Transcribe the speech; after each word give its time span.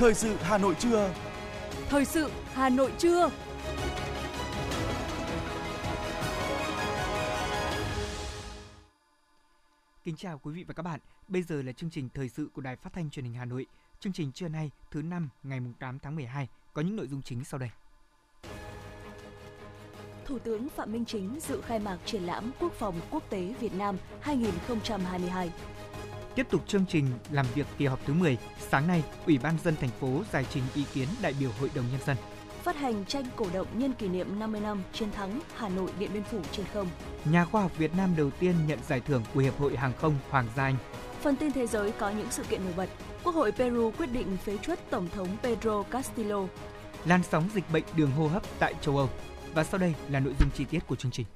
Thời 0.00 0.14
sự 0.14 0.36
Hà 0.40 0.58
Nội 0.58 0.74
trưa. 0.78 1.14
Thời 1.88 2.04
sự 2.04 2.30
Hà 2.52 2.68
Nội 2.68 2.92
trưa. 2.98 3.30
Kính 10.04 10.16
chào 10.16 10.38
quý 10.38 10.52
vị 10.52 10.64
và 10.68 10.74
các 10.74 10.82
bạn. 10.82 11.00
Bây 11.28 11.42
giờ 11.42 11.62
là 11.62 11.72
chương 11.72 11.90
trình 11.90 12.08
thời 12.14 12.28
sự 12.28 12.48
của 12.54 12.62
Đài 12.62 12.76
Phát 12.76 12.92
thanh 12.92 13.10
Truyền 13.10 13.24
hình 13.24 13.34
Hà 13.34 13.44
Nội. 13.44 13.66
Chương 14.00 14.12
trình 14.12 14.32
trưa 14.32 14.48
nay, 14.48 14.70
thứ 14.90 15.02
năm, 15.02 15.28
ngày 15.42 15.60
8 15.78 15.98
tháng 15.98 16.16
12 16.16 16.48
có 16.72 16.82
những 16.82 16.96
nội 16.96 17.08
dung 17.08 17.22
chính 17.22 17.44
sau 17.44 17.60
đây. 17.60 17.70
Thủ 20.24 20.38
tướng 20.38 20.68
Phạm 20.68 20.92
Minh 20.92 21.04
Chính 21.04 21.40
dự 21.40 21.60
khai 21.60 21.78
mạc 21.78 21.98
triển 22.04 22.22
lãm 22.22 22.50
Quốc 22.60 22.72
phòng 22.72 23.00
quốc 23.10 23.30
tế 23.30 23.54
Việt 23.60 23.74
Nam 23.74 23.96
2022. 24.20 25.50
Tiếp 26.34 26.46
tục 26.50 26.68
chương 26.68 26.86
trình 26.86 27.06
làm 27.30 27.46
việc 27.54 27.66
kỳ 27.78 27.86
họp 27.86 28.06
thứ 28.06 28.14
10, 28.14 28.38
sáng 28.58 28.86
nay, 28.86 29.02
Ủy 29.26 29.38
ban 29.38 29.54
dân 29.64 29.76
thành 29.76 29.90
phố 30.00 30.22
giải 30.32 30.46
trình 30.50 30.62
ý 30.74 30.84
kiến 30.94 31.08
đại 31.22 31.34
biểu 31.40 31.50
Hội 31.60 31.70
đồng 31.74 31.84
nhân 31.90 32.00
dân. 32.06 32.16
Phát 32.62 32.76
hành 32.76 33.04
tranh 33.04 33.24
cổ 33.36 33.46
động 33.54 33.66
nhân 33.74 33.92
kỷ 33.92 34.08
niệm 34.08 34.38
50 34.38 34.60
năm 34.60 34.82
chiến 34.92 35.10
thắng 35.10 35.40
Hà 35.56 35.68
Nội 35.68 35.90
Điện 35.98 36.10
Biên 36.14 36.22
Phủ 36.22 36.40
trên 36.52 36.66
không. 36.74 36.88
Nhà 37.24 37.44
khoa 37.44 37.62
học 37.62 37.78
Việt 37.78 37.96
Nam 37.96 38.14
đầu 38.16 38.30
tiên 38.30 38.54
nhận 38.66 38.78
giải 38.88 39.00
thưởng 39.00 39.22
của 39.34 39.40
Hiệp 39.40 39.58
hội 39.58 39.76
Hàng 39.76 39.92
không 39.98 40.14
Hoàng 40.30 40.46
gia 40.56 40.62
Anh. 40.62 40.76
Phần 41.20 41.36
tin 41.36 41.52
thế 41.52 41.66
giới 41.66 41.92
có 41.92 42.10
những 42.10 42.30
sự 42.30 42.42
kiện 42.42 42.64
nổi 42.64 42.72
bật. 42.76 42.88
Quốc 43.24 43.34
hội 43.34 43.52
Peru 43.52 43.90
quyết 43.98 44.06
định 44.06 44.36
phế 44.36 44.58
truất 44.58 44.90
Tổng 44.90 45.08
thống 45.14 45.28
Pedro 45.42 45.82
Castillo. 45.82 46.46
Lan 47.04 47.22
sóng 47.22 47.48
dịch 47.54 47.64
bệnh 47.72 47.84
đường 47.96 48.10
hô 48.10 48.26
hấp 48.26 48.42
tại 48.58 48.74
châu 48.80 48.96
Âu. 48.96 49.08
Và 49.54 49.64
sau 49.64 49.80
đây 49.80 49.94
là 50.08 50.20
nội 50.20 50.34
dung 50.40 50.50
chi 50.54 50.64
tiết 50.64 50.86
của 50.86 50.96
chương 50.96 51.12
trình. 51.12 51.26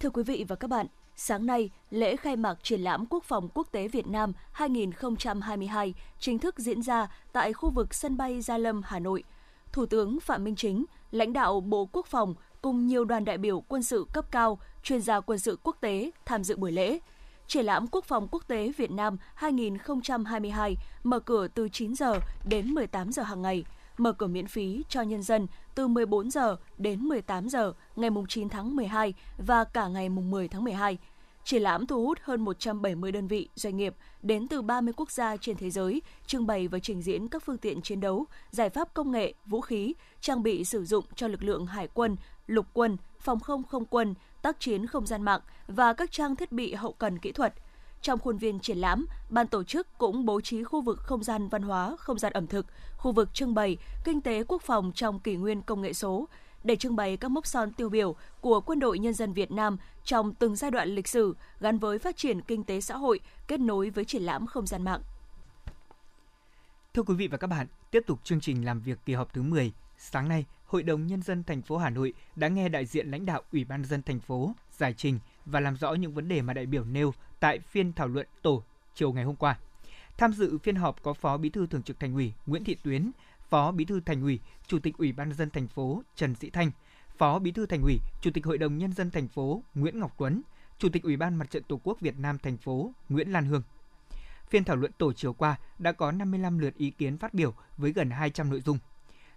Thưa 0.00 0.10
quý 0.10 0.22
vị 0.22 0.44
và 0.48 0.56
các 0.56 0.70
bạn, 0.70 0.86
sáng 1.18 1.46
nay, 1.46 1.70
lễ 1.90 2.16
khai 2.16 2.36
mạc 2.36 2.58
triển 2.62 2.80
lãm 2.80 3.06
Quốc 3.06 3.24
phòng 3.24 3.48
quốc 3.54 3.68
tế 3.72 3.88
Việt 3.88 4.06
Nam 4.06 4.32
2022 4.52 5.94
chính 6.18 6.38
thức 6.38 6.58
diễn 6.58 6.82
ra 6.82 7.08
tại 7.32 7.52
khu 7.52 7.70
vực 7.70 7.94
sân 7.94 8.16
bay 8.16 8.40
Gia 8.40 8.58
Lâm, 8.58 8.82
Hà 8.84 8.98
Nội. 8.98 9.24
Thủ 9.72 9.86
tướng 9.86 10.20
Phạm 10.20 10.44
Minh 10.44 10.56
Chính, 10.56 10.84
lãnh 11.10 11.32
đạo 11.32 11.60
Bộ 11.60 11.88
Quốc 11.92 12.06
phòng 12.06 12.34
cùng 12.62 12.86
nhiều 12.86 13.04
đoàn 13.04 13.24
đại 13.24 13.38
biểu 13.38 13.60
quân 13.60 13.82
sự 13.82 14.06
cấp 14.12 14.24
cao, 14.30 14.58
chuyên 14.82 15.00
gia 15.00 15.20
quân 15.20 15.38
sự 15.38 15.58
quốc 15.62 15.76
tế 15.80 16.10
tham 16.24 16.44
dự 16.44 16.56
buổi 16.56 16.72
lễ. 16.72 16.98
Triển 17.46 17.66
lãm 17.66 17.86
Quốc 17.86 18.04
phòng 18.04 18.28
quốc 18.30 18.48
tế 18.48 18.72
Việt 18.76 18.90
Nam 18.90 19.16
2022 19.34 20.76
mở 21.04 21.20
cửa 21.20 21.48
từ 21.48 21.68
9 21.68 21.94
giờ 21.94 22.20
đến 22.48 22.74
18 22.74 23.12
giờ 23.12 23.22
hàng 23.22 23.42
ngày, 23.42 23.64
mở 23.98 24.12
cửa 24.12 24.26
miễn 24.26 24.46
phí 24.46 24.84
cho 24.88 25.02
nhân 25.02 25.22
dân 25.22 25.46
từ 25.74 25.88
14 25.88 26.30
giờ 26.30 26.56
đến 26.78 27.00
18 27.00 27.48
giờ 27.48 27.72
ngày 27.96 28.10
9 28.28 28.48
tháng 28.48 28.76
12 28.76 29.14
và 29.38 29.64
cả 29.64 29.88
ngày 29.88 30.08
10 30.08 30.48
tháng 30.48 30.64
12. 30.64 30.98
Triển 31.46 31.62
lãm 31.62 31.86
thu 31.86 32.06
hút 32.06 32.18
hơn 32.22 32.44
170 32.44 33.12
đơn 33.12 33.26
vị, 33.26 33.48
doanh 33.54 33.76
nghiệp 33.76 33.94
đến 34.22 34.48
từ 34.48 34.62
30 34.62 34.94
quốc 34.96 35.10
gia 35.10 35.36
trên 35.36 35.56
thế 35.56 35.70
giới, 35.70 36.02
trưng 36.26 36.46
bày 36.46 36.68
và 36.68 36.78
trình 36.78 37.02
diễn 37.02 37.28
các 37.28 37.42
phương 37.42 37.58
tiện 37.58 37.82
chiến 37.82 38.00
đấu, 38.00 38.26
giải 38.50 38.70
pháp 38.70 38.94
công 38.94 39.10
nghệ, 39.10 39.34
vũ 39.46 39.60
khí, 39.60 39.94
trang 40.20 40.42
bị 40.42 40.64
sử 40.64 40.84
dụng 40.84 41.04
cho 41.14 41.28
lực 41.28 41.42
lượng 41.42 41.66
hải 41.66 41.88
quân, 41.94 42.16
lục 42.46 42.66
quân, 42.72 42.96
phòng 43.20 43.40
không 43.40 43.64
không 43.64 43.84
quân, 43.84 44.14
tác 44.42 44.60
chiến 44.60 44.86
không 44.86 45.06
gian 45.06 45.22
mạng 45.22 45.40
và 45.66 45.92
các 45.92 46.12
trang 46.12 46.36
thiết 46.36 46.52
bị 46.52 46.74
hậu 46.74 46.92
cần 46.92 47.18
kỹ 47.18 47.32
thuật. 47.32 47.54
Trong 48.02 48.18
khuôn 48.18 48.38
viên 48.38 48.60
triển 48.60 48.78
lãm, 48.78 49.06
ban 49.30 49.46
tổ 49.46 49.64
chức 49.64 49.98
cũng 49.98 50.24
bố 50.24 50.40
trí 50.40 50.64
khu 50.64 50.80
vực 50.80 50.98
không 50.98 51.22
gian 51.22 51.48
văn 51.48 51.62
hóa, 51.62 51.96
không 51.98 52.18
gian 52.18 52.32
ẩm 52.32 52.46
thực, 52.46 52.66
khu 52.96 53.12
vực 53.12 53.34
trưng 53.34 53.54
bày 53.54 53.76
kinh 54.04 54.20
tế 54.20 54.44
quốc 54.48 54.62
phòng 54.62 54.92
trong 54.94 55.20
kỷ 55.20 55.36
nguyên 55.36 55.62
công 55.62 55.82
nghệ 55.82 55.92
số, 55.92 56.28
để 56.66 56.76
trưng 56.76 56.96
bày 56.96 57.16
các 57.16 57.28
mốc 57.28 57.46
son 57.46 57.72
tiêu 57.72 57.88
biểu 57.88 58.14
của 58.40 58.60
quân 58.60 58.78
đội 58.78 58.98
nhân 58.98 59.14
dân 59.14 59.32
Việt 59.32 59.50
Nam 59.50 59.76
trong 60.04 60.34
từng 60.34 60.56
giai 60.56 60.70
đoạn 60.70 60.88
lịch 60.88 61.08
sử 61.08 61.36
gắn 61.60 61.78
với 61.78 61.98
phát 61.98 62.16
triển 62.16 62.40
kinh 62.40 62.64
tế 62.64 62.80
xã 62.80 62.96
hội 62.96 63.20
kết 63.48 63.60
nối 63.60 63.90
với 63.90 64.04
triển 64.04 64.22
lãm 64.22 64.46
không 64.46 64.66
gian 64.66 64.84
mạng. 64.84 65.00
Thưa 66.94 67.02
quý 67.02 67.14
vị 67.14 67.28
và 67.28 67.38
các 67.38 67.46
bạn, 67.46 67.66
tiếp 67.90 68.02
tục 68.06 68.24
chương 68.24 68.40
trình 68.40 68.64
làm 68.64 68.80
việc 68.80 68.98
kỳ 69.06 69.14
họp 69.14 69.32
thứ 69.32 69.42
10. 69.42 69.72
Sáng 69.98 70.28
nay, 70.28 70.44
Hội 70.66 70.82
đồng 70.82 71.06
nhân 71.06 71.22
dân 71.22 71.44
thành 71.44 71.62
phố 71.62 71.76
Hà 71.76 71.90
Nội 71.90 72.12
đã 72.36 72.48
nghe 72.48 72.68
đại 72.68 72.86
diện 72.86 73.10
lãnh 73.10 73.26
đạo 73.26 73.42
Ủy 73.52 73.64
ban 73.64 73.84
dân 73.84 74.02
thành 74.02 74.20
phố 74.20 74.52
giải 74.78 74.94
trình 74.96 75.18
và 75.44 75.60
làm 75.60 75.76
rõ 75.76 75.94
những 75.94 76.14
vấn 76.14 76.28
đề 76.28 76.42
mà 76.42 76.52
đại 76.52 76.66
biểu 76.66 76.84
nêu 76.84 77.14
tại 77.40 77.58
phiên 77.58 77.92
thảo 77.92 78.08
luận 78.08 78.26
tổ 78.42 78.62
chiều 78.94 79.12
ngày 79.12 79.24
hôm 79.24 79.36
qua. 79.36 79.58
Tham 80.18 80.32
dự 80.32 80.58
phiên 80.58 80.76
họp 80.76 81.02
có 81.02 81.14
Phó 81.14 81.36
Bí 81.36 81.50
thư 81.50 81.66
Thường 81.66 81.82
trực 81.82 82.00
Thành 82.00 82.14
ủy 82.14 82.32
Nguyễn 82.46 82.64
Thị 82.64 82.76
Tuyến, 82.82 83.10
Phó 83.48 83.72
Bí 83.72 83.84
thư 83.84 84.00
Thành 84.00 84.22
ủy, 84.22 84.40
Chủ 84.66 84.78
tịch 84.78 84.98
Ủy 84.98 85.12
ban 85.12 85.32
dân 85.32 85.50
thành 85.50 85.68
phố 85.68 86.02
Trần 86.16 86.34
Sĩ 86.34 86.50
Thanh, 86.50 86.70
Phó 87.18 87.38
Bí 87.38 87.52
thư 87.52 87.66
Thành 87.66 87.82
ủy, 87.82 87.98
Chủ 88.20 88.30
tịch 88.34 88.46
Hội 88.46 88.58
đồng 88.58 88.78
nhân 88.78 88.92
dân 88.92 89.10
thành 89.10 89.28
phố 89.28 89.62
Nguyễn 89.74 90.00
Ngọc 90.00 90.14
Tuấn, 90.18 90.42
Chủ 90.78 90.88
tịch 90.88 91.02
Ủy 91.02 91.16
ban 91.16 91.34
Mặt 91.34 91.50
trận 91.50 91.62
Tổ 91.62 91.80
quốc 91.84 92.00
Việt 92.00 92.18
Nam 92.18 92.38
thành 92.38 92.56
phố 92.56 92.92
Nguyễn 93.08 93.32
Lan 93.32 93.46
Hương. 93.46 93.62
Phiên 94.48 94.64
thảo 94.64 94.76
luận 94.76 94.92
tổ 94.98 95.12
chiều 95.12 95.32
qua 95.32 95.56
đã 95.78 95.92
có 95.92 96.12
55 96.12 96.58
lượt 96.58 96.74
ý 96.74 96.90
kiến 96.90 97.18
phát 97.18 97.34
biểu 97.34 97.54
với 97.76 97.92
gần 97.92 98.10
200 98.10 98.50
nội 98.50 98.60
dung. 98.60 98.78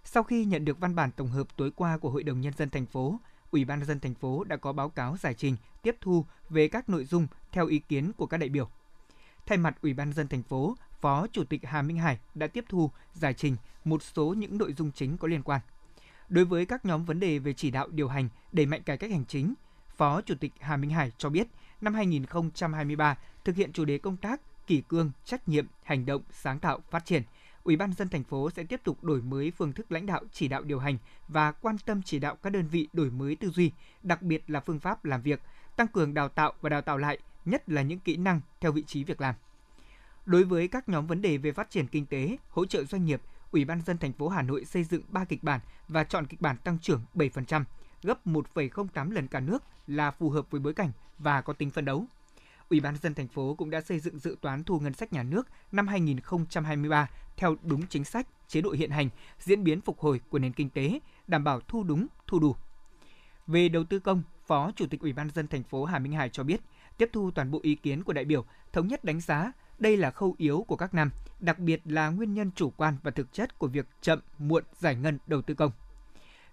Sau 0.04 0.22
khi 0.22 0.44
nhận 0.44 0.64
được 0.64 0.80
văn 0.80 0.94
bản 0.94 1.10
tổng 1.10 1.28
hợp 1.28 1.56
tối 1.56 1.70
qua 1.76 1.98
của 1.98 2.10
Hội 2.10 2.22
đồng 2.22 2.40
nhân 2.40 2.52
dân 2.56 2.70
thành 2.70 2.86
phố, 2.86 3.20
Ủy 3.50 3.64
ban 3.64 3.78
nhân 3.78 3.88
dân 3.88 4.00
thành 4.00 4.14
phố 4.14 4.44
đã 4.44 4.56
có 4.56 4.72
báo 4.72 4.88
cáo 4.88 5.16
giải 5.16 5.34
trình 5.34 5.56
tiếp 5.82 5.96
thu 6.00 6.24
về 6.50 6.68
các 6.68 6.88
nội 6.88 7.04
dung 7.04 7.26
theo 7.52 7.66
ý 7.66 7.78
kiến 7.78 8.12
của 8.16 8.26
các 8.26 8.36
đại 8.36 8.48
biểu. 8.48 8.68
Thay 9.46 9.58
mặt 9.58 9.76
Ủy 9.82 9.94
ban 9.94 10.08
nhân 10.08 10.14
dân 10.14 10.28
thành 10.28 10.42
phố, 10.42 10.76
Phó 11.00 11.26
Chủ 11.32 11.44
tịch 11.44 11.60
Hà 11.64 11.82
Minh 11.82 11.98
Hải 11.98 12.18
đã 12.34 12.46
tiếp 12.46 12.64
thu, 12.68 12.90
giải 13.12 13.34
trình 13.34 13.56
một 13.84 14.02
số 14.02 14.34
những 14.38 14.58
nội 14.58 14.72
dung 14.72 14.92
chính 14.92 15.16
có 15.16 15.28
liên 15.28 15.42
quan. 15.42 15.60
Đối 16.28 16.44
với 16.44 16.66
các 16.66 16.84
nhóm 16.84 17.04
vấn 17.04 17.20
đề 17.20 17.38
về 17.38 17.52
chỉ 17.52 17.70
đạo 17.70 17.88
điều 17.90 18.08
hành, 18.08 18.28
đẩy 18.52 18.66
mạnh 18.66 18.82
cải 18.82 18.96
cách 18.96 19.10
hành 19.10 19.24
chính, 19.24 19.54
Phó 19.96 20.20
Chủ 20.20 20.34
tịch 20.40 20.52
Hà 20.60 20.76
Minh 20.76 20.90
Hải 20.90 21.12
cho 21.18 21.28
biết, 21.28 21.46
năm 21.80 21.94
2023 21.94 23.18
thực 23.44 23.56
hiện 23.56 23.72
chủ 23.72 23.84
đề 23.84 23.98
công 23.98 24.16
tác 24.16 24.40
kỷ 24.66 24.82
cương, 24.88 25.10
trách 25.24 25.48
nhiệm, 25.48 25.66
hành 25.82 26.06
động, 26.06 26.22
sáng 26.30 26.58
tạo, 26.58 26.80
phát 26.90 27.04
triển. 27.04 27.22
Ủy 27.64 27.76
ban 27.76 27.92
dân 27.92 28.08
thành 28.08 28.24
phố 28.24 28.50
sẽ 28.50 28.64
tiếp 28.64 28.80
tục 28.84 29.04
đổi 29.04 29.22
mới 29.22 29.50
phương 29.50 29.72
thức 29.72 29.92
lãnh 29.92 30.06
đạo, 30.06 30.22
chỉ 30.32 30.48
đạo 30.48 30.62
điều 30.62 30.78
hành 30.78 30.98
và 31.28 31.52
quan 31.52 31.76
tâm 31.78 32.02
chỉ 32.02 32.18
đạo 32.18 32.36
các 32.42 32.50
đơn 32.50 32.66
vị 32.66 32.88
đổi 32.92 33.10
mới 33.10 33.36
tư 33.36 33.50
duy, 33.50 33.72
đặc 34.02 34.22
biệt 34.22 34.50
là 34.50 34.60
phương 34.60 34.80
pháp 34.80 35.04
làm 35.04 35.22
việc, 35.22 35.40
tăng 35.76 35.88
cường 35.88 36.14
đào 36.14 36.28
tạo 36.28 36.52
và 36.60 36.68
đào 36.68 36.82
tạo 36.82 36.98
lại, 36.98 37.18
nhất 37.44 37.68
là 37.68 37.82
những 37.82 37.98
kỹ 37.98 38.16
năng 38.16 38.40
theo 38.60 38.72
vị 38.72 38.82
trí 38.86 39.04
việc 39.04 39.20
làm. 39.20 39.34
Đối 40.26 40.44
với 40.44 40.68
các 40.68 40.88
nhóm 40.88 41.06
vấn 41.06 41.22
đề 41.22 41.36
về 41.36 41.52
phát 41.52 41.70
triển 41.70 41.86
kinh 41.86 42.06
tế, 42.06 42.36
hỗ 42.50 42.66
trợ 42.66 42.84
doanh 42.84 43.04
nghiệp, 43.04 43.20
Ủy 43.52 43.64
ban 43.64 43.82
dân 43.82 43.98
thành 43.98 44.12
phố 44.12 44.28
Hà 44.28 44.42
Nội 44.42 44.64
xây 44.64 44.84
dựng 44.84 45.02
3 45.08 45.24
kịch 45.24 45.42
bản 45.42 45.60
và 45.88 46.04
chọn 46.04 46.26
kịch 46.26 46.40
bản 46.40 46.56
tăng 46.56 46.78
trưởng 46.78 47.04
7%, 47.14 47.64
gấp 48.02 48.26
1,08 48.26 49.10
lần 49.10 49.28
cả 49.28 49.40
nước 49.40 49.62
là 49.86 50.10
phù 50.10 50.30
hợp 50.30 50.50
với 50.50 50.60
bối 50.60 50.74
cảnh 50.74 50.92
và 51.18 51.40
có 51.40 51.52
tính 51.52 51.70
phân 51.70 51.84
đấu. 51.84 52.04
Ủy 52.68 52.80
ban 52.80 52.96
dân 52.96 53.14
thành 53.14 53.28
phố 53.28 53.54
cũng 53.54 53.70
đã 53.70 53.80
xây 53.80 54.00
dựng 54.00 54.18
dự 54.18 54.36
toán 54.40 54.64
thu 54.64 54.80
ngân 54.80 54.94
sách 54.94 55.12
nhà 55.12 55.22
nước 55.22 55.48
năm 55.72 55.88
2023 55.88 57.08
theo 57.36 57.56
đúng 57.62 57.86
chính 57.86 58.04
sách, 58.04 58.26
chế 58.48 58.60
độ 58.60 58.70
hiện 58.70 58.90
hành, 58.90 59.08
diễn 59.38 59.64
biến 59.64 59.80
phục 59.80 59.98
hồi 59.98 60.20
của 60.28 60.38
nền 60.38 60.52
kinh 60.52 60.70
tế, 60.70 61.00
đảm 61.26 61.44
bảo 61.44 61.60
thu 61.60 61.82
đúng, 61.82 62.06
thu 62.26 62.38
đủ. 62.38 62.56
Về 63.46 63.68
đầu 63.68 63.84
tư 63.84 63.98
công, 63.98 64.22
Phó 64.46 64.72
Chủ 64.76 64.86
tịch 64.86 65.00
Ủy 65.00 65.12
ban 65.12 65.30
dân 65.30 65.48
thành 65.48 65.62
phố 65.62 65.84
Hà 65.84 65.98
Minh 65.98 66.12
Hải 66.12 66.28
cho 66.28 66.42
biết, 66.42 66.60
tiếp 66.98 67.10
thu 67.12 67.30
toàn 67.30 67.50
bộ 67.50 67.60
ý 67.62 67.74
kiến 67.74 68.04
của 68.04 68.12
đại 68.12 68.24
biểu, 68.24 68.44
thống 68.72 68.88
nhất 68.88 69.04
đánh 69.04 69.20
giá 69.20 69.52
đây 69.80 69.96
là 69.96 70.10
khâu 70.10 70.34
yếu 70.38 70.64
của 70.68 70.76
các 70.76 70.94
năm, 70.94 71.10
đặc 71.40 71.58
biệt 71.58 71.80
là 71.84 72.08
nguyên 72.08 72.34
nhân 72.34 72.50
chủ 72.56 72.70
quan 72.70 72.96
và 73.02 73.10
thực 73.10 73.32
chất 73.32 73.58
của 73.58 73.66
việc 73.66 73.86
chậm, 74.00 74.20
muộn 74.38 74.64
giải 74.78 74.94
ngân 74.94 75.18
đầu 75.26 75.42
tư 75.42 75.54
công. 75.54 75.72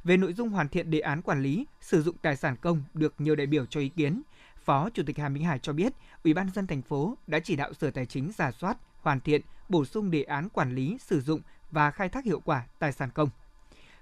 Về 0.03 0.17
nội 0.17 0.33
dung 0.33 0.49
hoàn 0.49 0.69
thiện 0.69 0.91
đề 0.91 0.99
án 0.99 1.21
quản 1.21 1.43
lý, 1.43 1.66
sử 1.81 2.01
dụng 2.01 2.16
tài 2.21 2.35
sản 2.35 2.55
công 2.61 2.83
được 2.93 3.13
nhiều 3.17 3.35
đại 3.35 3.47
biểu 3.47 3.66
cho 3.66 3.79
ý 3.79 3.89
kiến, 3.89 4.21
Phó 4.66 4.89
Chủ 4.89 5.03
tịch 5.05 5.17
Hà 5.17 5.29
Minh 5.29 5.43
Hải 5.43 5.59
cho 5.59 5.73
biết, 5.73 5.93
Ủy 6.23 6.33
ban 6.33 6.49
dân 6.55 6.67
thành 6.67 6.81
phố 6.81 7.17
đã 7.27 7.39
chỉ 7.39 7.55
đạo 7.55 7.73
Sở 7.73 7.91
Tài 7.91 8.05
chính 8.05 8.31
giả 8.37 8.51
soát, 8.51 8.77
hoàn 9.01 9.19
thiện, 9.19 9.41
bổ 9.69 9.85
sung 9.85 10.11
đề 10.11 10.23
án 10.23 10.49
quản 10.49 10.75
lý, 10.75 10.97
sử 10.99 11.21
dụng 11.21 11.41
và 11.71 11.91
khai 11.91 12.09
thác 12.09 12.25
hiệu 12.25 12.39
quả 12.39 12.63
tài 12.79 12.91
sản 12.91 13.09
công. 13.13 13.29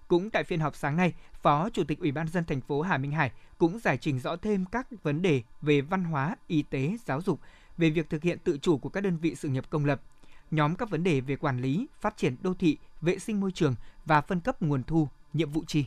Cũng 0.07 0.29
tại 0.29 0.43
phiên 0.43 0.59
họp 0.59 0.75
sáng 0.75 0.97
nay, 0.97 1.13
Phó 1.41 1.69
Chủ 1.69 1.83
tịch 1.83 1.99
Ủy 1.99 2.11
ban 2.11 2.27
dân 2.27 2.43
thành 2.45 2.61
phố 2.61 2.81
Hà 2.81 2.97
Minh 2.97 3.11
Hải 3.11 3.31
cũng 3.57 3.79
giải 3.79 3.97
trình 3.97 4.19
rõ 4.19 4.35
thêm 4.35 4.65
các 4.65 4.87
vấn 5.03 5.21
đề 5.21 5.43
về 5.61 5.81
văn 5.81 6.03
hóa, 6.03 6.35
y 6.47 6.61
tế, 6.61 6.97
giáo 7.05 7.21
dục, 7.21 7.39
về 7.77 7.89
việc 7.89 8.09
thực 8.09 8.23
hiện 8.23 8.39
tự 8.39 8.57
chủ 8.57 8.77
của 8.77 8.89
các 8.89 9.01
đơn 9.01 9.17
vị 9.17 9.35
sự 9.35 9.49
nghiệp 9.49 9.65
công 9.69 9.85
lập, 9.85 10.01
nhóm 10.51 10.75
các 10.75 10.89
vấn 10.89 11.03
đề 11.03 11.21
về 11.21 11.35
quản 11.35 11.61
lý, 11.61 11.87
phát 11.99 12.17
triển 12.17 12.35
đô 12.41 12.53
thị, 12.53 12.77
vệ 13.01 13.19
sinh 13.19 13.39
môi 13.39 13.51
trường 13.51 13.75
và 14.05 14.21
phân 14.21 14.39
cấp 14.39 14.61
nguồn 14.61 14.83
thu, 14.83 15.07
nhiệm 15.33 15.51
vụ 15.51 15.63
chi. 15.67 15.85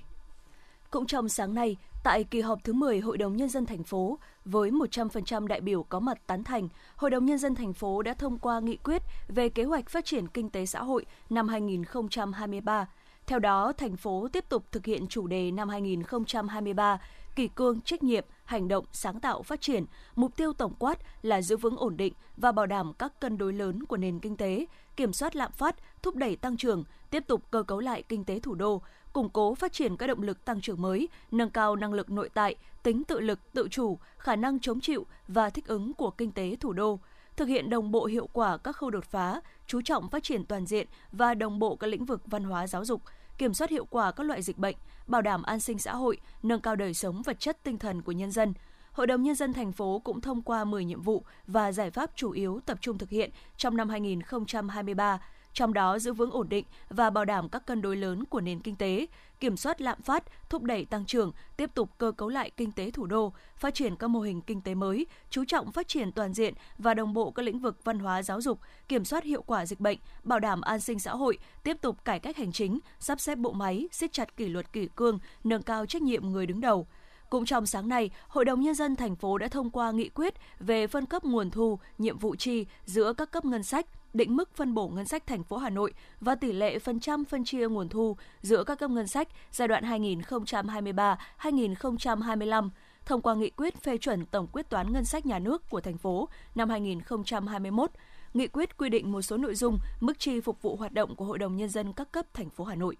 Cũng 0.90 1.06
trong 1.06 1.28
sáng 1.28 1.54
nay, 1.54 1.76
tại 2.04 2.24
kỳ 2.24 2.40
họp 2.40 2.64
thứ 2.64 2.72
10 2.72 3.00
Hội 3.00 3.18
đồng 3.18 3.36
Nhân 3.36 3.48
dân 3.48 3.66
thành 3.66 3.84
phố, 3.84 4.18
với 4.44 4.70
100% 4.70 5.46
đại 5.46 5.60
biểu 5.60 5.82
có 5.82 6.00
mặt 6.00 6.18
tán 6.26 6.44
thành, 6.44 6.68
Hội 6.96 7.10
đồng 7.10 7.26
Nhân 7.26 7.38
dân 7.38 7.54
thành 7.54 7.72
phố 7.72 8.02
đã 8.02 8.14
thông 8.14 8.38
qua 8.38 8.60
nghị 8.60 8.76
quyết 8.76 9.02
về 9.28 9.48
kế 9.48 9.64
hoạch 9.64 9.90
phát 9.90 10.04
triển 10.04 10.28
kinh 10.28 10.50
tế 10.50 10.66
xã 10.66 10.82
hội 10.82 11.06
năm 11.30 11.48
2023. 11.48 12.88
Theo 13.26 13.38
đó, 13.38 13.72
thành 13.72 13.96
phố 13.96 14.28
tiếp 14.32 14.44
tục 14.48 14.64
thực 14.72 14.86
hiện 14.86 15.06
chủ 15.08 15.26
đề 15.26 15.50
năm 15.50 15.68
2023 15.68 16.98
kỳ 17.38 17.49
cương, 17.49 17.81
trách 17.81 18.02
nhiệm, 18.02 18.25
hành 18.44 18.69
động, 18.69 18.85
sáng 18.93 19.20
tạo, 19.20 19.43
phát 19.43 19.61
triển, 19.61 19.85
mục 20.17 20.37
tiêu 20.37 20.52
tổng 20.52 20.75
quát 20.79 20.99
là 21.23 21.43
giữ 21.43 21.56
vững 21.56 21.76
ổn 21.76 21.96
định 21.96 22.12
và 22.37 22.52
bảo 22.52 22.67
đảm 22.67 22.93
các 22.99 23.20
cân 23.20 23.38
đối 23.38 23.52
lớn 23.52 23.85
của 23.85 23.96
nền 23.96 24.20
kinh 24.20 24.37
tế, 24.37 24.67
kiểm 24.96 25.12
soát 25.12 25.37
lạm 25.37 25.52
phát, 25.52 25.76
thúc 26.02 26.17
đẩy 26.17 26.37
tăng 26.37 26.56
trưởng, 26.56 26.85
tiếp 27.11 27.25
tục 27.26 27.43
cơ 27.50 27.62
cấu 27.62 27.81
lại 27.81 28.02
kinh 28.02 28.25
tế 28.25 28.40
thủ 28.40 28.55
đô, 28.55 28.82
củng 29.12 29.29
cố 29.31 29.55
phát 29.55 29.73
triển 29.73 29.96
các 29.96 30.06
động 30.06 30.23
lực 30.23 30.44
tăng 30.44 30.61
trưởng 30.61 30.82
mới, 30.82 31.08
nâng 31.31 31.50
cao 31.50 31.76
năng 31.76 31.93
lực 31.93 32.11
nội 32.11 32.29
tại, 32.35 32.56
tính 32.82 33.05
tự 33.05 33.20
lực, 33.20 33.52
tự 33.52 33.69
chủ, 33.70 33.99
khả 34.19 34.37
năng 34.37 34.61
chống 34.61 34.81
chịu 34.81 35.06
và 35.29 35.50
thích 35.50 35.67
ứng 35.67 35.93
của 35.93 36.11
kinh 36.11 36.32
tế 36.32 36.56
thủ 36.61 36.73
đô, 36.73 36.99
thực 37.37 37.49
hiện 37.49 37.70
đồng 37.70 37.90
bộ 37.90 38.06
hiệu 38.06 38.29
quả 38.32 38.56
các 38.56 38.76
khâu 38.76 38.90
đột 38.90 39.05
phá, 39.05 39.40
chú 39.67 39.82
trọng 39.82 40.08
phát 40.08 40.23
triển 40.23 40.44
toàn 40.44 40.67
diện 40.67 40.87
và 41.12 41.35
đồng 41.35 41.58
bộ 41.58 41.76
các 41.76 41.87
lĩnh 41.87 42.05
vực 42.05 42.20
văn 42.26 42.44
hóa 42.44 42.67
giáo 42.67 42.85
dục, 42.85 43.02
kiểm 43.38 43.55
soát 43.55 43.70
hiệu 43.70 43.85
quả 43.85 44.12
các 44.12 44.25
loại 44.25 44.43
dịch 44.43 44.58
bệnh, 44.58 44.76
bảo 45.06 45.23
đảm 45.23 45.43
an 45.43 45.61
sinh 45.61 45.79
xã 45.79 45.94
hội, 45.94 46.19
nâng 46.43 46.61
cao 46.61 46.76
đời 46.76 46.94
sống 46.94 47.23
vật 47.23 47.40
chất 47.40 47.62
tinh 47.62 47.79
thần 47.79 48.02
của 48.02 48.12
nhân 48.12 48.31
dân. 48.31 48.55
Hội 48.93 49.06
đồng 49.06 49.23
Nhân 49.23 49.35
dân 49.35 49.52
thành 49.52 49.73
phố 49.73 49.99
cũng 50.05 50.20
thông 50.20 50.43
qua 50.43 50.64
10 50.64 50.85
nhiệm 50.85 51.02
vụ 51.02 51.25
và 51.46 51.73
giải 51.73 51.90
pháp 51.90 52.11
chủ 52.14 52.31
yếu 52.31 52.61
tập 52.67 52.79
trung 52.81 52.99
thực 52.99 53.11
hiện 53.11 53.31
trong 53.56 53.76
năm 53.76 53.88
2023, 53.88 55.19
trong 55.52 55.75
đó 55.75 55.99
giữ 55.99 56.12
vững 56.12 56.31
ổn 56.31 56.49
định 56.49 56.64
và 56.88 57.11
bảo 57.11 57.25
đảm 57.25 57.49
các 57.49 57.67
cân 57.67 57.82
đối 57.82 57.96
lớn 57.96 58.25
của 58.25 58.40
nền 58.40 58.61
kinh 58.61 58.76
tế, 58.76 59.06
kiểm 59.40 59.56
soát 59.56 59.81
lạm 59.81 60.02
phát, 60.02 60.25
thúc 60.49 60.62
đẩy 60.62 60.85
tăng 60.85 61.06
trưởng, 61.06 61.32
tiếp 61.56 61.70
tục 61.75 61.90
cơ 61.99 62.12
cấu 62.12 62.29
lại 62.29 62.50
kinh 62.56 62.73
tế 62.73 62.90
thủ 62.90 63.06
đô, 63.06 63.32
phát 63.56 63.75
triển 63.75 63.96
các 63.96 64.08
mô 64.08 64.20
hình 64.20 64.40
kinh 64.40 64.61
tế 64.61 64.75
mới, 64.75 65.06
chú 65.31 65.44
trọng 65.44 65.73
phát 65.73 65.88
triển 65.88 66.12
toàn 66.12 66.32
diện 66.32 66.55
và 66.79 66.94
đồng 66.94 67.14
bộ 67.14 67.31
các 67.31 67.43
lĩnh 67.43 67.58
vực 67.58 67.85
văn 67.85 67.99
hóa 67.99 68.23
giáo 68.23 68.40
dục, 68.40 68.61
kiểm 68.88 69.05
soát 69.05 69.25
hiệu 69.25 69.43
quả 69.43 69.67
dịch 69.67 69.81
bệnh, 69.81 69.99
bảo 70.23 70.40
đảm 70.40 70.61
an 70.61 70.81
sinh 70.81 70.99
xã 70.99 71.12
hội, 71.12 71.38
tiếp 71.62 71.76
tục 71.81 72.05
cải 72.05 72.20
cách 72.20 72.37
hành 72.37 72.52
chính, 72.52 72.79
sắp 73.00 73.20
xếp 73.20 73.38
bộ 73.38 73.52
máy, 73.52 73.88
siết 73.93 74.12
chặt 74.12 74.37
kỷ 74.37 74.49
luật 74.49 74.73
kỷ 74.73 74.88
cương, 74.96 75.19
nâng 75.44 75.62
cao 75.62 75.87
trách 75.87 76.02
nhiệm 76.02 76.31
người 76.31 76.46
đứng 76.46 76.61
đầu. 76.61 76.87
Cũng 77.31 77.44
trong 77.44 77.67
sáng 77.67 77.88
nay, 77.88 78.11
Hội 78.29 78.44
đồng 78.44 78.61
Nhân 78.61 78.75
dân 78.75 78.96
thành 78.96 79.17
phố 79.17 79.38
đã 79.38 79.49
thông 79.49 79.70
qua 79.70 79.90
nghị 79.90 80.08
quyết 80.08 80.35
về 80.61 80.87
phân 80.87 81.06
cấp 81.06 81.25
nguồn 81.25 81.50
thu, 81.50 81.79
nhiệm 81.99 82.19
vụ 82.19 82.37
chi 82.37 82.67
giữa 82.85 83.12
các 83.12 83.31
cấp 83.31 83.44
ngân 83.44 83.62
sách, 83.62 83.87
định 84.14 84.37
mức 84.37 84.50
phân 84.55 84.75
bổ 84.75 84.88
ngân 84.88 85.06
sách 85.06 85.26
thành 85.26 85.44
phố 85.44 85.56
Hà 85.56 85.70
Nội 85.70 85.93
và 86.20 86.34
tỷ 86.34 86.52
lệ 86.52 86.78
phần 86.78 87.00
trăm 87.00 87.25
phân 87.25 87.44
chia 87.44 87.69
nguồn 87.69 87.88
thu 87.88 88.16
giữa 88.40 88.64
các 88.64 88.78
cấp 88.78 88.90
ngân 88.90 89.06
sách 89.06 89.28
giai 89.52 89.69
đoạn 89.69 89.84
2023-2025 89.84 92.69
thông 93.08 93.22
qua 93.22 93.34
nghị 93.34 93.50
quyết 93.50 93.82
phê 93.82 93.99
chuẩn 93.99 94.26
tổng 94.26 94.46
quyết 94.52 94.70
toán 94.70 94.93
ngân 94.93 95.05
sách 95.05 95.26
nhà 95.26 95.38
nước 95.38 95.70
của 95.70 95.81
thành 95.81 95.99
phố 95.99 96.28
năm 96.55 96.70
2021. 96.70 97.90
Nghị 98.34 98.46
quyết 98.46 98.76
quy 98.76 98.88
định 98.88 99.12
một 99.12 99.22
số 99.22 99.37
nội 99.37 99.55
dung, 99.55 99.78
mức 100.00 100.19
chi 100.19 100.40
phục 100.40 100.62
vụ 100.62 100.76
hoạt 100.76 100.93
động 100.93 101.16
của 101.16 101.25
Hội 101.25 101.38
đồng 101.38 101.56
nhân 101.56 101.69
dân 101.69 101.93
các 101.93 102.12
cấp 102.12 102.26
thành 102.34 102.50
phố 102.50 102.64
Hà 102.64 102.75
Nội. 102.75 102.96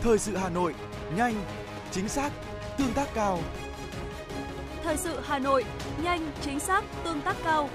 Thời 0.00 0.18
sự 0.18 0.36
Hà 0.36 0.48
Nội, 0.48 0.74
nhanh, 1.16 1.34
chính 1.90 2.08
xác, 2.08 2.32
tương 2.78 2.92
tác 2.92 3.08
cao. 3.14 3.38
Thời 4.86 4.96
sự 4.96 5.20
Hà 5.20 5.38
Nội, 5.38 5.64
nhanh, 6.02 6.30
chính 6.40 6.60
xác, 6.60 6.84
tương 7.04 7.20
tác 7.20 7.36
cao. 7.44 7.70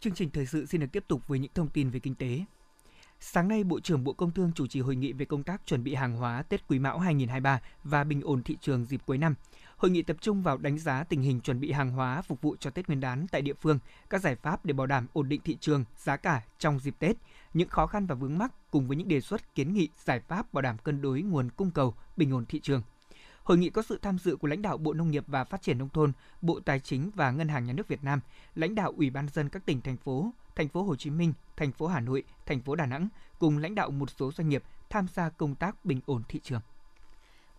Chương 0.00 0.14
trình 0.14 0.30
thời 0.30 0.46
sự 0.46 0.66
xin 0.66 0.80
được 0.80 0.86
tiếp 0.92 1.04
tục 1.08 1.28
với 1.28 1.38
những 1.38 1.52
thông 1.54 1.68
tin 1.68 1.90
về 1.90 2.00
kinh 2.00 2.14
tế. 2.14 2.44
Sáng 3.20 3.48
nay, 3.48 3.64
Bộ 3.64 3.80
trưởng 3.80 4.04
Bộ 4.04 4.12
Công 4.12 4.30
Thương 4.30 4.52
chủ 4.54 4.66
trì 4.66 4.80
hội 4.80 4.96
nghị 4.96 5.12
về 5.12 5.24
công 5.24 5.42
tác 5.42 5.66
chuẩn 5.66 5.84
bị 5.84 5.94
hàng 5.94 6.16
hóa 6.16 6.42
Tết 6.42 6.68
Quý 6.68 6.78
Mão 6.78 6.98
2023 6.98 7.60
và 7.84 8.04
bình 8.04 8.20
ổn 8.20 8.42
thị 8.42 8.56
trường 8.60 8.84
dịp 8.84 9.00
cuối 9.06 9.18
năm. 9.18 9.34
Hội 9.80 9.90
nghị 9.90 10.02
tập 10.02 10.16
trung 10.20 10.42
vào 10.42 10.58
đánh 10.58 10.78
giá 10.78 11.04
tình 11.04 11.22
hình 11.22 11.40
chuẩn 11.40 11.60
bị 11.60 11.72
hàng 11.72 11.90
hóa 11.90 12.22
phục 12.22 12.40
vụ 12.40 12.56
cho 12.60 12.70
Tết 12.70 12.86
Nguyên 12.86 13.00
đán 13.00 13.26
tại 13.30 13.42
địa 13.42 13.54
phương, 13.54 13.78
các 14.10 14.20
giải 14.20 14.36
pháp 14.36 14.64
để 14.64 14.72
bảo 14.72 14.86
đảm 14.86 15.06
ổn 15.12 15.28
định 15.28 15.40
thị 15.44 15.56
trường, 15.60 15.84
giá 15.96 16.16
cả 16.16 16.42
trong 16.58 16.80
dịp 16.80 16.94
Tết, 16.98 17.16
những 17.54 17.68
khó 17.68 17.86
khăn 17.86 18.06
và 18.06 18.14
vướng 18.14 18.38
mắc 18.38 18.52
cùng 18.70 18.88
với 18.88 18.96
những 18.96 19.08
đề 19.08 19.20
xuất 19.20 19.54
kiến 19.54 19.72
nghị 19.72 19.88
giải 20.04 20.20
pháp 20.20 20.52
bảo 20.52 20.62
đảm 20.62 20.78
cân 20.78 21.02
đối 21.02 21.22
nguồn 21.22 21.50
cung 21.50 21.70
cầu, 21.70 21.94
bình 22.16 22.34
ổn 22.34 22.44
thị 22.46 22.60
trường. 22.60 22.82
Hội 23.42 23.58
nghị 23.58 23.70
có 23.70 23.82
sự 23.82 23.98
tham 24.02 24.18
dự 24.18 24.36
của 24.36 24.48
lãnh 24.48 24.62
đạo 24.62 24.78
Bộ 24.78 24.92
Nông 24.92 25.10
nghiệp 25.10 25.24
và 25.26 25.44
Phát 25.44 25.62
triển 25.62 25.78
nông 25.78 25.88
thôn, 25.88 26.12
Bộ 26.42 26.60
Tài 26.60 26.80
chính 26.80 27.10
và 27.14 27.30
Ngân 27.30 27.48
hàng 27.48 27.64
Nhà 27.64 27.72
nước 27.72 27.88
Việt 27.88 28.04
Nam, 28.04 28.20
lãnh 28.54 28.74
đạo 28.74 28.94
Ủy 28.96 29.10
ban 29.10 29.28
dân 29.28 29.48
các 29.48 29.66
tỉnh 29.66 29.80
thành 29.80 29.96
phố, 29.96 30.32
thành 30.56 30.68
phố 30.68 30.82
Hồ 30.82 30.96
Chí 30.96 31.10
Minh, 31.10 31.32
thành 31.56 31.72
phố 31.72 31.86
Hà 31.86 32.00
Nội, 32.00 32.24
thành 32.46 32.60
phố 32.60 32.76
Đà 32.76 32.86
Nẵng 32.86 33.08
cùng 33.38 33.58
lãnh 33.58 33.74
đạo 33.74 33.90
một 33.90 34.10
số 34.10 34.32
doanh 34.32 34.48
nghiệp 34.48 34.62
tham 34.90 35.06
gia 35.14 35.28
công 35.28 35.54
tác 35.54 35.84
bình 35.84 36.00
ổn 36.06 36.22
thị 36.28 36.40
trường 36.42 36.60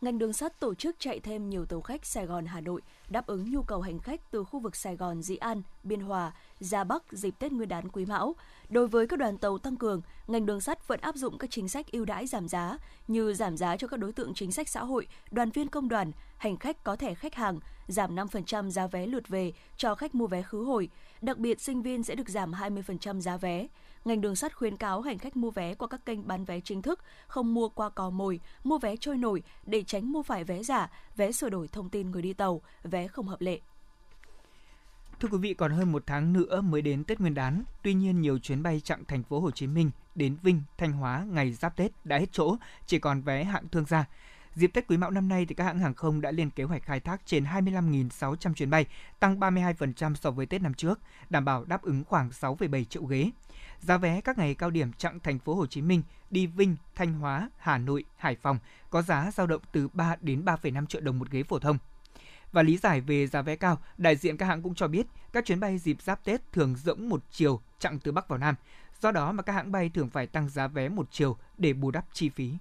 ngành 0.02 0.18
đường 0.18 0.34
sắt 0.34 0.60
tổ 0.60 0.74
chức 0.74 0.96
chạy 1.00 1.20
thêm 1.20 1.50
nhiều 1.50 1.66
tàu 1.66 1.82
khách 1.82 2.06
Sài 2.06 2.26
Gòn 2.26 2.46
Hà 2.46 2.62
Nội 2.62 2.82
đáp 3.10 3.28
ứng 3.28 3.52
nhu 3.52 3.64
cầu 3.64 3.82
hành 3.82 4.00
khách 4.00 4.32
từ 4.32 4.44
khu 4.44 4.60
vực 4.60 4.76
Sài 4.76 4.96
Gòn 4.96 5.22
Dĩ 5.22 5.36
An, 5.36 5.62
Biên 5.84 6.02
Hòa, 6.02 6.32
ra 6.60 6.84
Bắc 6.84 7.04
dịp 7.12 7.36
Tết 7.40 7.52
Nguyên 7.52 7.70
đán 7.70 7.90
Quý 7.90 8.06
Mão. 8.06 8.36
Đối 8.70 8.88
với 8.88 9.08
các 9.08 9.20
đoàn 9.20 9.38
tàu 9.38 9.58
tăng 9.58 9.76
cường, 9.76 10.02
ngành 10.28 10.46
đường 10.46 10.62
sắt 10.62 10.88
vẫn 10.88 11.02
áp 11.02 11.16
dụng 11.16 11.38
các 11.38 11.50
chính 11.50 11.70
sách 11.70 11.92
ưu 11.92 12.06
đãi 12.06 12.28
giảm 12.28 12.48
giá 12.48 12.78
như 13.08 13.34
giảm 13.34 13.58
giá 13.58 13.78
cho 13.78 13.88
các 13.88 14.00
đối 14.00 14.14
tượng 14.14 14.34
chính 14.34 14.52
sách 14.52 14.70
xã 14.70 14.84
hội, 14.84 15.08
đoàn 15.32 15.50
viên 15.50 15.68
công 15.68 15.90
đoàn, 15.90 16.12
hành 16.38 16.58
khách 16.58 16.84
có 16.84 16.96
thẻ 16.96 17.14
khách 17.14 17.36
hàng, 17.36 17.60
giảm 17.88 18.16
5% 18.16 18.70
giá 18.70 18.88
vé 18.88 19.06
lượt 19.06 19.28
về 19.28 19.54
cho 19.78 19.96
khách 19.96 20.16
mua 20.16 20.28
vé 20.28 20.42
khứ 20.42 20.64
hồi. 20.64 20.90
Đặc 21.22 21.38
biệt, 21.38 21.62
sinh 21.62 21.82
viên 21.82 22.04
sẽ 22.04 22.16
được 22.16 22.30
giảm 22.30 22.52
20% 22.52 23.20
giá 23.20 23.38
vé 23.38 23.68
ngành 24.06 24.22
đường 24.22 24.36
sắt 24.36 24.56
khuyến 24.56 24.78
cáo 24.78 25.02
hành 25.02 25.18
khách 25.18 25.38
mua 25.38 25.52
vé 25.52 25.76
qua 25.76 25.88
các 25.88 26.06
kênh 26.06 26.28
bán 26.28 26.46
vé 26.46 26.60
chính 26.60 26.82
thức, 26.82 27.00
không 27.28 27.54
mua 27.54 27.70
qua 27.70 27.90
cò 27.90 28.10
mồi, 28.10 28.40
mua 28.64 28.78
vé 28.78 28.96
trôi 28.98 29.18
nổi 29.18 29.44
để 29.66 29.84
tránh 29.84 30.12
mua 30.12 30.24
phải 30.24 30.44
vé 30.44 30.64
giả, 30.64 30.90
vé 31.16 31.32
sửa 31.32 31.50
đổi 31.50 31.68
thông 31.68 31.90
tin 31.90 32.12
người 32.12 32.22
đi 32.22 32.34
tàu, 32.34 32.62
vé 32.84 33.08
không 33.08 33.28
hợp 33.28 33.42
lệ. 33.42 33.60
Thưa 35.20 35.28
quý 35.32 35.38
vị, 35.38 35.54
còn 35.54 35.72
hơn 35.72 35.92
một 35.92 36.04
tháng 36.06 36.34
nữa 36.34 36.62
mới 36.62 36.82
đến 36.82 37.04
Tết 37.04 37.20
Nguyên 37.20 37.34
đán. 37.34 37.64
Tuy 37.84 37.94
nhiên, 37.94 38.22
nhiều 38.22 38.40
chuyến 38.40 38.64
bay 38.64 38.80
chặng 38.80 39.06
thành 39.06 39.24
phố 39.24 39.40
Hồ 39.40 39.52
Chí 39.52 39.68
Minh 39.68 39.92
đến 40.16 40.38
Vinh, 40.42 40.62
Thanh 40.78 40.92
Hóa 40.92 41.26
ngày 41.30 41.52
giáp 41.52 41.76
Tết 41.76 41.92
đã 42.04 42.18
hết 42.18 42.32
chỗ, 42.32 42.56
chỉ 42.86 43.00
còn 43.00 43.22
vé 43.22 43.44
hạng 43.44 43.68
thương 43.70 43.86
gia. 43.86 44.06
Dịp 44.56 44.68
Tết 44.68 44.88
Quý 44.88 44.98
Mão 44.98 45.12
năm 45.12 45.28
nay 45.28 45.46
thì 45.46 45.56
các 45.56 45.64
hãng 45.64 45.80
hàng 45.80 45.94
không 45.94 46.22
đã 46.22 46.32
lên 46.32 46.50
kế 46.50 46.64
hoạch 46.64 46.84
khai 46.84 47.00
thác 47.00 47.22
trên 47.26 47.44
25.600 47.44 48.54
chuyến 48.54 48.70
bay, 48.70 48.86
tăng 49.20 49.40
32% 49.40 50.16
so 50.16 50.32
với 50.32 50.46
Tết 50.46 50.62
năm 50.62 50.74
trước, 50.74 51.00
đảm 51.30 51.46
bảo 51.46 51.66
đáp 51.66 51.82
ứng 51.82 52.04
khoảng 52.04 52.30
6,7 52.30 52.84
triệu 52.84 53.04
ghế. 53.04 53.30
Giá 53.80 53.98
vé 53.98 54.22
các 54.22 54.38
ngày 54.38 54.56
cao 54.56 54.70
điểm 54.70 54.94
chặng 54.94 55.20
thành 55.20 55.40
phố 55.40 55.56
Hồ 55.56 55.66
Chí 55.66 55.82
Minh 55.82 56.02
đi 56.30 56.48
Vinh, 56.48 56.76
Thanh 56.96 57.14
Hóa, 57.14 57.50
Hà 57.58 57.78
Nội, 57.78 58.06
Hải 58.18 58.36
Phòng 58.36 58.60
có 58.90 59.02
giá 59.02 59.32
dao 59.32 59.48
động 59.48 59.62
từ 59.72 59.88
3 59.88 60.16
đến 60.22 60.46
3,5 60.46 60.86
triệu 60.86 61.02
đồng 61.02 61.20
một 61.20 61.32
ghế 61.32 61.44
phổ 61.44 61.60
thông. 61.60 61.78
Và 62.52 62.64
lý 62.64 62.78
giải 62.78 63.02
về 63.02 63.28
giá 63.28 63.42
vé 63.42 63.56
cao, 63.56 63.78
đại 63.98 64.16
diện 64.16 64.38
các 64.38 64.46
hãng 64.46 64.62
cũng 64.62 64.76
cho 64.76 64.88
biết 64.88 65.08
các 65.34 65.46
chuyến 65.46 65.60
bay 65.60 65.78
dịp 65.78 66.02
giáp 66.02 66.24
Tết 66.24 66.52
thường 66.52 66.76
rỗng 66.76 67.10
một 67.10 67.24
chiều 67.32 67.62
chặng 67.80 68.00
từ 68.00 68.12
Bắc 68.12 68.28
vào 68.28 68.40
Nam. 68.40 68.56
Do 69.02 69.12
đó 69.12 69.32
mà 69.32 69.44
các 69.44 69.54
hãng 69.54 69.72
bay 69.72 69.90
thường 69.90 70.10
phải 70.10 70.28
tăng 70.28 70.50
giá 70.50 70.68
vé 70.68 70.90
một 70.90 71.08
chiều 71.12 71.38
để 71.58 71.74
bù 71.74 71.92
đắp 71.92 72.06
chi 72.14 72.30
phí. 72.30 72.58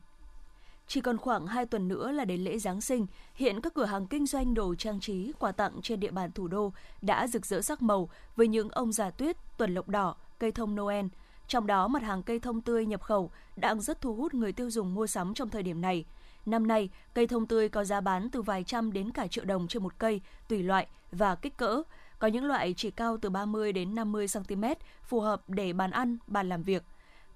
Chỉ 0.90 1.00
còn 1.00 1.18
khoảng 1.18 1.46
2 1.46 1.66
tuần 1.66 1.88
nữa 1.88 2.10
là 2.10 2.24
đến 2.24 2.40
lễ 2.40 2.58
Giáng 2.58 2.80
sinh, 2.80 3.06
hiện 3.34 3.60
các 3.60 3.74
cửa 3.74 3.84
hàng 3.84 4.06
kinh 4.06 4.26
doanh 4.26 4.54
đồ 4.54 4.74
trang 4.74 5.00
trí, 5.00 5.32
quà 5.38 5.52
tặng 5.52 5.80
trên 5.82 6.00
địa 6.00 6.10
bàn 6.10 6.32
thủ 6.32 6.48
đô 6.48 6.72
đã 7.02 7.26
rực 7.26 7.46
rỡ 7.46 7.62
sắc 7.62 7.82
màu 7.82 8.08
với 8.36 8.48
những 8.48 8.68
ông 8.68 8.92
già 8.92 9.10
tuyết, 9.10 9.36
tuần 9.56 9.74
lộc 9.74 9.88
đỏ, 9.88 10.14
cây 10.38 10.52
thông 10.52 10.76
Noel. 10.76 11.06
Trong 11.48 11.66
đó, 11.66 11.88
mặt 11.88 12.02
hàng 12.02 12.22
cây 12.22 12.38
thông 12.38 12.60
tươi 12.60 12.86
nhập 12.86 13.02
khẩu 13.02 13.30
đang 13.56 13.80
rất 13.80 14.00
thu 14.00 14.14
hút 14.14 14.34
người 14.34 14.52
tiêu 14.52 14.70
dùng 14.70 14.94
mua 14.94 15.06
sắm 15.06 15.34
trong 15.34 15.48
thời 15.48 15.62
điểm 15.62 15.80
này. 15.80 16.04
Năm 16.46 16.66
nay, 16.66 16.88
cây 17.14 17.26
thông 17.26 17.46
tươi 17.46 17.68
có 17.68 17.84
giá 17.84 18.00
bán 18.00 18.30
từ 18.30 18.42
vài 18.42 18.64
trăm 18.64 18.92
đến 18.92 19.10
cả 19.10 19.26
triệu 19.26 19.44
đồng 19.44 19.68
trên 19.68 19.82
một 19.82 19.98
cây, 19.98 20.20
tùy 20.48 20.62
loại 20.62 20.86
và 21.12 21.34
kích 21.34 21.56
cỡ. 21.56 21.82
Có 22.18 22.28
những 22.28 22.44
loại 22.44 22.74
chỉ 22.76 22.90
cao 22.90 23.16
từ 23.16 23.30
30 23.30 23.72
đến 23.72 23.94
50 23.94 24.26
cm, 24.34 24.64
phù 25.02 25.20
hợp 25.20 25.42
để 25.48 25.72
bàn 25.72 25.90
ăn, 25.90 26.18
bàn 26.26 26.48
làm 26.48 26.62
việc. 26.62 26.82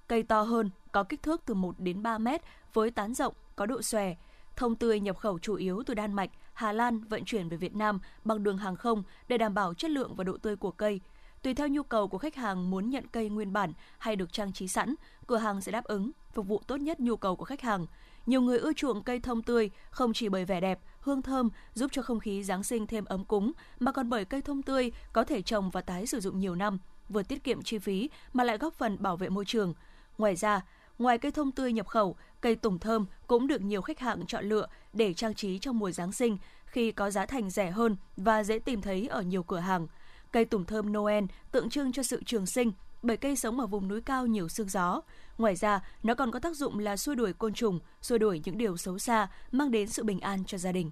Cây 0.06 0.22
to 0.22 0.42
hơn, 0.42 0.70
có 0.92 1.02
kích 1.02 1.22
thước 1.22 1.42
từ 1.46 1.54
1 1.54 1.74
đến 1.78 2.02
3 2.02 2.18
mét 2.18 2.42
với 2.72 2.90
tán 2.90 3.14
rộng, 3.14 3.34
có 3.56 3.66
độ 3.66 3.82
xòe. 3.82 4.14
Thông 4.56 4.76
tươi 4.76 5.00
nhập 5.00 5.18
khẩu 5.18 5.38
chủ 5.38 5.54
yếu 5.54 5.82
từ 5.86 5.94
Đan 5.94 6.12
Mạch, 6.12 6.30
Hà 6.52 6.72
Lan 6.72 7.04
vận 7.04 7.24
chuyển 7.24 7.48
về 7.48 7.56
Việt 7.56 7.74
Nam 7.74 7.98
bằng 8.24 8.42
đường 8.42 8.58
hàng 8.58 8.76
không 8.76 9.02
để 9.28 9.38
đảm 9.38 9.54
bảo 9.54 9.74
chất 9.74 9.90
lượng 9.90 10.14
và 10.14 10.24
độ 10.24 10.36
tươi 10.36 10.56
của 10.56 10.70
cây. 10.70 11.00
Tùy 11.42 11.54
theo 11.54 11.68
nhu 11.68 11.82
cầu 11.82 12.08
của 12.08 12.18
khách 12.18 12.34
hàng 12.34 12.70
muốn 12.70 12.90
nhận 12.90 13.04
cây 13.12 13.28
nguyên 13.28 13.52
bản 13.52 13.72
hay 13.98 14.16
được 14.16 14.32
trang 14.32 14.52
trí 14.52 14.68
sẵn, 14.68 14.94
cửa 15.26 15.36
hàng 15.36 15.60
sẽ 15.60 15.72
đáp 15.72 15.84
ứng, 15.84 16.10
phục 16.32 16.46
vụ 16.46 16.62
tốt 16.66 16.76
nhất 16.76 17.00
nhu 17.00 17.16
cầu 17.16 17.36
của 17.36 17.44
khách 17.44 17.60
hàng. 17.60 17.86
Nhiều 18.26 18.40
người 18.40 18.58
ưa 18.58 18.72
chuộng 18.72 19.02
cây 19.02 19.20
thông 19.20 19.42
tươi 19.42 19.70
không 19.90 20.12
chỉ 20.12 20.28
bởi 20.28 20.44
vẻ 20.44 20.60
đẹp, 20.60 20.80
hương 21.00 21.22
thơm 21.22 21.50
giúp 21.74 21.90
cho 21.92 22.02
không 22.02 22.20
khí 22.20 22.42
Giáng 22.42 22.62
sinh 22.62 22.86
thêm 22.86 23.04
ấm 23.04 23.24
cúng, 23.24 23.52
mà 23.80 23.92
còn 23.92 24.10
bởi 24.10 24.24
cây 24.24 24.42
thông 24.42 24.62
tươi 24.62 24.92
có 25.12 25.24
thể 25.24 25.42
trồng 25.42 25.70
và 25.70 25.80
tái 25.80 26.06
sử 26.06 26.20
dụng 26.20 26.38
nhiều 26.38 26.54
năm, 26.54 26.78
vừa 27.08 27.22
tiết 27.22 27.44
kiệm 27.44 27.62
chi 27.62 27.78
phí 27.78 28.10
mà 28.32 28.44
lại 28.44 28.58
góp 28.58 28.74
phần 28.74 28.96
bảo 29.00 29.16
vệ 29.16 29.28
môi 29.28 29.44
trường. 29.44 29.74
Ngoài 30.18 30.36
ra, 30.36 30.60
ngoài 30.98 31.18
cây 31.18 31.32
thông 31.32 31.52
tươi 31.52 31.72
nhập 31.72 31.86
khẩu, 31.86 32.16
cây 32.40 32.56
tùng 32.56 32.78
thơm 32.78 33.06
cũng 33.26 33.46
được 33.46 33.60
nhiều 33.60 33.82
khách 33.82 34.00
hàng 34.00 34.26
chọn 34.26 34.44
lựa 34.44 34.66
để 34.92 35.14
trang 35.14 35.34
trí 35.34 35.58
trong 35.58 35.78
mùa 35.78 35.90
Giáng 35.90 36.12
sinh 36.12 36.38
khi 36.66 36.92
có 36.92 37.10
giá 37.10 37.26
thành 37.26 37.50
rẻ 37.50 37.70
hơn 37.70 37.96
và 38.16 38.44
dễ 38.44 38.58
tìm 38.58 38.82
thấy 38.82 39.06
ở 39.06 39.22
nhiều 39.22 39.42
cửa 39.42 39.58
hàng. 39.58 39.86
Cây 40.32 40.44
tùng 40.44 40.64
thơm 40.64 40.92
Noel 40.92 41.24
tượng 41.52 41.70
trưng 41.70 41.92
cho 41.92 42.02
sự 42.02 42.22
trường 42.26 42.46
sinh, 42.46 42.72
bởi 43.02 43.16
cây 43.16 43.36
sống 43.36 43.60
ở 43.60 43.66
vùng 43.66 43.88
núi 43.88 44.00
cao 44.00 44.26
nhiều 44.26 44.48
sương 44.48 44.68
gió. 44.68 45.00
Ngoài 45.38 45.56
ra, 45.56 45.80
nó 46.02 46.14
còn 46.14 46.30
có 46.30 46.38
tác 46.38 46.56
dụng 46.56 46.78
là 46.78 46.96
xua 46.96 47.14
đuổi 47.14 47.32
côn 47.32 47.54
trùng, 47.54 47.80
xua 48.02 48.18
đuổi 48.18 48.40
những 48.44 48.58
điều 48.58 48.76
xấu 48.76 48.98
xa, 48.98 49.28
mang 49.52 49.70
đến 49.70 49.88
sự 49.88 50.04
bình 50.04 50.20
an 50.20 50.44
cho 50.44 50.58
gia 50.58 50.72
đình. 50.72 50.90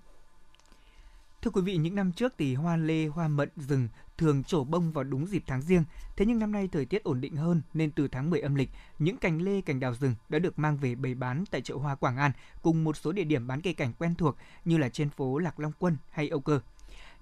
Thưa 1.43 1.51
quý 1.51 1.63
vị, 1.63 1.77
những 1.77 1.95
năm 1.95 2.13
trước 2.13 2.35
thì 2.39 2.55
hoa 2.55 2.77
lê, 2.77 3.07
hoa 3.07 3.29
mận 3.29 3.49
rừng 3.57 3.89
thường 4.19 4.45
trổ 4.45 4.65
bông 4.65 4.93
vào 4.93 5.05
đúng 5.05 5.27
dịp 5.27 5.43
tháng 5.47 5.63
riêng. 5.63 5.85
Thế 6.17 6.27
nhưng 6.27 6.39
năm 6.39 6.53
nay 6.53 6.69
thời 6.73 6.87
tiết 6.87 7.05
ổn 7.05 7.21
định 7.21 7.37
hơn 7.37 7.63
nên 7.75 7.91
từ 7.91 8.09
tháng 8.09 8.31
10 8.31 8.41
âm 8.41 8.55
lịch, 8.55 8.71
những 8.99 9.17
cành 9.17 9.43
lê, 9.43 9.61
cành 9.61 9.81
đào 9.81 9.95
rừng 9.95 10.15
đã 10.29 10.39
được 10.39 10.59
mang 10.59 10.77
về 10.77 10.95
bày 10.95 11.15
bán 11.15 11.45
tại 11.51 11.61
chợ 11.61 11.77
hoa 11.77 11.95
Quảng 11.95 12.17
An 12.17 12.33
cùng 12.63 12.85
một 12.85 12.97
số 12.97 13.13
địa 13.13 13.25
điểm 13.25 13.47
bán 13.47 13.61
cây 13.61 13.75
cảnh 13.75 13.93
quen 13.99 14.15
thuộc 14.15 14.37
như 14.65 14.79
là 14.79 14.89
trên 14.89 15.11
phố 15.11 15.39
Lạc 15.39 15.61
Long 15.61 15.73
Quân 15.79 15.97
hay 16.11 16.29
Âu 16.29 16.41
Cơ. 16.41 16.61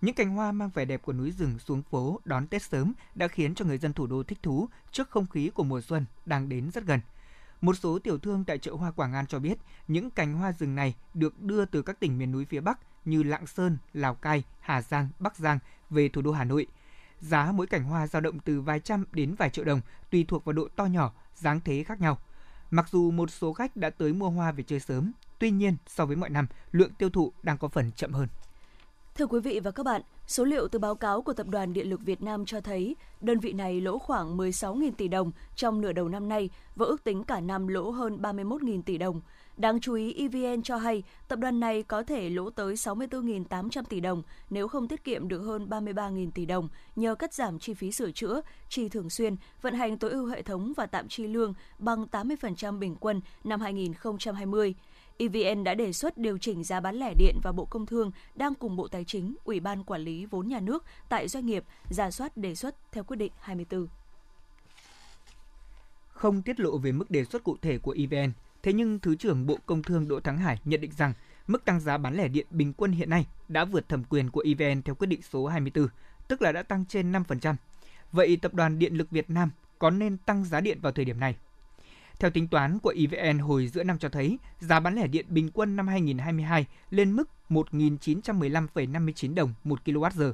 Những 0.00 0.14
cành 0.14 0.30
hoa 0.30 0.52
mang 0.52 0.70
vẻ 0.74 0.84
đẹp 0.84 1.02
của 1.02 1.12
núi 1.12 1.30
rừng 1.30 1.58
xuống 1.58 1.82
phố 1.82 2.20
đón 2.24 2.46
Tết 2.46 2.62
sớm 2.62 2.92
đã 3.14 3.28
khiến 3.28 3.54
cho 3.54 3.64
người 3.64 3.78
dân 3.78 3.92
thủ 3.92 4.06
đô 4.06 4.22
thích 4.22 4.38
thú 4.42 4.68
trước 4.90 5.10
không 5.10 5.26
khí 5.26 5.50
của 5.54 5.64
mùa 5.64 5.80
xuân 5.80 6.04
đang 6.26 6.48
đến 6.48 6.70
rất 6.70 6.84
gần. 6.84 7.00
Một 7.60 7.76
số 7.76 7.98
tiểu 7.98 8.18
thương 8.18 8.44
tại 8.44 8.58
chợ 8.58 8.74
hoa 8.74 8.90
Quảng 8.90 9.12
An 9.12 9.26
cho 9.26 9.38
biết, 9.38 9.58
những 9.88 10.10
cành 10.10 10.34
hoa 10.34 10.52
rừng 10.52 10.74
này 10.74 10.94
được 11.14 11.42
đưa 11.42 11.64
từ 11.64 11.82
các 11.82 12.00
tỉnh 12.00 12.18
miền 12.18 12.32
núi 12.32 12.44
phía 12.44 12.60
Bắc 12.60 12.78
như 13.04 13.22
Lạng 13.22 13.46
Sơn, 13.46 13.78
Lào 13.92 14.14
Cai, 14.14 14.42
Hà 14.60 14.82
Giang, 14.82 15.08
Bắc 15.18 15.36
Giang 15.36 15.58
về 15.90 16.08
thủ 16.08 16.22
đô 16.22 16.32
Hà 16.32 16.44
Nội. 16.44 16.66
Giá 17.20 17.52
mỗi 17.52 17.66
cành 17.66 17.84
hoa 17.84 18.06
dao 18.06 18.22
động 18.22 18.38
từ 18.38 18.60
vài 18.60 18.80
trăm 18.80 19.04
đến 19.12 19.34
vài 19.34 19.50
triệu 19.50 19.64
đồng, 19.64 19.80
tùy 20.10 20.24
thuộc 20.28 20.44
vào 20.44 20.52
độ 20.52 20.68
to 20.76 20.84
nhỏ, 20.84 21.12
dáng 21.34 21.60
thế 21.64 21.84
khác 21.84 22.00
nhau. 22.00 22.18
Mặc 22.70 22.88
dù 22.90 23.10
một 23.10 23.30
số 23.30 23.52
khách 23.52 23.76
đã 23.76 23.90
tới 23.90 24.12
mua 24.12 24.30
hoa 24.30 24.52
về 24.52 24.62
chơi 24.62 24.80
sớm, 24.80 25.12
tuy 25.38 25.50
nhiên 25.50 25.76
so 25.86 26.06
với 26.06 26.16
mọi 26.16 26.30
năm, 26.30 26.46
lượng 26.72 26.94
tiêu 26.98 27.10
thụ 27.10 27.32
đang 27.42 27.58
có 27.58 27.68
phần 27.68 27.90
chậm 27.96 28.12
hơn. 28.12 28.28
Thưa 29.14 29.26
quý 29.26 29.40
vị 29.40 29.60
và 29.60 29.70
các 29.70 29.82
bạn, 29.82 30.02
số 30.26 30.44
liệu 30.44 30.68
từ 30.68 30.78
báo 30.78 30.94
cáo 30.94 31.22
của 31.22 31.32
Tập 31.32 31.46
đoàn 31.48 31.72
Điện 31.72 31.90
lực 31.90 32.00
Việt 32.00 32.22
Nam 32.22 32.44
cho 32.44 32.60
thấy 32.60 32.96
đơn 33.20 33.40
vị 33.40 33.52
này 33.52 33.80
lỗ 33.80 33.98
khoảng 33.98 34.36
16.000 34.36 34.92
tỷ 34.92 35.08
đồng 35.08 35.30
trong 35.56 35.80
nửa 35.80 35.92
đầu 35.92 36.08
năm 36.08 36.28
nay 36.28 36.50
và 36.76 36.86
ước 36.86 37.04
tính 37.04 37.24
cả 37.24 37.40
năm 37.40 37.68
lỗ 37.68 37.90
hơn 37.90 38.18
31.000 38.22 38.82
tỷ 38.82 38.98
đồng. 38.98 39.20
Đáng 39.60 39.80
chú 39.80 39.94
ý, 39.94 40.14
EVN 40.14 40.62
cho 40.62 40.76
hay 40.76 41.02
tập 41.28 41.38
đoàn 41.38 41.60
này 41.60 41.82
có 41.82 42.02
thể 42.02 42.30
lỗ 42.30 42.50
tới 42.50 42.74
64.800 42.74 43.82
tỷ 43.84 44.00
đồng 44.00 44.22
nếu 44.50 44.68
không 44.68 44.88
tiết 44.88 45.04
kiệm 45.04 45.28
được 45.28 45.40
hơn 45.40 45.66
33.000 45.70 46.30
tỷ 46.30 46.46
đồng 46.46 46.68
nhờ 46.96 47.14
cắt 47.14 47.34
giảm 47.34 47.58
chi 47.58 47.74
phí 47.74 47.92
sửa 47.92 48.10
chữa, 48.10 48.40
chi 48.68 48.88
thường 48.88 49.10
xuyên, 49.10 49.36
vận 49.62 49.74
hành 49.74 49.98
tối 49.98 50.10
ưu 50.10 50.26
hệ 50.26 50.42
thống 50.42 50.72
và 50.76 50.86
tạm 50.86 51.08
chi 51.08 51.26
lương 51.26 51.54
bằng 51.78 52.06
80% 52.12 52.78
bình 52.78 52.96
quân 53.00 53.20
năm 53.44 53.60
2020. 53.60 54.74
EVN 55.18 55.64
đã 55.64 55.74
đề 55.74 55.92
xuất 55.92 56.18
điều 56.18 56.38
chỉnh 56.38 56.64
giá 56.64 56.80
bán 56.80 56.96
lẻ 56.96 57.14
điện 57.14 57.36
và 57.42 57.52
Bộ 57.52 57.64
Công 57.64 57.86
Thương 57.86 58.10
đang 58.34 58.54
cùng 58.54 58.76
Bộ 58.76 58.88
Tài 58.88 59.04
chính, 59.04 59.34
Ủy 59.44 59.60
ban 59.60 59.84
Quản 59.84 60.00
lý 60.00 60.26
vốn 60.26 60.48
nhà 60.48 60.60
nước 60.60 60.84
tại 61.08 61.28
doanh 61.28 61.46
nghiệp 61.46 61.64
giả 61.90 62.10
soát 62.10 62.36
đề 62.36 62.54
xuất 62.54 62.92
theo 62.92 63.04
quyết 63.04 63.16
định 63.16 63.32
24. 63.40 63.86
Không 66.08 66.42
tiết 66.42 66.60
lộ 66.60 66.78
về 66.78 66.92
mức 66.92 67.10
đề 67.10 67.24
xuất 67.24 67.44
cụ 67.44 67.56
thể 67.62 67.78
của 67.78 67.94
EVN, 67.98 68.32
thế 68.62 68.72
nhưng 68.72 68.98
Thứ 68.98 69.14
trưởng 69.14 69.46
Bộ 69.46 69.58
Công 69.66 69.82
Thương 69.82 70.08
Đỗ 70.08 70.20
Thắng 70.20 70.38
Hải 70.38 70.58
nhận 70.64 70.80
định 70.80 70.92
rằng 70.96 71.12
mức 71.46 71.64
tăng 71.64 71.80
giá 71.80 71.98
bán 71.98 72.14
lẻ 72.14 72.28
điện 72.28 72.46
bình 72.50 72.72
quân 72.72 72.92
hiện 72.92 73.10
nay 73.10 73.26
đã 73.48 73.64
vượt 73.64 73.88
thẩm 73.88 74.04
quyền 74.04 74.30
của 74.30 74.44
EVN 74.46 74.82
theo 74.82 74.94
quyết 74.94 75.06
định 75.06 75.22
số 75.22 75.46
24, 75.46 75.88
tức 76.28 76.42
là 76.42 76.52
đã 76.52 76.62
tăng 76.62 76.84
trên 76.84 77.12
5%. 77.12 77.54
Vậy 78.12 78.36
Tập 78.36 78.54
đoàn 78.54 78.78
Điện 78.78 78.94
lực 78.94 79.10
Việt 79.10 79.30
Nam 79.30 79.50
có 79.78 79.90
nên 79.90 80.16
tăng 80.16 80.44
giá 80.44 80.60
điện 80.60 80.78
vào 80.80 80.92
thời 80.92 81.04
điểm 81.04 81.20
này? 81.20 81.36
Theo 82.18 82.30
tính 82.30 82.48
toán 82.48 82.78
của 82.78 82.94
EVN 82.96 83.38
hồi 83.38 83.68
giữa 83.68 83.82
năm 83.82 83.98
cho 83.98 84.08
thấy, 84.08 84.38
giá 84.60 84.80
bán 84.80 84.94
lẻ 84.94 85.06
điện 85.06 85.26
bình 85.28 85.50
quân 85.54 85.76
năm 85.76 85.88
2022 85.88 86.66
lên 86.90 87.12
mức 87.12 87.28
1.915,59 87.48 89.34
đồng 89.34 89.54
1 89.64 89.80
kWh. 89.84 90.32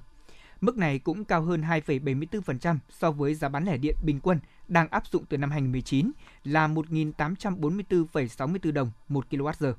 Mức 0.61 0.77
này 0.77 0.99
cũng 0.99 1.25
cao 1.25 1.43
hơn 1.43 1.63
2,74% 1.63 2.77
so 2.91 3.11
với 3.11 3.35
giá 3.35 3.49
bán 3.49 3.65
lẻ 3.65 3.77
điện 3.77 3.95
bình 4.03 4.21
quân 4.21 4.39
đang 4.69 4.89
áp 4.89 5.07
dụng 5.07 5.25
từ 5.29 5.39
năm 5.39 5.51
2019 5.51 6.11
là 6.45 6.69
1.844,64 6.69 8.73
đồng 8.73 8.91
1 9.09 9.27
kWh. 9.31 9.75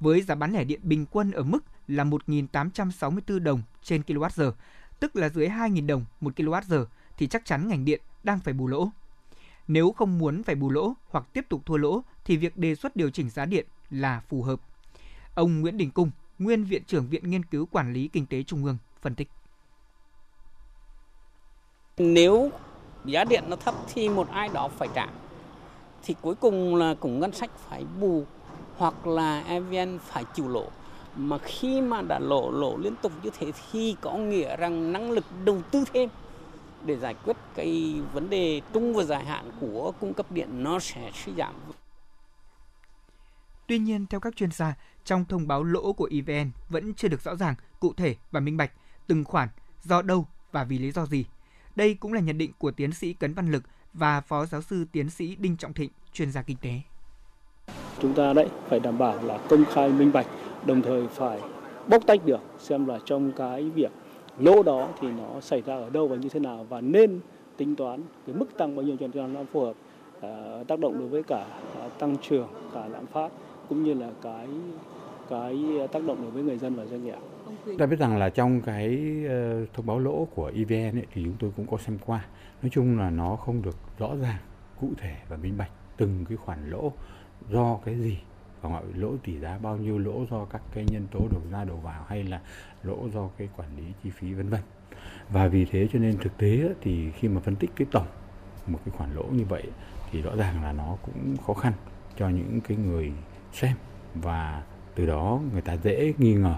Với 0.00 0.22
giá 0.22 0.34
bán 0.34 0.52
lẻ 0.52 0.64
điện 0.64 0.80
bình 0.82 1.06
quân 1.10 1.32
ở 1.32 1.42
mức 1.42 1.64
là 1.88 2.04
1.864 2.04 3.38
đồng 3.38 3.62
trên 3.82 4.02
kWh, 4.02 4.52
tức 5.00 5.16
là 5.16 5.28
dưới 5.28 5.48
2.000 5.48 5.86
đồng 5.86 6.04
1 6.20 6.36
kWh, 6.36 6.84
thì 7.18 7.26
chắc 7.26 7.44
chắn 7.44 7.68
ngành 7.68 7.84
điện 7.84 8.00
đang 8.24 8.40
phải 8.40 8.54
bù 8.54 8.66
lỗ. 8.66 8.90
Nếu 9.68 9.92
không 9.92 10.18
muốn 10.18 10.42
phải 10.42 10.54
bù 10.54 10.70
lỗ 10.70 10.94
hoặc 11.10 11.24
tiếp 11.32 11.46
tục 11.48 11.66
thua 11.66 11.76
lỗ 11.76 12.02
thì 12.24 12.36
việc 12.36 12.56
đề 12.56 12.74
xuất 12.74 12.96
điều 12.96 13.10
chỉnh 13.10 13.30
giá 13.30 13.44
điện 13.44 13.66
là 13.90 14.20
phù 14.20 14.42
hợp. 14.42 14.60
Ông 15.34 15.60
Nguyễn 15.60 15.76
Đình 15.76 15.90
Cung, 15.90 16.10
nguyên 16.38 16.64
viện 16.64 16.82
trưởng 16.86 17.08
Viện 17.08 17.30
Nghiên 17.30 17.44
cứu 17.44 17.66
Quản 17.66 17.92
lý 17.92 18.08
Kinh 18.08 18.26
tế 18.26 18.42
Trung 18.42 18.64
ương 18.64 18.78
phân 19.00 19.14
tích. 19.14 19.30
Nếu 21.98 22.52
giá 23.04 23.24
điện 23.24 23.44
nó 23.48 23.56
thấp 23.56 23.74
thì 23.94 24.08
một 24.08 24.28
ai 24.30 24.48
đó 24.48 24.68
phải 24.68 24.88
trả. 24.94 25.06
Thì 26.02 26.14
cuối 26.20 26.34
cùng 26.34 26.76
là 26.76 26.94
cũng 27.00 27.20
ngân 27.20 27.32
sách 27.32 27.50
phải 27.68 27.84
bù 28.00 28.24
hoặc 28.76 29.06
là 29.06 29.40
EVN 29.40 29.98
phải 29.98 30.24
chịu 30.34 30.48
lỗ. 30.48 30.66
Mà 31.16 31.38
khi 31.38 31.80
mà 31.80 32.02
đã 32.02 32.18
lỗ 32.18 32.50
lỗ 32.50 32.76
liên 32.76 32.94
tục 33.02 33.12
như 33.22 33.30
thế 33.38 33.52
thì 33.72 33.96
có 34.00 34.16
nghĩa 34.16 34.56
rằng 34.56 34.92
năng 34.92 35.10
lực 35.10 35.24
đầu 35.44 35.62
tư 35.70 35.84
thêm 35.92 36.08
để 36.84 36.96
giải 36.96 37.14
quyết 37.24 37.36
cái 37.54 38.00
vấn 38.12 38.30
đề 38.30 38.60
trung 38.72 38.94
và 38.94 39.04
dài 39.04 39.24
hạn 39.24 39.50
của 39.60 39.92
cung 40.00 40.14
cấp 40.14 40.32
điện 40.32 40.62
nó 40.64 40.78
sẽ 40.78 41.10
suy 41.24 41.32
giảm. 41.34 41.54
Tuy 43.66 43.78
nhiên, 43.78 44.06
theo 44.06 44.20
các 44.20 44.36
chuyên 44.36 44.50
gia, 44.50 44.74
trong 45.04 45.24
thông 45.24 45.48
báo 45.48 45.64
lỗ 45.64 45.92
của 45.92 46.08
EVN 46.10 46.50
vẫn 46.68 46.94
chưa 46.94 47.08
được 47.08 47.22
rõ 47.22 47.36
ràng, 47.36 47.54
cụ 47.80 47.92
thể 47.96 48.16
và 48.30 48.40
minh 48.40 48.56
bạch 48.56 48.72
từng 49.06 49.24
khoản, 49.24 49.48
do 49.82 50.02
đâu 50.02 50.26
và 50.52 50.64
vì 50.64 50.78
lý 50.78 50.90
do 50.90 51.06
gì. 51.06 51.24
Đây 51.76 51.94
cũng 51.94 52.12
là 52.12 52.20
nhận 52.20 52.38
định 52.38 52.50
của 52.58 52.70
tiến 52.70 52.92
sĩ 52.92 53.12
Cấn 53.12 53.34
Văn 53.34 53.50
Lực 53.52 53.62
và 53.92 54.20
phó 54.20 54.46
giáo 54.46 54.62
sư 54.62 54.84
tiến 54.92 55.10
sĩ 55.10 55.36
Đinh 55.36 55.56
Trọng 55.56 55.72
Thịnh, 55.72 55.90
chuyên 56.12 56.30
gia 56.30 56.42
kinh 56.42 56.56
tế. 56.62 56.70
Chúng 58.00 58.14
ta 58.14 58.32
đấy 58.32 58.48
phải 58.68 58.80
đảm 58.80 58.98
bảo 58.98 59.22
là 59.22 59.38
công 59.48 59.64
khai 59.72 59.88
minh 59.88 60.12
bạch, 60.12 60.26
đồng 60.66 60.82
thời 60.82 61.08
phải 61.08 61.40
bóc 61.88 62.06
tách 62.06 62.26
được 62.26 62.40
xem 62.58 62.86
là 62.86 62.98
trong 63.04 63.32
cái 63.32 63.62
việc 63.62 63.90
lỗ 64.38 64.62
đó 64.62 64.88
thì 65.00 65.08
nó 65.08 65.40
xảy 65.40 65.62
ra 65.62 65.74
ở 65.74 65.90
đâu 65.90 66.08
và 66.08 66.16
như 66.16 66.28
thế 66.28 66.40
nào 66.40 66.66
và 66.68 66.80
nên 66.80 67.20
tính 67.56 67.76
toán 67.76 68.02
cái 68.26 68.36
mức 68.36 68.58
tăng 68.58 68.76
bao 68.76 68.84
nhiêu 68.84 68.96
cho 69.14 69.26
nó 69.26 69.40
phù 69.52 69.60
hợp 69.60 69.74
à, 70.20 70.64
tác 70.68 70.78
động 70.78 70.98
đối 70.98 71.08
với 71.08 71.22
cả 71.22 71.46
à, 71.80 71.88
tăng 71.98 72.16
trưởng 72.28 72.48
cả 72.74 72.86
lạm 72.88 73.06
phát 73.06 73.32
cũng 73.68 73.84
như 73.84 73.94
là 73.94 74.10
cái 74.22 74.48
cái 75.30 75.58
tác 75.92 76.04
động 76.04 76.22
đối 76.22 76.30
với 76.30 76.42
người 76.42 76.58
dân 76.58 76.74
và 76.74 76.86
doanh 76.86 77.04
nghiệp. 77.04 77.18
Ta 77.78 77.86
biết 77.86 77.98
rằng 77.98 78.16
là 78.16 78.30
trong 78.30 78.60
cái 78.60 79.14
ờ, 79.28 79.66
thông 79.74 79.86
báo 79.86 79.98
lỗ 79.98 80.28
của 80.34 80.52
EVN 80.54 80.98
ấy, 80.98 81.06
thì 81.12 81.24
chúng 81.24 81.36
tôi 81.38 81.52
cũng 81.56 81.66
có 81.66 81.78
xem 81.78 81.98
qua. 82.06 82.24
Nói 82.62 82.70
chung 82.70 82.98
là 82.98 83.10
nó 83.10 83.36
không 83.36 83.62
được 83.62 83.76
rõ 83.98 84.16
ràng, 84.22 84.40
cụ 84.80 84.90
thể 84.98 85.16
và 85.28 85.36
minh 85.36 85.56
bạch 85.56 85.70
từng 85.96 86.24
cái 86.28 86.36
khoản 86.36 86.70
lỗ 86.70 86.92
do 87.50 87.78
cái 87.84 87.94
gì 87.94 88.18
và 88.60 88.70
gọi 88.70 88.82
lỗ 88.94 89.16
tỷ 89.24 89.38
giá 89.38 89.58
bao 89.58 89.76
nhiêu 89.76 89.98
lỗ 89.98 90.24
do 90.30 90.44
các 90.44 90.62
cái 90.74 90.84
nhân 90.84 91.06
tố 91.10 91.20
đầu 91.32 91.40
ra 91.50 91.64
đầu 91.64 91.76
vào 91.76 92.04
hay 92.08 92.24
là 92.24 92.40
lỗ 92.82 93.08
do 93.14 93.28
cái 93.38 93.48
quản 93.56 93.68
lý 93.76 93.84
chi 94.02 94.10
phí 94.10 94.34
vân 94.34 94.48
vân. 94.48 94.60
Và 95.30 95.48
vì 95.48 95.64
thế 95.64 95.88
cho 95.92 95.98
nên 95.98 96.18
thực 96.18 96.38
tế 96.38 96.74
thì 96.80 97.10
khi 97.10 97.28
mà 97.28 97.40
phân 97.40 97.56
tích 97.56 97.70
cái 97.76 97.86
tổng 97.90 98.06
một 98.66 98.78
cái 98.84 98.94
khoản 98.96 99.14
lỗ 99.14 99.24
như 99.24 99.44
vậy 99.44 99.62
thì 100.10 100.22
rõ 100.22 100.36
ràng 100.36 100.62
là 100.62 100.72
nó 100.72 100.96
cũng 101.02 101.36
khó 101.46 101.54
khăn 101.54 101.72
cho 102.16 102.28
những 102.28 102.60
cái 102.68 102.76
người 102.76 103.12
xem 103.52 103.76
và 104.14 104.62
từ 104.94 105.06
đó 105.06 105.40
người 105.52 105.62
ta 105.62 105.76
dễ 105.76 106.12
nghi 106.18 106.34
ngờ 106.34 106.56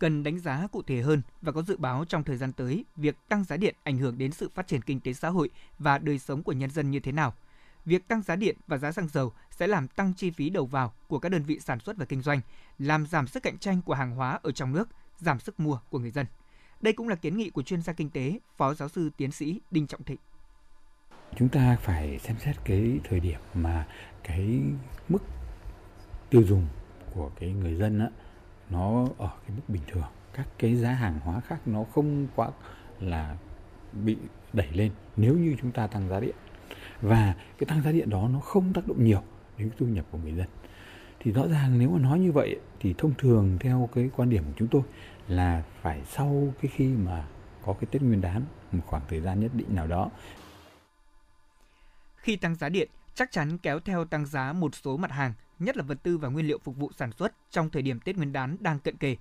cần 0.00 0.22
đánh 0.22 0.38
giá 0.38 0.66
cụ 0.72 0.82
thể 0.82 1.00
hơn 1.00 1.22
và 1.42 1.52
có 1.52 1.62
dự 1.62 1.76
báo 1.76 2.04
trong 2.04 2.24
thời 2.24 2.36
gian 2.36 2.52
tới 2.52 2.84
việc 2.96 3.16
tăng 3.28 3.44
giá 3.44 3.56
điện 3.56 3.74
ảnh 3.82 3.98
hưởng 3.98 4.18
đến 4.18 4.32
sự 4.32 4.50
phát 4.54 4.66
triển 4.66 4.82
kinh 4.82 5.00
tế 5.00 5.12
xã 5.12 5.28
hội 5.28 5.50
và 5.78 5.98
đời 5.98 6.18
sống 6.18 6.42
của 6.42 6.52
nhân 6.52 6.70
dân 6.70 6.90
như 6.90 7.00
thế 7.00 7.12
nào. 7.12 7.34
Việc 7.84 8.08
tăng 8.08 8.22
giá 8.22 8.36
điện 8.36 8.56
và 8.66 8.78
giá 8.78 8.92
xăng 8.92 9.08
dầu 9.08 9.32
sẽ 9.50 9.66
làm 9.66 9.88
tăng 9.88 10.14
chi 10.14 10.30
phí 10.30 10.50
đầu 10.50 10.66
vào 10.66 10.92
của 11.08 11.18
các 11.18 11.28
đơn 11.28 11.42
vị 11.42 11.60
sản 11.60 11.80
xuất 11.80 11.96
và 11.96 12.04
kinh 12.04 12.22
doanh, 12.22 12.40
làm 12.78 13.06
giảm 13.06 13.26
sức 13.26 13.42
cạnh 13.42 13.58
tranh 13.58 13.82
của 13.82 13.94
hàng 13.94 14.14
hóa 14.14 14.38
ở 14.42 14.52
trong 14.52 14.72
nước, 14.72 14.88
giảm 15.18 15.40
sức 15.40 15.60
mua 15.60 15.78
của 15.90 15.98
người 15.98 16.10
dân. 16.10 16.26
Đây 16.80 16.92
cũng 16.92 17.08
là 17.08 17.14
kiến 17.16 17.36
nghị 17.36 17.50
của 17.50 17.62
chuyên 17.62 17.82
gia 17.82 17.92
kinh 17.92 18.10
tế, 18.10 18.38
Phó 18.56 18.74
giáo 18.74 18.88
sư 18.88 19.10
tiến 19.16 19.30
sĩ 19.30 19.60
Đinh 19.70 19.86
Trọng 19.86 20.02
Thịnh. 20.02 20.18
Chúng 21.36 21.48
ta 21.48 21.76
phải 21.82 22.18
xem 22.18 22.36
xét 22.38 22.56
cái 22.64 23.00
thời 23.04 23.20
điểm 23.20 23.40
mà 23.54 23.86
cái 24.22 24.60
mức 25.08 25.22
tiêu 26.30 26.42
dùng 26.42 26.66
của 27.14 27.30
cái 27.40 27.50
người 27.50 27.74
dân 27.74 27.98
á, 27.98 28.08
nó 28.70 29.06
ở 29.18 29.30
cái 29.46 29.56
mức 29.56 29.62
bình 29.68 29.82
thường. 29.86 30.04
Các 30.32 30.46
cái 30.58 30.76
giá 30.76 30.92
hàng 30.92 31.20
hóa 31.24 31.40
khác 31.40 31.68
nó 31.68 31.84
không 31.84 32.26
quá 32.34 32.50
là 33.00 33.36
bị 33.92 34.16
đẩy 34.52 34.68
lên 34.72 34.92
nếu 35.16 35.34
như 35.34 35.56
chúng 35.60 35.72
ta 35.72 35.86
tăng 35.86 36.08
giá 36.08 36.20
điện. 36.20 36.34
Và 37.00 37.34
cái 37.58 37.66
tăng 37.68 37.82
giá 37.82 37.92
điện 37.92 38.10
đó 38.10 38.28
nó 38.32 38.40
không 38.40 38.72
tác 38.72 38.86
động 38.86 39.04
nhiều 39.04 39.22
đến 39.58 39.70
thu 39.78 39.86
nhập 39.86 40.04
của 40.10 40.18
người 40.18 40.32
dân 40.32 40.46
thì 41.20 41.32
rõ 41.32 41.48
ràng 41.48 41.78
nếu 41.78 41.90
mà 41.90 41.98
nói 41.98 42.18
như 42.18 42.32
vậy 42.32 42.60
thì 42.80 42.94
thông 42.98 43.14
thường 43.18 43.58
theo 43.60 43.88
cái 43.94 44.10
quan 44.16 44.30
điểm 44.30 44.44
của 44.44 44.52
chúng 44.56 44.68
tôi 44.68 44.82
là 45.28 45.62
phải 45.82 46.02
sau 46.04 46.54
cái 46.62 46.70
khi 46.74 46.86
mà 46.86 47.26
có 47.64 47.72
cái 47.72 47.88
Tết 47.90 48.02
Nguyên 48.02 48.20
đán 48.20 48.42
một 48.72 48.82
khoảng 48.86 49.02
thời 49.08 49.20
gian 49.20 49.40
nhất 49.40 49.50
định 49.54 49.74
nào 49.74 49.86
đó. 49.86 50.10
Khi 52.16 52.36
tăng 52.36 52.54
giá 52.54 52.68
điện, 52.68 52.88
chắc 53.14 53.30
chắn 53.32 53.58
kéo 53.58 53.80
theo 53.80 54.04
tăng 54.04 54.26
giá 54.26 54.52
một 54.52 54.74
số 54.74 54.96
mặt 54.96 55.12
hàng, 55.12 55.32
nhất 55.60 55.76
là 55.76 55.82
vật 55.82 55.98
tư 56.02 56.18
và 56.18 56.28
nguyên 56.28 56.46
liệu 56.46 56.58
phục 56.58 56.76
vụ 56.76 56.90
sản 56.96 57.12
xuất 57.12 57.32
trong 57.50 57.70
thời 57.70 57.82
điểm 57.82 58.00
Tết 58.00 58.16
Nguyên 58.16 58.32
đán 58.32 58.56
đang 58.60 58.78
cận 58.78 58.96
kề. 58.96 59.16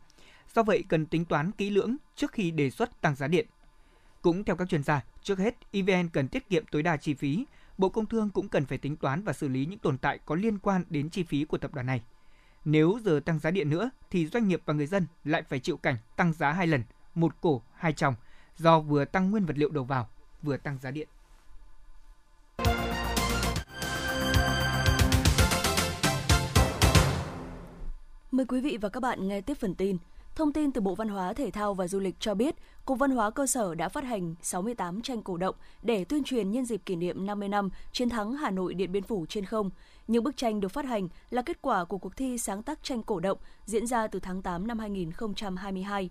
Do 0.53 0.63
vậy 0.63 0.84
cần 0.89 1.05
tính 1.05 1.25
toán 1.25 1.51
kỹ 1.51 1.69
lưỡng 1.69 1.96
trước 2.15 2.31
khi 2.31 2.51
đề 2.51 2.69
xuất 2.69 3.01
tăng 3.01 3.15
giá 3.15 3.27
điện. 3.27 3.48
Cũng 4.22 4.43
theo 4.43 4.55
các 4.55 4.69
chuyên 4.69 4.84
gia, 4.84 5.03
trước 5.24 5.39
hết 5.39 5.55
EVN 5.72 6.10
cần 6.10 6.27
tiết 6.27 6.50
kiệm 6.50 6.65
tối 6.72 6.84
đa 6.84 6.98
chi 6.98 7.13
phí, 7.13 7.46
Bộ 7.77 7.89
Công 7.89 8.05
Thương 8.05 8.29
cũng 8.29 8.48
cần 8.48 8.65
phải 8.65 8.77
tính 8.77 8.96
toán 8.96 9.24
và 9.24 9.34
xử 9.34 9.48
lý 9.48 9.65
những 9.65 9.79
tồn 9.79 9.98
tại 9.98 10.19
có 10.25 10.36
liên 10.36 10.60
quan 10.60 10.84
đến 10.89 11.10
chi 11.10 11.24
phí 11.24 11.46
của 11.46 11.58
tập 11.58 11.74
đoàn 11.74 11.86
này. 11.86 12.01
Nếu 12.65 13.00
giờ 13.03 13.19
tăng 13.25 13.39
giá 13.39 13.51
điện 13.51 13.69
nữa 13.69 13.89
thì 14.10 14.27
doanh 14.27 14.48
nghiệp 14.48 14.62
và 14.65 14.74
người 14.74 14.88
dân 14.88 15.08
lại 15.24 15.43
phải 15.43 15.60
chịu 15.60 15.77
cảnh 15.77 15.96
tăng 16.15 16.34
giá 16.34 16.51
hai 16.51 16.67
lần, 16.67 16.84
một 17.15 17.41
cổ 17.41 17.62
hai 17.75 17.93
chồng, 17.93 18.15
do 18.58 18.79
vừa 18.79 19.05
tăng 19.05 19.31
nguyên 19.31 19.46
vật 19.46 19.58
liệu 19.58 19.69
đầu 19.69 19.84
vào, 19.84 20.10
vừa 20.41 20.58
tăng 20.58 20.77
giá 20.77 20.91
điện. 20.91 21.08
Mời 28.39 28.46
quý 28.46 28.62
vị 28.62 28.77
và 28.81 28.89
các 28.89 29.00
bạn 29.00 29.27
nghe 29.27 29.41
tiếp 29.41 29.53
phần 29.53 29.75
tin. 29.75 29.98
Thông 30.36 30.53
tin 30.53 30.72
từ 30.72 30.81
Bộ 30.81 30.96
Văn 30.96 31.10
hóa, 31.10 31.34
Thể 31.34 31.51
thao 31.51 31.74
và 31.74 31.88
Du 31.88 32.00
lịch 32.00 32.15
cho 32.19 32.34
biết, 32.34 32.55
Cục 32.86 33.00
Văn 33.00 33.12
hóa 33.12 33.29
cơ 33.29 33.48
sở 33.48 33.75
đã 33.75 33.89
phát 33.89 34.03
hành 34.03 34.36
68 34.41 35.01
tranh 35.01 35.22
cổ 35.22 35.38
động 35.38 35.55
để 35.81 36.03
tuyên 36.03 36.24
truyền 36.24 36.51
nhân 36.51 36.65
dịp 36.65 36.81
kỷ 36.86 36.96
niệm 36.96 37.25
50 37.25 37.50
năm 37.50 37.69
chiến 37.91 38.10
thắng 38.10 38.34
Hà 38.34 38.51
Nội 38.51 38.74
Điện 38.74 38.91
Biên 38.91 39.03
Phủ 39.03 39.25
trên 39.29 39.46
không. 39.46 39.69
Những 40.08 40.24
bức 40.24 40.38
tranh 40.38 40.60
được 40.60 40.67
phát 40.67 40.86
hành 40.86 41.08
là 41.29 41.41
kết 41.41 41.62
quả 41.62 41.86
của 41.86 41.98
cuộc 41.98 42.15
thi 42.15 42.38
sáng 42.38 42.63
tác 42.63 42.84
tranh 42.84 43.03
cổ 43.03 43.19
động 43.19 43.38
diễn 43.65 43.88
ra 43.88 44.08
từ 44.08 44.19
tháng 44.19 44.41
8 44.41 44.67
năm 44.67 44.79
2022 44.79 46.10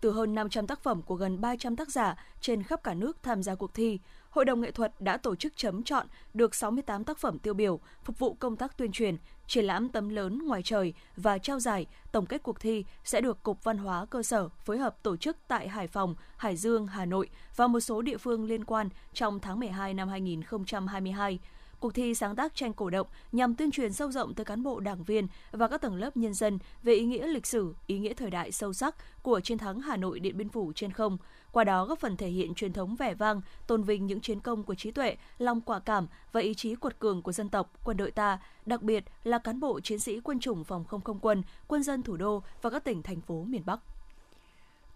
từ 0.00 0.10
hơn 0.10 0.34
500 0.34 0.66
tác 0.66 0.82
phẩm 0.82 1.02
của 1.02 1.14
gần 1.14 1.40
300 1.40 1.76
tác 1.76 1.90
giả 1.90 2.16
trên 2.40 2.62
khắp 2.62 2.82
cả 2.82 2.94
nước 2.94 3.22
tham 3.22 3.42
gia 3.42 3.54
cuộc 3.54 3.74
thi. 3.74 3.98
Hội 4.30 4.44
đồng 4.44 4.60
nghệ 4.60 4.70
thuật 4.70 5.00
đã 5.00 5.16
tổ 5.16 5.36
chức 5.36 5.56
chấm 5.56 5.82
chọn 5.82 6.06
được 6.34 6.54
68 6.54 7.04
tác 7.04 7.18
phẩm 7.18 7.38
tiêu 7.38 7.54
biểu 7.54 7.80
phục 8.02 8.18
vụ 8.18 8.34
công 8.34 8.56
tác 8.56 8.76
tuyên 8.76 8.92
truyền, 8.92 9.16
triển 9.46 9.64
lãm 9.64 9.88
tấm 9.88 10.08
lớn 10.08 10.38
ngoài 10.46 10.62
trời 10.64 10.94
và 11.16 11.38
trao 11.38 11.60
giải. 11.60 11.86
Tổng 12.12 12.26
kết 12.26 12.42
cuộc 12.42 12.60
thi 12.60 12.84
sẽ 13.04 13.20
được 13.20 13.42
Cục 13.42 13.64
Văn 13.64 13.78
hóa 13.78 14.06
cơ 14.06 14.22
sở 14.22 14.48
phối 14.48 14.78
hợp 14.78 15.02
tổ 15.02 15.16
chức 15.16 15.36
tại 15.48 15.68
Hải 15.68 15.86
Phòng, 15.86 16.14
Hải 16.36 16.56
Dương, 16.56 16.86
Hà 16.86 17.04
Nội 17.04 17.28
và 17.56 17.66
một 17.66 17.80
số 17.80 18.02
địa 18.02 18.16
phương 18.16 18.44
liên 18.44 18.64
quan 18.64 18.88
trong 19.12 19.40
tháng 19.40 19.60
12 19.60 19.94
năm 19.94 20.08
2022. 20.08 21.38
Cuộc 21.80 21.94
thi 21.94 22.14
sáng 22.14 22.36
tác 22.36 22.54
tranh 22.54 22.72
cổ 22.72 22.90
động 22.90 23.06
nhằm 23.32 23.54
tuyên 23.54 23.70
truyền 23.70 23.92
sâu 23.92 24.10
rộng 24.10 24.34
tới 24.34 24.44
cán 24.44 24.62
bộ 24.62 24.80
đảng 24.80 25.04
viên 25.04 25.26
và 25.50 25.68
các 25.68 25.80
tầng 25.80 25.94
lớp 25.94 26.16
nhân 26.16 26.34
dân 26.34 26.58
về 26.82 26.94
ý 26.94 27.04
nghĩa 27.04 27.26
lịch 27.26 27.46
sử, 27.46 27.74
ý 27.86 27.98
nghĩa 27.98 28.14
thời 28.14 28.30
đại 28.30 28.52
sâu 28.52 28.72
sắc 28.72 29.22
của 29.22 29.40
chiến 29.40 29.58
thắng 29.58 29.80
Hà 29.80 29.96
Nội 29.96 30.20
Điện 30.20 30.36
Biên 30.36 30.48
Phủ 30.48 30.72
trên 30.74 30.92
không, 30.92 31.18
qua 31.52 31.64
đó 31.64 31.84
góp 31.84 31.98
phần 31.98 32.16
thể 32.16 32.28
hiện 32.28 32.54
truyền 32.54 32.72
thống 32.72 32.96
vẻ 32.96 33.14
vang, 33.14 33.40
tôn 33.66 33.82
vinh 33.82 34.06
những 34.06 34.20
chiến 34.20 34.40
công 34.40 34.62
của 34.62 34.74
trí 34.74 34.90
tuệ, 34.90 35.16
lòng 35.38 35.60
quả 35.60 35.78
cảm 35.78 36.06
và 36.32 36.40
ý 36.40 36.54
chí 36.54 36.74
cuột 36.74 36.98
cường 36.98 37.22
của 37.22 37.32
dân 37.32 37.48
tộc, 37.48 37.72
quân 37.84 37.96
đội 37.96 38.10
ta, 38.10 38.38
đặc 38.66 38.82
biệt 38.82 39.04
là 39.24 39.38
cán 39.38 39.60
bộ 39.60 39.80
chiến 39.80 39.98
sĩ 39.98 40.20
quân 40.20 40.40
chủng 40.40 40.64
phòng 40.64 40.84
không 40.84 41.00
không 41.00 41.18
quân, 41.18 41.42
quân 41.68 41.82
dân 41.82 42.02
thủ 42.02 42.16
đô 42.16 42.42
và 42.62 42.70
các 42.70 42.84
tỉnh 42.84 43.02
thành 43.02 43.20
phố 43.20 43.44
miền 43.44 43.62
Bắc. 43.66 43.80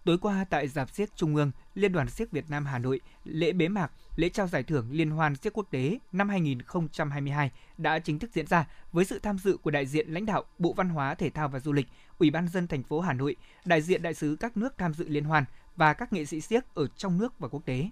Tối 0.05 0.17
qua 0.17 0.45
tại 0.49 0.67
Giạp 0.67 0.89
Siếc 0.89 1.15
Trung 1.15 1.35
ương, 1.35 1.51
Liên 1.75 1.91
đoàn 1.91 2.09
Siếc 2.09 2.31
Việt 2.31 2.49
Nam 2.49 2.65
Hà 2.65 2.77
Nội, 2.77 2.99
lễ 3.23 3.51
bế 3.51 3.67
mạc, 3.67 3.91
lễ 4.15 4.29
trao 4.29 4.47
giải 4.47 4.63
thưởng 4.63 4.87
Liên 4.91 5.11
hoan 5.11 5.35
Siếc 5.35 5.53
Quốc 5.53 5.67
tế 5.71 5.99
năm 6.11 6.29
2022 6.29 7.51
đã 7.77 7.99
chính 7.99 8.19
thức 8.19 8.31
diễn 8.33 8.47
ra 8.47 8.67
với 8.91 9.05
sự 9.05 9.19
tham 9.19 9.37
dự 9.37 9.57
của 9.57 9.71
đại 9.71 9.85
diện 9.85 10.09
lãnh 10.09 10.25
đạo 10.25 10.43
Bộ 10.59 10.73
Văn 10.73 10.89
hóa, 10.89 11.15
Thể 11.15 11.29
thao 11.29 11.47
và 11.47 11.59
Du 11.59 11.73
lịch, 11.73 11.87
Ủy 12.19 12.29
ban 12.29 12.47
dân 12.47 12.67
thành 12.67 12.83
phố 12.83 12.99
Hà 12.99 13.13
Nội, 13.13 13.35
đại 13.65 13.81
diện 13.81 14.01
đại 14.01 14.13
sứ 14.13 14.37
các 14.39 14.57
nước 14.57 14.77
tham 14.77 14.93
dự 14.93 15.07
liên 15.07 15.23
hoan 15.23 15.45
và 15.75 15.93
các 15.93 16.13
nghệ 16.13 16.25
sĩ 16.25 16.41
siếc 16.41 16.75
ở 16.75 16.87
trong 16.87 17.17
nước 17.17 17.39
và 17.39 17.47
quốc 17.47 17.65
tế. 17.65 17.89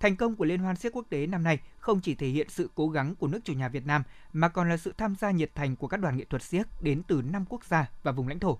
Thành 0.00 0.16
công 0.16 0.36
của 0.36 0.44
Liên 0.44 0.60
hoan 0.60 0.76
siếc 0.76 0.96
quốc 0.96 1.06
tế 1.08 1.26
năm 1.26 1.42
nay 1.42 1.58
không 1.78 2.00
chỉ 2.00 2.14
thể 2.14 2.28
hiện 2.28 2.48
sự 2.50 2.70
cố 2.74 2.88
gắng 2.88 3.14
của 3.14 3.26
nước 3.26 3.40
chủ 3.44 3.52
nhà 3.52 3.68
Việt 3.68 3.86
Nam 3.86 4.02
mà 4.32 4.48
còn 4.48 4.68
là 4.68 4.76
sự 4.76 4.94
tham 4.98 5.14
gia 5.14 5.30
nhiệt 5.30 5.54
thành 5.54 5.76
của 5.76 5.86
các 5.86 6.00
đoàn 6.00 6.16
nghệ 6.16 6.24
thuật 6.24 6.42
siếc 6.42 6.66
đến 6.82 7.02
từ 7.02 7.22
năm 7.22 7.44
quốc 7.48 7.64
gia 7.64 7.90
và 8.02 8.12
vùng 8.12 8.28
lãnh 8.28 8.38
thổ. 8.38 8.58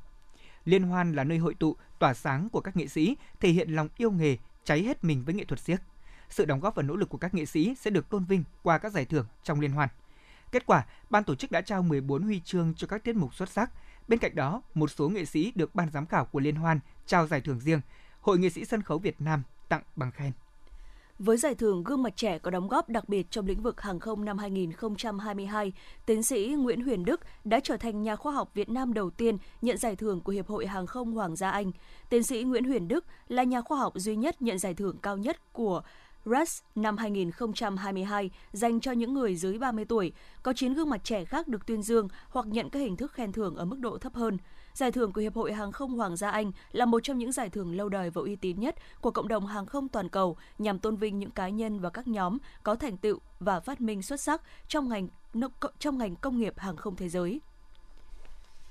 Liên 0.65 0.83
hoan 0.83 1.13
là 1.13 1.25
nơi 1.25 1.39
hội 1.39 1.55
tụ, 1.55 1.77
tỏa 1.99 2.15
sáng 2.15 2.49
của 2.49 2.61
các 2.61 2.77
nghệ 2.77 2.87
sĩ, 2.87 3.17
thể 3.41 3.49
hiện 3.49 3.71
lòng 3.71 3.89
yêu 3.97 4.11
nghề, 4.11 4.37
cháy 4.65 4.83
hết 4.83 5.05
mình 5.05 5.25
với 5.25 5.35
nghệ 5.35 5.45
thuật 5.45 5.61
siếc. 5.61 5.81
Sự 6.29 6.45
đóng 6.45 6.61
góp 6.61 6.75
và 6.75 6.83
nỗ 6.83 6.97
lực 6.97 7.09
của 7.09 7.19
các 7.19 7.35
nghệ 7.35 7.47
sĩ 7.47 7.75
sẽ 7.81 7.91
được 7.91 8.09
tôn 8.09 8.25
vinh 8.25 8.45
qua 8.63 8.79
các 8.79 8.93
giải 8.93 9.05
thưởng 9.05 9.27
trong 9.43 9.61
liên 9.61 9.73
hoan. 9.73 9.89
Kết 10.53 10.67
quả, 10.67 10.87
ban 11.11 11.25
tổ 11.25 11.35
chức 11.35 11.51
đã 11.51 11.61
trao 11.61 11.83
14 11.83 12.23
huy 12.23 12.41
chương 12.41 12.75
cho 12.77 12.87
các 12.87 13.05
tiết 13.05 13.17
mục 13.17 13.35
xuất 13.35 13.49
sắc. 13.49 13.71
Bên 14.09 14.19
cạnh 14.19 14.35
đó, 14.35 14.63
một 14.75 14.91
số 14.91 15.09
nghệ 15.09 15.25
sĩ 15.25 15.53
được 15.55 15.75
ban 15.75 15.91
giám 15.91 16.07
khảo 16.07 16.25
của 16.25 16.41
liên 16.41 16.57
hoan 16.57 16.81
trao 17.07 17.27
giải 17.27 17.41
thưởng 17.41 17.61
riêng. 17.61 17.81
Hội 18.21 18.39
nghệ 18.39 18.51
sĩ 18.51 18.65
sân 18.65 18.83
khấu 18.83 18.99
Việt 18.99 19.21
Nam 19.21 19.43
tặng 19.69 19.83
bằng 19.97 20.11
khen. 20.11 20.33
Với 21.25 21.37
giải 21.37 21.55
thưởng 21.55 21.85
gương 21.85 22.03
mặt 22.03 22.17
trẻ 22.17 22.39
có 22.39 22.51
đóng 22.51 22.69
góp 22.69 22.89
đặc 22.89 23.09
biệt 23.09 23.31
trong 23.31 23.47
lĩnh 23.47 23.63
vực 23.63 23.81
hàng 23.81 24.01
không 24.01 24.25
năm 24.25 24.39
2022, 24.39 25.73
tiến 26.07 26.23
sĩ 26.23 26.55
Nguyễn 26.59 26.85
Huyền 26.85 27.05
Đức 27.05 27.21
đã 27.45 27.61
trở 27.61 27.77
thành 27.77 28.03
nhà 28.03 28.17
khoa 28.17 28.33
học 28.33 28.51
Việt 28.55 28.69
Nam 28.69 28.95
đầu 28.95 29.11
tiên 29.11 29.39
nhận 29.63 29.79
giải 29.79 29.97
thưởng 29.97 30.21
của 30.21 30.33
Hiệp 30.33 30.49
hội 30.49 30.67
Hàng 30.67 30.87
không 30.87 31.13
Hoàng 31.13 31.37
gia 31.37 31.51
Anh. 31.51 31.73
Tiến 32.11 32.23
sĩ 32.23 32.43
Nguyễn 32.43 32.65
Huyền 32.65 32.89
Đức 32.89 33.05
là 33.29 33.43
nhà 33.43 33.61
khoa 33.61 33.79
học 33.79 33.93
duy 33.97 34.17
nhất 34.17 34.43
nhận 34.43 34.59
giải 34.59 34.75
thưởng 34.75 34.97
cao 35.03 35.17
nhất 35.17 35.53
của 35.53 35.83
RAS 36.25 36.63
năm 36.75 36.97
2022 36.97 38.31
dành 38.53 38.81
cho 38.81 38.93
những 38.93 39.15
người 39.15 39.37
dưới 39.37 39.59
30 39.59 39.85
tuổi. 39.85 40.13
Có 40.43 40.53
9 40.53 40.75
gương 40.75 40.91
mặt 40.91 41.05
trẻ 41.05 41.25
khác 41.25 41.49
được 41.49 41.67
tuyên 41.67 41.83
dương 41.83 42.09
hoặc 42.29 42.47
nhận 42.47 42.71
các 42.71 42.79
hình 42.79 42.97
thức 42.97 43.13
khen 43.13 43.33
thưởng 43.33 43.57
ở 43.57 43.65
mức 43.65 43.79
độ 43.79 43.99
thấp 43.99 44.15
hơn. 44.15 44.39
Giải 44.75 44.93
thưởng 44.93 45.13
của 45.13 45.21
Hiệp 45.21 45.35
hội 45.35 45.53
Hàng 45.53 45.73
không 45.73 45.97
Hoàng 45.97 46.17
gia 46.17 46.31
Anh 46.31 46.53
là 46.73 46.85
một 46.85 47.01
trong 47.03 47.19
những 47.19 47.33
giải 47.33 47.51
thưởng 47.51 47.77
lâu 47.77 47.89
đời 47.89 48.11
và 48.11 48.23
uy 48.23 48.37
tín 48.37 48.61
nhất 48.61 48.77
của 49.01 49.11
cộng 49.11 49.29
đồng 49.29 49.47
hàng 49.47 49.67
không 49.67 49.89
toàn 49.89 50.09
cầu 50.09 50.37
nhằm 50.59 50.79
tôn 50.79 50.97
vinh 50.97 51.19
những 51.19 51.31
cá 51.31 51.49
nhân 51.49 51.81
và 51.81 51.91
các 51.91 52.09
nhóm 52.09 52.39
có 52.63 52.75
thành 52.75 52.97
tựu 52.97 53.19
và 53.41 53.61
phát 53.61 53.81
minh 53.81 54.03
xuất 54.03 54.21
sắc 54.21 54.43
trong 54.69 54.89
ngành 54.89 55.09
trong 55.79 55.99
ngành 55.99 56.17
công 56.17 56.39
nghiệp 56.39 56.55
hàng 56.57 56.77
không 56.77 56.97
thế 56.97 57.09
giới. 57.09 57.41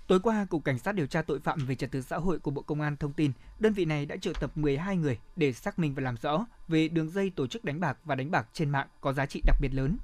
Tối 0.08 0.20
qua, 0.20 0.46
Cục 0.50 0.64
Cảnh 0.64 0.80
sát 0.80 0.92
điều 0.92 1.08
tra 1.08 1.22
tội 1.22 1.40
phạm 1.40 1.66
về 1.66 1.76
trật 1.76 1.92
tự 1.92 2.02
xã 2.02 2.18
hội 2.18 2.40
của 2.40 2.52
Bộ 2.52 2.62
Công 2.62 2.82
an 2.82 2.98
thông 2.98 3.14
tin, 3.14 3.32
đơn 3.60 3.74
vị 3.74 3.86
này 3.86 4.06
đã 4.06 4.16
triệu 4.18 4.34
tập 4.34 4.52
12 4.58 4.98
người 4.98 5.20
để 5.36 5.54
xác 5.54 5.80
minh 5.80 5.94
và 5.96 6.04
làm 6.04 6.16
rõ 6.22 6.46
về 6.68 6.88
đường 6.88 7.10
dây 7.10 7.30
tổ 7.30 7.48
chức 7.48 7.66
đánh 7.66 7.80
bạc 7.80 7.98
và 8.06 8.16
đánh 8.16 8.32
bạc 8.32 8.48
trên 8.54 8.70
mạng 8.70 8.88
có 9.02 9.14
giá 9.14 9.26
trị 9.26 9.42
đặc 9.46 9.58
biệt 9.62 9.70
lớn. 9.74 9.98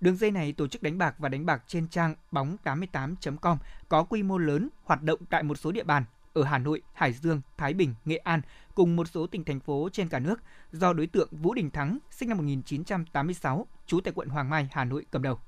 Đường 0.00 0.16
dây 0.16 0.30
này 0.30 0.52
tổ 0.52 0.66
chức 0.66 0.82
đánh 0.82 0.98
bạc 0.98 1.14
và 1.18 1.28
đánh 1.28 1.46
bạc 1.46 1.62
trên 1.66 1.88
trang 1.88 2.14
bóng88.com 2.32 3.56
có 3.88 4.04
quy 4.04 4.22
mô 4.22 4.38
lớn, 4.38 4.68
hoạt 4.84 5.02
động 5.02 5.20
tại 5.30 5.42
một 5.42 5.58
số 5.58 5.72
địa 5.72 5.84
bàn 5.84 6.04
ở 6.34 6.44
Hà 6.44 6.58
Nội, 6.58 6.82
Hải 6.92 7.12
Dương, 7.12 7.40
Thái 7.56 7.74
Bình, 7.74 7.94
Nghệ 8.04 8.16
An 8.16 8.40
cùng 8.74 8.96
một 8.96 9.08
số 9.08 9.26
tỉnh 9.26 9.44
thành 9.44 9.60
phố 9.60 9.88
trên 9.92 10.08
cả 10.08 10.18
nước 10.18 10.40
do 10.72 10.92
đối 10.92 11.06
tượng 11.06 11.28
Vũ 11.30 11.54
Đình 11.54 11.70
Thắng, 11.70 11.98
sinh 12.10 12.28
năm 12.28 12.38
1986, 12.38 13.66
trú 13.86 14.00
tại 14.00 14.12
quận 14.16 14.28
Hoàng 14.28 14.50
Mai, 14.50 14.68
Hà 14.72 14.84
Nội 14.84 15.06
cầm 15.10 15.22
đầu. 15.22 15.38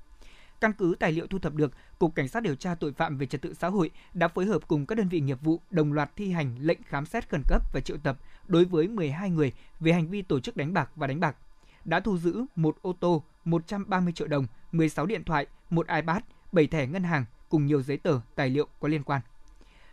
Căn 0.60 0.72
cứ 0.72 0.94
tài 0.98 1.12
liệu 1.12 1.26
thu 1.26 1.38
thập 1.38 1.54
được, 1.54 1.72
Cục 1.98 2.14
Cảnh 2.14 2.28
sát 2.28 2.42
điều 2.42 2.54
tra 2.54 2.74
tội 2.74 2.92
phạm 2.92 3.18
về 3.18 3.26
trật 3.26 3.42
tự 3.42 3.54
xã 3.54 3.68
hội 3.68 3.90
đã 4.14 4.28
phối 4.28 4.46
hợp 4.46 4.68
cùng 4.68 4.86
các 4.86 4.98
đơn 4.98 5.08
vị 5.08 5.20
nghiệp 5.20 5.38
vụ 5.42 5.60
đồng 5.70 5.92
loạt 5.92 6.10
thi 6.16 6.32
hành 6.32 6.56
lệnh 6.60 6.82
khám 6.82 7.06
xét 7.06 7.28
khẩn 7.28 7.42
cấp 7.48 7.62
và 7.72 7.80
triệu 7.80 7.96
tập 7.96 8.18
đối 8.48 8.64
với 8.64 8.88
12 8.88 9.30
người 9.30 9.52
về 9.80 9.92
hành 9.92 10.08
vi 10.08 10.22
tổ 10.22 10.40
chức 10.40 10.56
đánh 10.56 10.72
bạc 10.72 10.90
và 10.96 11.06
đánh 11.06 11.20
bạc. 11.20 11.36
Đã 11.84 12.00
thu 12.00 12.18
giữ 12.18 12.44
một 12.56 12.76
ô 12.82 12.92
tô, 13.00 13.24
130 13.44 14.12
triệu 14.12 14.29
đồng, 14.29 14.46
16 14.72 15.07
điện 15.07 15.24
thoại, 15.24 15.46
một 15.70 15.87
iPad, 15.88 16.22
7 16.53 16.66
thẻ 16.66 16.87
ngân 16.87 17.03
hàng 17.03 17.24
cùng 17.48 17.66
nhiều 17.66 17.83
giấy 17.83 17.96
tờ, 17.96 18.20
tài 18.35 18.50
liệu 18.50 18.66
có 18.81 18.88
liên 18.88 19.03
quan. 19.03 19.20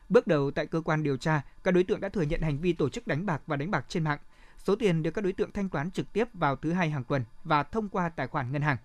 Bước 0.10 0.28
đầu 0.28 0.52
tại 0.52 0.66
cơ 0.66 0.82
quan 0.82 1.04
điều 1.04 1.18
tra, 1.18 1.42
các 1.64 1.72
đối 1.72 1.84
tượng 1.84 2.02
đã 2.02 2.10
thừa 2.10 2.22
nhận 2.22 2.42
hành 2.42 2.58
vi 2.58 2.74
tổ 2.74 2.90
chức 2.90 3.08
đánh 3.08 3.26
bạc 3.26 3.42
và 3.48 3.56
đánh 3.56 3.72
bạc 3.72 3.86
trên 3.90 4.04
mạng. 4.04 4.20
Số 4.58 4.76
tiền 4.76 5.04
được 5.04 5.12
các 5.12 5.24
đối 5.24 5.34
tượng 5.34 5.52
thanh 5.52 5.70
toán 5.70 5.92
trực 5.92 6.14
tiếp 6.14 6.28
vào 6.34 6.56
thứ 6.56 6.72
hai 6.72 6.90
hàng 6.90 7.04
tuần 7.04 7.24
và 7.44 7.64
thông 7.64 7.90
qua 7.90 8.10
tài 8.10 8.28
khoản 8.28 8.52
ngân 8.52 8.62
hàng. 8.62 8.78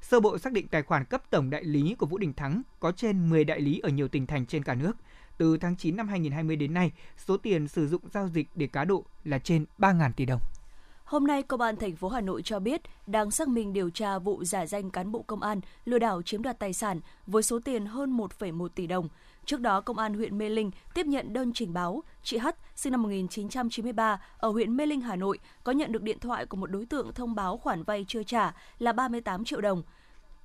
Sơ 0.00 0.20
bộ 0.20 0.38
xác 0.38 0.52
định 0.52 0.68
tài 0.68 0.82
khoản 0.82 1.04
cấp 1.04 1.22
tổng 1.30 1.50
đại 1.50 1.64
lý 1.64 1.94
của 1.98 2.06
Vũ 2.06 2.18
Đình 2.18 2.32
Thắng 2.32 2.62
có 2.80 2.92
trên 2.92 3.30
10 3.30 3.44
đại 3.44 3.60
lý 3.60 3.78
ở 3.78 3.88
nhiều 3.88 4.08
tỉnh 4.08 4.26
thành 4.26 4.46
trên 4.46 4.62
cả 4.62 4.74
nước. 4.74 4.92
Từ 5.38 5.56
tháng 5.56 5.76
9 5.76 5.96
năm 5.96 6.08
2020 6.08 6.56
đến 6.56 6.74
nay, 6.74 6.92
số 7.16 7.36
tiền 7.36 7.68
sử 7.68 7.88
dụng 7.88 8.02
giao 8.12 8.28
dịch 8.28 8.48
để 8.54 8.66
cá 8.66 8.84
độ 8.84 9.04
là 9.24 9.38
trên 9.38 9.64
3.000 9.78 10.12
tỷ 10.12 10.26
đồng. 10.26 10.40
Hôm 11.12 11.26
nay, 11.26 11.42
Công 11.42 11.60
an 11.60 11.76
thành 11.76 11.96
phố 11.96 12.08
Hà 12.08 12.20
Nội 12.20 12.42
cho 12.42 12.58
biết 12.58 12.80
đang 13.06 13.30
xác 13.30 13.48
minh 13.48 13.72
điều 13.72 13.90
tra 13.90 14.18
vụ 14.18 14.44
giả 14.44 14.66
danh 14.66 14.90
cán 14.90 15.12
bộ 15.12 15.22
công 15.22 15.42
an 15.42 15.60
lừa 15.84 15.98
đảo 15.98 16.22
chiếm 16.22 16.42
đoạt 16.42 16.58
tài 16.58 16.72
sản 16.72 17.00
với 17.26 17.42
số 17.42 17.58
tiền 17.64 17.86
hơn 17.86 18.16
1,1 18.16 18.68
tỷ 18.68 18.86
đồng. 18.86 19.08
Trước 19.44 19.60
đó, 19.60 19.80
Công 19.80 19.98
an 19.98 20.14
huyện 20.14 20.38
Mê 20.38 20.48
Linh 20.48 20.70
tiếp 20.94 21.06
nhận 21.06 21.32
đơn 21.32 21.52
trình 21.54 21.72
báo 21.72 22.02
chị 22.22 22.38
H, 22.38 22.48
sinh 22.76 22.90
năm 22.90 23.02
1993, 23.02 24.20
ở 24.38 24.48
huyện 24.48 24.76
Mê 24.76 24.86
Linh, 24.86 25.00
Hà 25.00 25.16
Nội, 25.16 25.38
có 25.64 25.72
nhận 25.72 25.92
được 25.92 26.02
điện 26.02 26.18
thoại 26.18 26.46
của 26.46 26.56
một 26.56 26.70
đối 26.70 26.86
tượng 26.86 27.12
thông 27.12 27.34
báo 27.34 27.56
khoản 27.56 27.82
vay 27.82 28.04
chưa 28.08 28.22
trả 28.22 28.54
là 28.78 28.92
38 28.92 29.44
triệu 29.44 29.60
đồng. 29.60 29.82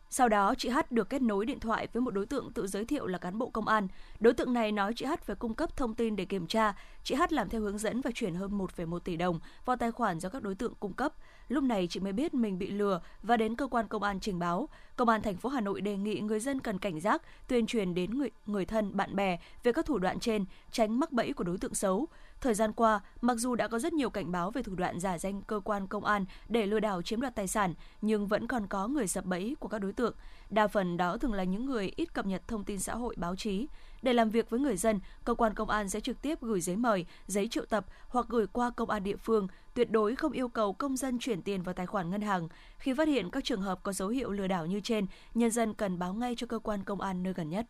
Sau 0.09 0.29
đó, 0.29 0.55
chị 0.57 0.69
H 0.69 0.77
được 0.89 1.09
kết 1.09 1.21
nối 1.21 1.45
điện 1.45 1.59
thoại 1.59 1.87
với 1.93 2.01
một 2.01 2.11
đối 2.11 2.25
tượng 2.25 2.51
tự 2.51 2.67
giới 2.67 2.85
thiệu 2.85 3.07
là 3.07 3.17
cán 3.17 3.37
bộ 3.37 3.49
công 3.49 3.67
an. 3.67 3.87
Đối 4.19 4.33
tượng 4.33 4.53
này 4.53 4.71
nói 4.71 4.93
chị 4.95 5.05
H 5.05 5.11
phải 5.25 5.35
cung 5.35 5.53
cấp 5.53 5.77
thông 5.77 5.95
tin 5.95 6.15
để 6.15 6.25
kiểm 6.25 6.47
tra. 6.47 6.73
Chị 7.03 7.15
H 7.15 7.21
làm 7.29 7.49
theo 7.49 7.61
hướng 7.61 7.77
dẫn 7.77 8.01
và 8.01 8.11
chuyển 8.13 8.35
hơn 8.35 8.57
1,1 8.57 8.99
tỷ 8.99 9.15
đồng 9.15 9.39
vào 9.65 9.75
tài 9.75 9.91
khoản 9.91 10.19
do 10.19 10.29
các 10.29 10.43
đối 10.43 10.55
tượng 10.55 10.73
cung 10.79 10.93
cấp. 10.93 11.13
Lúc 11.47 11.63
này 11.63 11.87
chị 11.89 11.99
mới 11.99 12.13
biết 12.13 12.33
mình 12.33 12.59
bị 12.59 12.67
lừa 12.67 13.01
và 13.23 13.37
đến 13.37 13.55
cơ 13.55 13.67
quan 13.67 13.87
công 13.87 14.03
an 14.03 14.19
trình 14.19 14.39
báo. 14.39 14.69
Công 14.95 15.09
an 15.09 15.21
thành 15.21 15.37
phố 15.37 15.49
Hà 15.49 15.61
Nội 15.61 15.81
đề 15.81 15.97
nghị 15.97 16.19
người 16.19 16.39
dân 16.39 16.59
cần 16.59 16.79
cảnh 16.79 16.99
giác, 16.99 17.21
tuyên 17.47 17.65
truyền 17.65 17.93
đến 17.93 18.17
người, 18.17 18.29
người 18.45 18.65
thân, 18.65 18.97
bạn 18.97 19.15
bè 19.15 19.39
về 19.63 19.71
các 19.71 19.85
thủ 19.85 19.97
đoạn 19.97 20.19
trên, 20.19 20.45
tránh 20.71 20.99
mắc 20.99 21.11
bẫy 21.11 21.33
của 21.33 21.43
đối 21.43 21.57
tượng 21.57 21.75
xấu. 21.75 22.07
Thời 22.41 22.53
gian 22.53 22.73
qua, 22.73 22.99
mặc 23.21 23.37
dù 23.37 23.55
đã 23.55 23.67
có 23.67 23.79
rất 23.79 23.93
nhiều 23.93 24.09
cảnh 24.09 24.31
báo 24.31 24.51
về 24.51 24.63
thủ 24.63 24.75
đoạn 24.75 24.99
giả 24.99 25.17
danh 25.17 25.41
cơ 25.41 25.59
quan 25.63 25.87
công 25.87 26.05
an 26.05 26.25
để 26.49 26.65
lừa 26.65 26.79
đảo 26.79 27.01
chiếm 27.01 27.21
đoạt 27.21 27.35
tài 27.35 27.47
sản, 27.47 27.73
nhưng 28.01 28.27
vẫn 28.27 28.47
còn 28.47 28.67
có 28.67 28.87
người 28.87 29.07
sập 29.07 29.25
bẫy 29.25 29.55
của 29.59 29.67
các 29.67 29.79
đối 29.79 29.93
tượng. 29.93 30.15
Đa 30.49 30.67
phần 30.67 30.97
đó 30.97 31.17
thường 31.17 31.33
là 31.33 31.43
những 31.43 31.65
người 31.65 31.91
ít 31.95 32.13
cập 32.13 32.25
nhật 32.25 32.47
thông 32.47 32.63
tin 32.63 32.79
xã 32.79 32.95
hội 32.95 33.15
báo 33.17 33.35
chí. 33.35 33.67
Để 34.01 34.13
làm 34.13 34.29
việc 34.29 34.49
với 34.49 34.59
người 34.59 34.77
dân, 34.77 34.99
cơ 35.25 35.33
quan 35.33 35.53
công 35.53 35.69
an 35.69 35.89
sẽ 35.89 35.99
trực 35.99 36.21
tiếp 36.21 36.41
gửi 36.41 36.61
giấy 36.61 36.75
mời, 36.75 37.05
giấy 37.27 37.47
triệu 37.47 37.65
tập 37.65 37.85
hoặc 38.07 38.25
gửi 38.29 38.47
qua 38.47 38.69
công 38.69 38.89
an 38.89 39.03
địa 39.03 39.15
phương, 39.15 39.47
tuyệt 39.73 39.91
đối 39.91 40.15
không 40.15 40.31
yêu 40.31 40.47
cầu 40.47 40.73
công 40.73 40.97
dân 40.97 41.19
chuyển 41.19 41.41
tiền 41.41 41.63
vào 41.63 41.73
tài 41.73 41.85
khoản 41.85 42.09
ngân 42.09 42.21
hàng. 42.21 42.47
Khi 42.77 42.93
phát 42.93 43.07
hiện 43.07 43.29
các 43.29 43.43
trường 43.43 43.61
hợp 43.61 43.79
có 43.83 43.93
dấu 43.93 44.09
hiệu 44.09 44.31
lừa 44.31 44.47
đảo 44.47 44.65
như 44.65 44.79
trên, 44.79 45.05
nhân 45.33 45.51
dân 45.51 45.73
cần 45.73 45.99
báo 45.99 46.13
ngay 46.13 46.35
cho 46.37 46.47
cơ 46.47 46.59
quan 46.59 46.83
công 46.83 47.01
an 47.01 47.23
nơi 47.23 47.33
gần 47.33 47.49
nhất. 47.49 47.65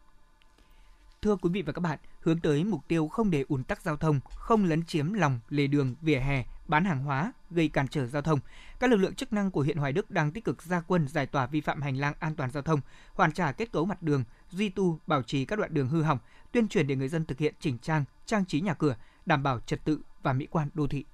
Thưa 1.21 1.35
quý 1.35 1.49
vị 1.53 1.61
và 1.61 1.73
các 1.73 1.81
bạn, 1.81 1.99
hướng 2.19 2.39
tới 2.39 2.63
mục 2.63 2.87
tiêu 2.87 3.07
không 3.07 3.31
để 3.31 3.45
ùn 3.47 3.63
tắc 3.63 3.81
giao 3.81 3.97
thông, 3.97 4.19
không 4.35 4.65
lấn 4.65 4.83
chiếm 4.85 5.13
lòng 5.13 5.39
lề 5.49 5.67
đường, 5.67 5.95
vỉa 6.01 6.19
hè, 6.19 6.45
bán 6.67 6.85
hàng 6.85 7.03
hóa, 7.03 7.33
gây 7.51 7.67
cản 7.67 7.87
trở 7.87 8.05
giao 8.05 8.21
thông. 8.21 8.39
Các 8.79 8.89
lực 8.89 8.97
lượng 8.97 9.15
chức 9.15 9.33
năng 9.33 9.51
của 9.51 9.63
huyện 9.63 9.77
Hoài 9.77 9.93
Đức 9.93 10.11
đang 10.11 10.31
tích 10.31 10.43
cực 10.43 10.63
ra 10.63 10.81
quân 10.87 11.07
giải 11.07 11.25
tỏa 11.25 11.45
vi 11.45 11.61
phạm 11.61 11.81
hành 11.81 11.97
lang 11.97 12.13
an 12.19 12.35
toàn 12.35 12.51
giao 12.51 12.63
thông, 12.63 12.81
hoàn 13.13 13.31
trả 13.31 13.51
kết 13.51 13.71
cấu 13.71 13.85
mặt 13.85 14.01
đường, 14.01 14.23
duy 14.51 14.69
tu, 14.69 14.99
bảo 15.07 15.23
trì 15.23 15.45
các 15.45 15.59
đoạn 15.59 15.73
đường 15.73 15.87
hư 15.87 16.01
hỏng, 16.01 16.19
tuyên 16.51 16.67
truyền 16.67 16.87
để 16.87 16.95
người 16.95 17.09
dân 17.09 17.25
thực 17.25 17.37
hiện 17.37 17.53
chỉnh 17.59 17.77
trang, 17.77 18.03
trang 18.25 18.45
trí 18.45 18.61
nhà 18.61 18.73
cửa, 18.73 18.95
đảm 19.25 19.43
bảo 19.43 19.59
trật 19.59 19.85
tự 19.85 19.99
và 20.23 20.33
mỹ 20.33 20.47
quan 20.51 20.69
đô 20.73 20.87
thị. 20.87 21.05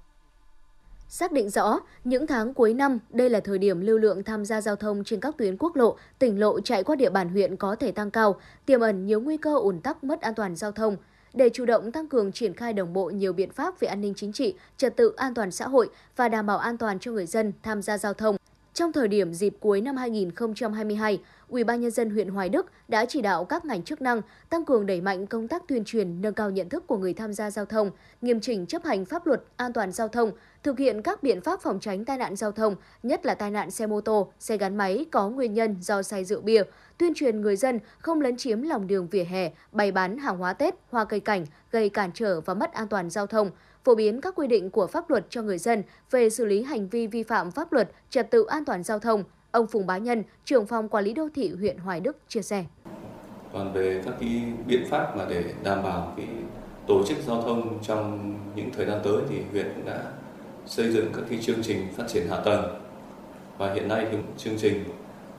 Xác 1.13 1.31
định 1.31 1.49
rõ, 1.49 1.79
những 2.03 2.27
tháng 2.27 2.53
cuối 2.53 2.73
năm, 2.73 2.99
đây 3.09 3.29
là 3.29 3.39
thời 3.39 3.57
điểm 3.57 3.81
lưu 3.81 3.97
lượng 3.97 4.23
tham 4.23 4.45
gia 4.45 4.61
giao 4.61 4.75
thông 4.75 5.03
trên 5.03 5.19
các 5.19 5.37
tuyến 5.37 5.57
quốc 5.57 5.75
lộ, 5.75 5.97
tỉnh 6.19 6.39
lộ 6.39 6.59
chạy 6.59 6.83
qua 6.83 6.95
địa 6.95 7.09
bàn 7.09 7.29
huyện 7.29 7.55
có 7.55 7.75
thể 7.75 7.91
tăng 7.91 8.11
cao, 8.11 8.39
tiềm 8.65 8.79
ẩn 8.79 9.05
nhiều 9.05 9.21
nguy 9.21 9.37
cơ 9.37 9.55
ủn 9.55 9.81
tắc 9.81 10.03
mất 10.03 10.21
an 10.21 10.35
toàn 10.35 10.55
giao 10.55 10.71
thông. 10.71 10.97
Để 11.33 11.49
chủ 11.53 11.65
động 11.65 11.91
tăng 11.91 12.07
cường 12.07 12.31
triển 12.31 12.53
khai 12.53 12.73
đồng 12.73 12.93
bộ 12.93 13.09
nhiều 13.09 13.33
biện 13.33 13.51
pháp 13.51 13.79
về 13.79 13.87
an 13.87 14.01
ninh 14.01 14.13
chính 14.15 14.33
trị, 14.33 14.55
trật 14.77 14.97
tự 14.97 15.13
an 15.17 15.33
toàn 15.33 15.51
xã 15.51 15.67
hội 15.67 15.89
và 16.15 16.29
đảm 16.29 16.45
bảo 16.45 16.57
an 16.57 16.77
toàn 16.77 16.99
cho 16.99 17.11
người 17.11 17.25
dân 17.25 17.53
tham 17.63 17.81
gia 17.81 17.97
giao 17.97 18.13
thông, 18.13 18.37
trong 18.73 18.91
thời 18.91 19.07
điểm 19.07 19.33
dịp 19.33 19.53
cuối 19.59 19.81
năm 19.81 19.97
2022, 19.97 21.21
UBND 21.51 21.99
huyện 22.13 22.29
Hoài 22.29 22.49
Đức 22.49 22.65
đã 22.87 23.05
chỉ 23.05 23.21
đạo 23.21 23.45
các 23.45 23.65
ngành 23.65 23.83
chức 23.83 24.01
năng 24.01 24.21
tăng 24.49 24.65
cường 24.65 24.85
đẩy 24.85 25.01
mạnh 25.01 25.27
công 25.27 25.47
tác 25.47 25.63
tuyên 25.67 25.83
truyền, 25.85 26.21
nâng 26.21 26.33
cao 26.33 26.49
nhận 26.49 26.69
thức 26.69 26.87
của 26.87 26.97
người 26.97 27.13
tham 27.13 27.33
gia 27.33 27.51
giao 27.51 27.65
thông, 27.65 27.91
nghiêm 28.21 28.39
chỉnh 28.39 28.65
chấp 28.65 28.83
hành 28.83 29.05
pháp 29.05 29.27
luật 29.27 29.43
an 29.55 29.73
toàn 29.73 29.91
giao 29.91 30.07
thông, 30.07 30.31
thực 30.63 30.79
hiện 30.79 31.01
các 31.01 31.23
biện 31.23 31.41
pháp 31.41 31.61
phòng 31.61 31.79
tránh 31.79 32.05
tai 32.05 32.17
nạn 32.17 32.35
giao 32.35 32.51
thông, 32.51 32.75
nhất 33.03 33.25
là 33.25 33.35
tai 33.35 33.51
nạn 33.51 33.71
xe 33.71 33.87
mô 33.87 34.01
tô, 34.01 34.31
xe 34.39 34.57
gắn 34.57 34.77
máy 34.77 35.05
có 35.11 35.29
nguyên 35.29 35.53
nhân 35.53 35.75
do 35.81 36.01
say 36.01 36.25
rượu 36.25 36.41
bia, 36.41 36.63
tuyên 36.97 37.13
truyền 37.13 37.41
người 37.41 37.55
dân 37.55 37.79
không 37.99 38.21
lấn 38.21 38.37
chiếm 38.37 38.61
lòng 38.61 38.87
đường 38.87 39.07
vỉa 39.07 39.23
hè, 39.23 39.51
bày 39.71 39.91
bán 39.91 40.17
hàng 40.17 40.37
hóa 40.37 40.53
Tết, 40.53 40.75
hoa 40.91 41.05
cây 41.05 41.19
cảnh, 41.19 41.45
gây 41.71 41.89
cản 41.89 42.11
trở 42.13 42.41
và 42.41 42.53
mất 42.53 42.73
an 42.73 42.87
toàn 42.87 43.09
giao 43.09 43.27
thông, 43.27 43.51
phổ 43.83 43.95
biến 43.95 44.21
các 44.21 44.35
quy 44.35 44.47
định 44.47 44.69
của 44.69 44.87
pháp 44.87 45.09
luật 45.09 45.25
cho 45.29 45.41
người 45.41 45.57
dân 45.57 45.83
về 46.11 46.29
xử 46.29 46.45
lý 46.45 46.63
hành 46.63 46.87
vi 46.87 47.07
vi 47.07 47.23
phạm 47.23 47.51
pháp 47.51 47.73
luật, 47.73 47.91
trật 48.09 48.31
tự 48.31 48.45
an 48.45 48.65
toàn 48.65 48.83
giao 48.83 48.99
thông. 48.99 49.23
Ông 49.51 49.67
Phùng 49.67 49.87
Bá 49.87 49.97
Nhân, 49.97 50.23
trưởng 50.45 50.65
phòng 50.65 50.89
quản 50.89 51.03
lý 51.03 51.13
đô 51.13 51.27
thị 51.35 51.49
huyện 51.49 51.77
Hoài 51.77 51.99
Đức 51.99 52.17
chia 52.27 52.41
sẻ. 52.41 52.65
Còn 53.53 53.73
về 53.73 54.01
các 54.05 54.13
cái 54.19 54.43
biện 54.67 54.85
pháp 54.89 55.17
mà 55.17 55.25
để 55.29 55.53
đảm 55.63 55.83
bảo 55.83 56.13
cái 56.17 56.27
tổ 56.87 57.03
chức 57.07 57.17
giao 57.27 57.41
thông 57.41 57.79
trong 57.83 58.35
những 58.55 58.69
thời 58.77 58.85
gian 58.85 59.01
tới 59.03 59.17
thì 59.29 59.41
huyện 59.51 59.71
cũng 59.75 59.85
đã 59.85 60.11
xây 60.75 60.91
dựng 60.91 61.11
các 61.13 61.21
cái 61.29 61.39
chương 61.41 61.63
trình 61.63 61.87
phát 61.97 62.03
triển 62.07 62.27
hạ 62.29 62.37
tầng. 62.37 62.79
Và 63.57 63.73
hiện 63.73 63.87
nay 63.87 64.07
thì 64.11 64.17
chương 64.37 64.57
trình 64.57 64.83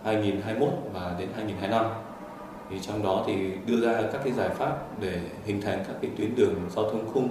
2021 0.04 0.68
và 0.92 1.16
đến 1.18 1.28
2025 1.36 1.86
thì 2.70 2.76
trong 2.80 3.02
đó 3.02 3.24
thì 3.26 3.34
đưa 3.66 3.80
ra 3.80 4.02
các 4.12 4.20
cái 4.24 4.32
giải 4.32 4.48
pháp 4.48 5.00
để 5.00 5.20
hình 5.44 5.60
thành 5.60 5.84
các 5.86 5.96
cái 6.02 6.10
tuyến 6.16 6.34
đường 6.34 6.54
giao 6.76 6.90
thông 6.90 7.12
khung 7.12 7.28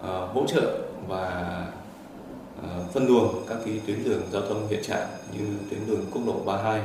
uh, 0.00 0.06
hỗ 0.06 0.46
trợ 0.46 0.78
và 1.08 1.66
uh, 2.58 2.92
phân 2.92 3.06
luồng 3.06 3.44
các 3.48 3.58
cái 3.64 3.80
tuyến 3.86 4.04
đường 4.04 4.22
giao 4.32 4.42
thông 4.42 4.68
hiện 4.68 4.82
trạng 4.82 5.06
như 5.32 5.46
tuyến 5.70 5.80
đường 5.86 6.04
quốc 6.12 6.22
lộ 6.26 6.44
32, 6.46 6.80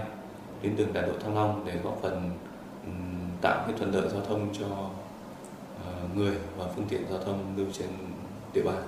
tuyến 0.62 0.76
đường 0.76 0.94
đại 0.94 1.08
lộ 1.08 1.14
Thăng 1.24 1.36
Long 1.36 1.66
để 1.66 1.74
góp 1.84 2.00
phần 2.02 2.32
um, 2.86 2.92
tạo 3.42 3.64
cái 3.68 3.76
thuận 3.78 3.94
lợi 3.94 4.10
giao 4.12 4.22
thông 4.28 4.48
cho 4.60 4.66
uh, 4.66 6.18
người 6.18 6.36
và 6.58 6.66
phương 6.76 6.86
tiện 6.90 7.02
giao 7.10 7.20
thông 7.20 7.54
lưu 7.58 7.68
trên 7.74 7.88
địa 8.54 8.62
bàn 8.62 8.84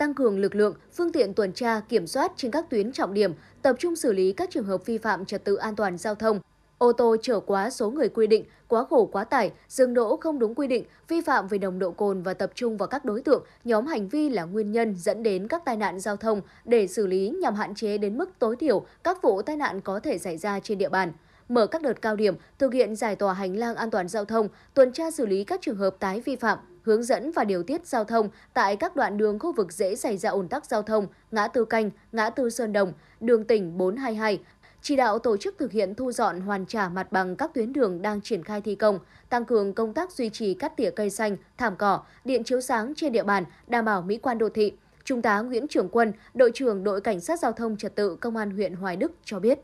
tăng 0.00 0.14
cường 0.14 0.38
lực 0.38 0.54
lượng, 0.54 0.74
phương 0.92 1.12
tiện 1.12 1.34
tuần 1.34 1.52
tra, 1.52 1.80
kiểm 1.80 2.06
soát 2.06 2.32
trên 2.36 2.50
các 2.50 2.70
tuyến 2.70 2.92
trọng 2.92 3.14
điểm, 3.14 3.32
tập 3.62 3.76
trung 3.78 3.96
xử 3.96 4.12
lý 4.12 4.32
các 4.32 4.50
trường 4.50 4.64
hợp 4.64 4.86
vi 4.86 4.98
phạm 4.98 5.24
trật 5.24 5.44
tự 5.44 5.54
an 5.54 5.76
toàn 5.76 5.98
giao 5.98 6.14
thông, 6.14 6.40
ô 6.78 6.92
tô 6.92 7.16
chở 7.22 7.40
quá 7.40 7.70
số 7.70 7.90
người 7.90 8.08
quy 8.08 8.26
định, 8.26 8.44
quá 8.68 8.84
khổ 8.84 9.06
quá 9.12 9.24
tải, 9.24 9.52
dừng 9.68 9.94
đỗ 9.94 10.16
không 10.16 10.38
đúng 10.38 10.54
quy 10.54 10.66
định, 10.66 10.84
vi 11.08 11.20
phạm 11.20 11.48
về 11.48 11.58
nồng 11.58 11.78
độ 11.78 11.90
cồn 11.90 12.22
và 12.22 12.34
tập 12.34 12.52
trung 12.54 12.76
vào 12.76 12.86
các 12.86 13.04
đối 13.04 13.22
tượng, 13.22 13.44
nhóm 13.64 13.86
hành 13.86 14.08
vi 14.08 14.28
là 14.28 14.44
nguyên 14.44 14.72
nhân 14.72 14.94
dẫn 14.96 15.22
đến 15.22 15.48
các 15.48 15.62
tai 15.64 15.76
nạn 15.76 16.00
giao 16.00 16.16
thông 16.16 16.40
để 16.64 16.86
xử 16.86 17.06
lý 17.06 17.28
nhằm 17.28 17.54
hạn 17.54 17.74
chế 17.74 17.98
đến 17.98 18.18
mức 18.18 18.30
tối 18.38 18.56
thiểu 18.56 18.86
các 19.04 19.22
vụ 19.22 19.42
tai 19.42 19.56
nạn 19.56 19.80
có 19.80 20.00
thể 20.00 20.18
xảy 20.18 20.38
ra 20.38 20.60
trên 20.60 20.78
địa 20.78 20.88
bàn. 20.88 21.12
Mở 21.48 21.66
các 21.66 21.82
đợt 21.82 22.02
cao 22.02 22.16
điểm, 22.16 22.34
thực 22.58 22.72
hiện 22.72 22.96
giải 22.96 23.16
tỏa 23.16 23.32
hành 23.34 23.56
lang 23.56 23.74
an 23.74 23.90
toàn 23.90 24.08
giao 24.08 24.24
thông, 24.24 24.48
tuần 24.74 24.92
tra 24.92 25.10
xử 25.10 25.26
lý 25.26 25.44
các 25.44 25.60
trường 25.62 25.76
hợp 25.76 25.96
tái 25.98 26.20
vi 26.20 26.36
phạm, 26.36 26.58
hướng 26.90 27.02
dẫn 27.02 27.30
và 27.30 27.44
điều 27.44 27.62
tiết 27.62 27.86
giao 27.86 28.04
thông 28.04 28.28
tại 28.54 28.76
các 28.76 28.96
đoạn 28.96 29.18
đường 29.18 29.38
khu 29.38 29.52
vực 29.52 29.72
dễ 29.72 29.96
xảy 29.96 30.16
ra 30.16 30.30
ủn 30.30 30.48
tắc 30.48 30.64
giao 30.64 30.82
thông, 30.82 31.06
ngã 31.30 31.48
tư 31.48 31.64
canh, 31.64 31.90
ngã 32.12 32.30
tư 32.30 32.50
Sơn 32.50 32.72
Đồng, 32.72 32.92
đường 33.20 33.44
tỉnh 33.44 33.78
422, 33.78 34.40
chỉ 34.82 34.96
đạo 34.96 35.18
tổ 35.18 35.36
chức 35.36 35.54
thực 35.58 35.72
hiện 35.72 35.94
thu 35.94 36.12
dọn 36.12 36.40
hoàn 36.40 36.66
trả 36.66 36.88
mặt 36.88 37.12
bằng 37.12 37.36
các 37.36 37.54
tuyến 37.54 37.72
đường 37.72 38.02
đang 38.02 38.20
triển 38.20 38.44
khai 38.44 38.60
thi 38.60 38.74
công, 38.74 38.98
tăng 39.28 39.44
cường 39.44 39.74
công 39.74 39.94
tác 39.94 40.12
duy 40.12 40.30
trì 40.30 40.54
cắt 40.54 40.76
tỉa 40.76 40.90
cây 40.90 41.10
xanh, 41.10 41.36
thảm 41.58 41.76
cỏ, 41.76 42.00
điện 42.24 42.44
chiếu 42.44 42.60
sáng 42.60 42.92
trên 42.96 43.12
địa 43.12 43.24
bàn, 43.24 43.44
đảm 43.66 43.84
bảo 43.84 44.02
mỹ 44.02 44.16
quan 44.16 44.38
đô 44.38 44.48
thị. 44.48 44.72
Trung 45.04 45.22
tá 45.22 45.40
Nguyễn 45.40 45.68
Trường 45.68 45.88
Quân, 45.88 46.12
đội 46.34 46.50
trưởng 46.54 46.84
đội 46.84 47.00
cảnh 47.00 47.20
sát 47.20 47.40
giao 47.40 47.52
thông 47.52 47.76
trật 47.76 47.94
tự 47.94 48.16
công 48.16 48.36
an 48.36 48.50
huyện 48.50 48.74
Hoài 48.74 48.96
Đức 48.96 49.12
cho 49.24 49.40
biết. 49.40 49.58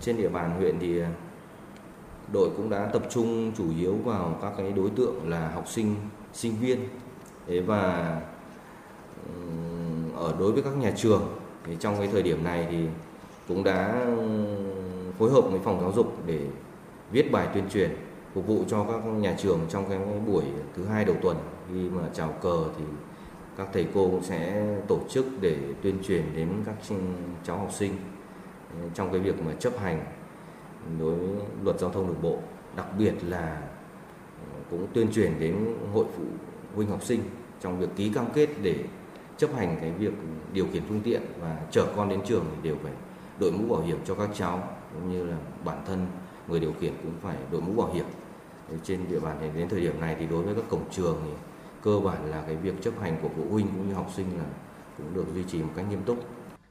Trên 0.00 0.16
địa 0.16 0.28
bàn 0.28 0.50
huyện 0.50 0.78
thì 0.80 1.00
à, 1.00 1.10
đội 2.32 2.50
cũng 2.56 2.70
đã 2.70 2.90
tập 2.92 3.02
trung 3.10 3.52
chủ 3.56 3.64
yếu 3.78 3.94
vào 4.04 4.38
các 4.42 4.52
cái 4.56 4.72
đối 4.72 4.90
tượng 4.90 5.28
là 5.28 5.48
học 5.48 5.68
sinh, 5.68 5.96
sinh 6.32 6.56
viên. 6.60 6.88
Và 7.66 8.20
ừ, 9.26 9.32
ở 10.16 10.34
đối 10.38 10.52
với 10.52 10.62
các 10.62 10.76
nhà 10.76 10.92
trường 10.96 11.22
thì 11.64 11.76
trong 11.80 11.96
cái 11.98 12.08
thời 12.12 12.22
điểm 12.22 12.44
này 12.44 12.66
thì 12.70 12.84
cũng 13.48 13.64
đã 13.64 14.04
ừ, 14.04 14.56
phối 15.18 15.30
hợp 15.30 15.40
với 15.40 15.60
phòng 15.64 15.80
giáo 15.80 15.92
dục 15.92 16.16
để 16.26 16.40
viết 17.12 17.32
bài 17.32 17.48
tuyên 17.54 17.64
truyền, 17.70 17.96
phục 18.34 18.46
vụ 18.46 18.64
cho 18.68 18.84
các 18.84 19.04
nhà 19.04 19.34
trường 19.38 19.60
trong 19.68 19.88
cái 19.88 19.98
buổi 20.26 20.44
thứ 20.76 20.84
hai 20.84 21.04
đầu 21.04 21.16
tuần. 21.22 21.36
Khi 21.68 21.88
mà 21.88 22.02
chào 22.14 22.28
cờ 22.28 22.64
thì 22.78 22.84
các 23.56 23.68
thầy 23.72 23.86
cô 23.94 24.08
cũng 24.08 24.22
sẽ 24.22 24.66
tổ 24.88 24.98
chức 25.08 25.26
để 25.40 25.56
tuyên 25.82 25.98
truyền 26.02 26.24
đến 26.36 26.48
các 26.66 26.74
ừ, 26.90 26.96
cháu 27.44 27.58
học 27.58 27.72
sinh 27.72 27.92
trong 28.94 29.12
cái 29.12 29.20
việc 29.20 29.42
mà 29.42 29.52
chấp 29.58 29.78
hành 29.78 30.04
đối 31.00 31.14
với 31.14 31.28
luật 31.62 31.80
giao 31.80 31.90
thông 31.90 32.06
đường 32.06 32.22
bộ. 32.22 32.38
Đặc 32.76 32.86
biệt 32.98 33.14
là 33.28 33.62
cũng 34.70 34.86
tuyên 34.92 35.12
truyền 35.12 35.40
đến 35.40 35.74
hội 35.94 36.06
phụ 36.16 36.24
huynh 36.74 36.88
học 36.88 37.02
sinh 37.04 37.20
trong 37.60 37.78
việc 37.78 37.88
ký 37.96 38.08
cam 38.08 38.24
kết 38.34 38.48
để 38.62 38.74
chấp 39.36 39.54
hành 39.56 39.76
cái 39.80 39.92
việc 39.92 40.12
điều 40.52 40.66
khiển 40.72 40.82
phương 40.88 41.00
tiện 41.04 41.22
và 41.40 41.60
chở 41.70 41.86
con 41.96 42.08
đến 42.08 42.20
trường 42.26 42.44
thì 42.50 42.68
đều 42.68 42.76
phải 42.82 42.92
đội 43.38 43.52
mũ 43.52 43.74
bảo 43.74 43.82
hiểm 43.82 43.98
cho 44.04 44.14
các 44.14 44.30
cháu, 44.34 44.68
cũng 44.94 45.12
như 45.12 45.26
là 45.26 45.36
bản 45.64 45.82
thân 45.86 46.06
người 46.48 46.60
điều 46.60 46.72
khiển 46.80 46.92
cũng 47.02 47.12
phải 47.22 47.36
đội 47.52 47.60
mũ 47.60 47.72
bảo 47.72 47.92
hiểm. 47.92 48.04
Trên 48.82 49.00
địa 49.10 49.20
bàn 49.20 49.36
thì 49.40 49.46
đến 49.56 49.68
thời 49.68 49.80
điểm 49.80 50.00
này 50.00 50.16
thì 50.18 50.26
đối 50.26 50.42
với 50.42 50.54
các 50.54 50.64
cổng 50.68 50.84
trường 50.90 51.16
thì 51.24 51.30
cơ 51.82 52.00
bản 52.04 52.30
là 52.30 52.42
cái 52.46 52.56
việc 52.56 52.82
chấp 52.82 53.00
hành 53.00 53.16
của 53.22 53.28
phụ 53.36 53.44
huynh 53.50 53.66
cũng 53.66 53.88
như 53.88 53.94
học 53.94 54.10
sinh 54.16 54.26
là 54.38 54.44
cũng 54.98 55.14
được 55.14 55.24
duy 55.34 55.42
trì 55.44 55.62
một 55.62 55.70
cách 55.76 55.84
nghiêm 55.90 56.02
túc. 56.02 56.18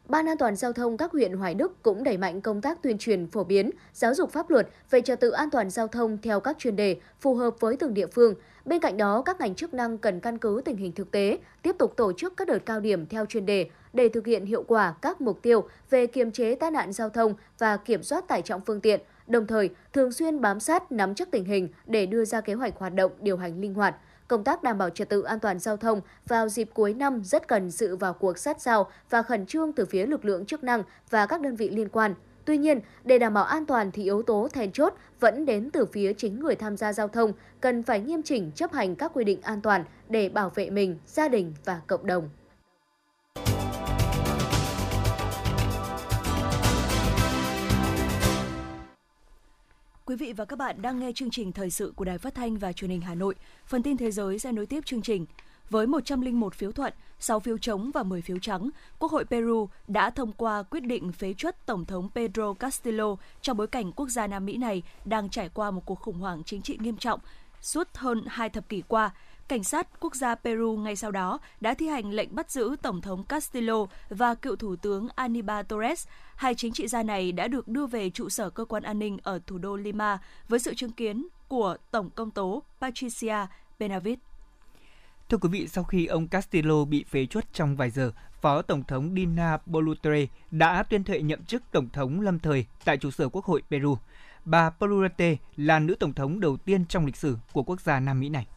Ban 0.10 0.26
an 0.26 0.38
toàn 0.38 0.56
giao 0.56 0.74
thông 0.74 0.98
các 0.98 1.12
huyện 1.12 1.34
Hoài 1.34 1.54
Đức 1.54 1.84
cũng 1.84 2.04
đẩy 2.04 2.18
mạnh 2.18 2.42
công 2.42 2.62
tác 2.62 2.84
tuyên 2.84 2.98
truyền 2.98 3.28
phổ 3.28 3.44
biến, 3.44 3.70
giáo 3.94 4.14
dục 4.14 4.32
pháp 4.32 4.50
luật 4.50 4.68
về 4.90 5.02
trật 5.02 5.20
tự 5.20 5.30
an 5.30 5.50
toàn 5.50 5.70
giao 5.70 5.88
thông 5.88 6.18
theo 6.22 6.40
các 6.40 6.58
chuyên 6.60 6.76
đề 6.76 6.98
phù 7.20 7.36
hợp 7.36 7.60
với 7.60 7.76
từng 7.76 7.94
địa 7.94 8.08
phương. 8.08 8.36
Bên 8.66 8.80
cạnh 8.80 8.98
đó, 8.98 9.22
các 9.22 9.40
ngành 9.40 9.56
chức 9.56 9.74
năng 9.74 9.98
cần 9.98 10.20
căn 10.20 10.38
cứ 10.38 10.62
tình 10.66 10.78
hình 10.78 10.92
thực 10.92 11.12
tế, 11.12 11.38
tiếp 11.62 11.76
tục 11.80 11.94
tổ 11.98 12.14
chức 12.14 12.38
các 12.38 12.48
đợt 12.48 12.60
cao 12.66 12.80
điểm 12.80 13.06
theo 13.06 13.26
chuyên 13.26 13.46
đề 13.46 13.70
để 13.94 14.10
thực 14.10 14.26
hiện 14.26 14.46
hiệu 14.46 14.64
quả 14.68 14.94
các 15.02 15.22
mục 15.22 15.42
tiêu 15.42 15.64
về 15.90 16.08
kiềm 16.08 16.32
chế 16.32 16.56
tai 16.56 16.72
nạn 16.72 16.94
giao 16.94 17.10
thông 17.10 17.34
và 17.60 17.78
kiểm 17.78 18.04
soát 18.04 18.28
tải 18.28 18.42
trọng 18.42 18.62
phương 18.62 18.82
tiện, 18.82 19.00
đồng 19.28 19.48
thời 19.48 19.70
thường 19.94 20.12
xuyên 20.12 20.42
bám 20.42 20.60
sát 20.60 20.92
nắm 20.92 21.16
chắc 21.16 21.32
tình 21.32 21.46
hình 21.46 21.70
để 21.86 22.06
đưa 22.06 22.26
ra 22.26 22.42
kế 22.42 22.54
hoạch 22.54 22.78
hoạt 22.78 22.94
động 22.94 23.12
điều 23.22 23.38
hành 23.38 23.62
linh 23.62 23.74
hoạt 23.74 23.96
công 24.30 24.44
tác 24.44 24.64
đảm 24.64 24.78
bảo 24.78 24.90
trật 24.90 25.10
tự 25.10 25.22
an 25.22 25.40
toàn 25.40 25.60
giao 25.60 25.78
thông 25.78 26.02
vào 26.28 26.50
dịp 26.50 26.70
cuối 26.74 26.94
năm 26.94 27.24
rất 27.24 27.48
cần 27.48 27.72
sự 27.72 27.96
vào 27.96 28.14
cuộc 28.14 28.38
sát 28.38 28.62
sao 28.62 28.92
và 29.10 29.22
khẩn 29.22 29.46
trương 29.46 29.74
từ 29.74 29.86
phía 29.86 30.06
lực 30.06 30.26
lượng 30.26 30.46
chức 30.46 30.64
năng 30.64 30.84
và 31.10 31.26
các 31.26 31.42
đơn 31.42 31.56
vị 31.56 31.70
liên 31.70 31.90
quan. 31.90 32.14
Tuy 32.46 32.58
nhiên, 32.58 32.80
để 33.04 33.20
đảm 33.20 33.34
bảo 33.34 33.44
an 33.44 33.66
toàn 33.66 33.92
thì 33.92 34.04
yếu 34.04 34.22
tố 34.22 34.48
then 34.54 34.72
chốt 34.72 34.94
vẫn 35.20 35.46
đến 35.46 35.70
từ 35.74 35.86
phía 35.86 36.14
chính 36.14 36.40
người 36.40 36.56
tham 36.56 36.78
gia 36.78 36.94
giao 36.94 37.08
thông, 37.08 37.34
cần 37.62 37.84
phải 37.84 38.00
nghiêm 38.00 38.24
chỉnh 38.24 38.52
chấp 38.56 38.74
hành 38.74 38.96
các 38.96 39.12
quy 39.14 39.24
định 39.24 39.42
an 39.42 39.62
toàn 39.62 39.84
để 40.10 40.30
bảo 40.30 40.50
vệ 40.56 40.70
mình, 40.70 40.98
gia 41.08 41.28
đình 41.28 41.54
và 41.66 41.82
cộng 41.88 42.08
đồng. 42.08 42.30
Quý 50.10 50.16
vị 50.16 50.34
và 50.34 50.46
các 50.46 50.56
bạn 50.56 50.82
đang 50.82 51.00
nghe 51.00 51.12
chương 51.16 51.30
trình 51.30 51.52
thời 51.52 51.70
sự 51.70 51.94
của 51.96 52.06
Đài 52.06 52.18
Phát 52.18 52.36
thanh 52.36 52.58
và 52.58 52.74
Truyền 52.74 52.92
hình 52.92 53.02
Hà 53.02 53.16
Nội. 53.16 53.36
Phần 53.66 53.84
tin 53.84 53.98
thế 53.98 54.12
giới 54.12 54.40
sẽ 54.40 54.52
nối 54.52 54.66
tiếp 54.66 54.86
chương 54.86 55.02
trình. 55.02 55.26
Với 55.70 55.88
101 55.88 56.56
phiếu 56.56 56.72
thuận, 56.72 56.94
6 57.20 57.40
phiếu 57.40 57.58
chống 57.58 57.92
và 57.94 58.04
10 58.04 58.22
phiếu 58.22 58.40
trắng, 58.40 58.70
Quốc 59.00 59.12
hội 59.12 59.26
Peru 59.26 59.70
đã 59.88 60.10
thông 60.10 60.32
qua 60.32 60.64
quyết 60.64 60.80
định 60.80 61.12
phế 61.12 61.34
truất 61.34 61.66
Tổng 61.66 61.86
thống 61.86 62.10
Pedro 62.16 62.54
Castillo 62.54 63.16
trong 63.42 63.58
bối 63.58 63.68
cảnh 63.68 63.92
quốc 63.92 64.10
gia 64.10 64.28
Nam 64.28 64.46
Mỹ 64.46 64.58
này 64.58 64.84
đang 65.06 65.30
trải 65.30 65.50
qua 65.50 65.72
một 65.72 65.82
cuộc 65.86 66.00
khủng 66.00 66.20
hoảng 66.20 66.44
chính 66.46 66.62
trị 66.62 66.78
nghiêm 66.82 66.98
trọng 66.98 67.20
suốt 67.62 67.88
hơn 67.94 68.24
hai 68.28 68.50
thập 68.50 68.70
kỷ 68.70 68.82
qua 68.88 69.12
cảnh 69.50 69.64
sát 69.64 69.88
quốc 70.00 70.16
gia 70.16 70.36
Peru 70.36 70.78
ngay 70.78 70.96
sau 70.96 71.12
đó 71.12 71.40
đã 71.62 71.74
thi 71.74 71.88
hành 71.88 72.12
lệnh 72.12 72.36
bắt 72.36 72.52
giữ 72.52 72.76
Tổng 72.82 73.02
thống 73.02 73.24
Castillo 73.24 73.86
và 74.10 74.36
cựu 74.36 74.56
Thủ 74.56 74.76
tướng 74.76 75.08
Aníbal 75.16 75.66
Torres. 75.66 76.08
Hai 76.36 76.56
chính 76.56 76.74
trị 76.74 76.88
gia 76.88 77.04
này 77.04 77.32
đã 77.32 77.48
được 77.48 77.68
đưa 77.68 77.86
về 77.86 78.10
trụ 78.10 78.30
sở 78.30 78.50
cơ 78.50 78.66
quan 78.66 78.84
an 78.84 79.00
ninh 79.00 79.18
ở 79.24 79.40
thủ 79.48 79.58
đô 79.58 79.76
Lima 79.76 80.20
với 80.50 80.60
sự 80.60 80.74
chứng 80.76 80.92
kiến 80.92 81.28
của 81.48 81.78
Tổng 81.92 82.10
công 82.10 82.32
tố 82.32 82.64
Patricia 82.82 83.38
Benavides. 83.80 84.20
Thưa 85.30 85.38
quý 85.38 85.50
vị, 85.50 85.68
sau 85.68 85.84
khi 85.84 86.06
ông 86.06 86.28
Castillo 86.28 86.86
bị 86.86 87.04
phế 87.04 87.26
chuất 87.26 87.54
trong 87.54 87.76
vài 87.76 87.90
giờ, 87.90 88.12
Phó 88.42 88.62
Tổng 88.62 88.84
thống 88.84 89.14
Dina 89.16 89.58
Boluarte 89.66 90.26
đã 90.52 90.84
tuyên 90.84 91.04
thệ 91.04 91.22
nhậm 91.22 91.46
chức 91.46 91.64
Tổng 91.72 91.90
thống 91.94 92.22
lâm 92.22 92.40
thời 92.40 92.66
tại 92.86 92.98
trụ 92.98 93.12
sở 93.12 93.30
Quốc 93.30 93.46
hội 93.46 93.62
Peru. 93.70 93.98
Bà 94.46 94.72
Boluarte 94.80 95.36
là 95.58 95.80
nữ 95.80 95.96
Tổng 96.00 96.14
thống 96.14 96.40
đầu 96.40 96.58
tiên 96.58 96.86
trong 96.86 97.06
lịch 97.06 97.16
sử 97.16 97.38
của 97.54 97.64
quốc 97.64 97.82
gia 97.82 98.00
Nam 98.00 98.20
Mỹ 98.20 98.30
này. 98.30 98.48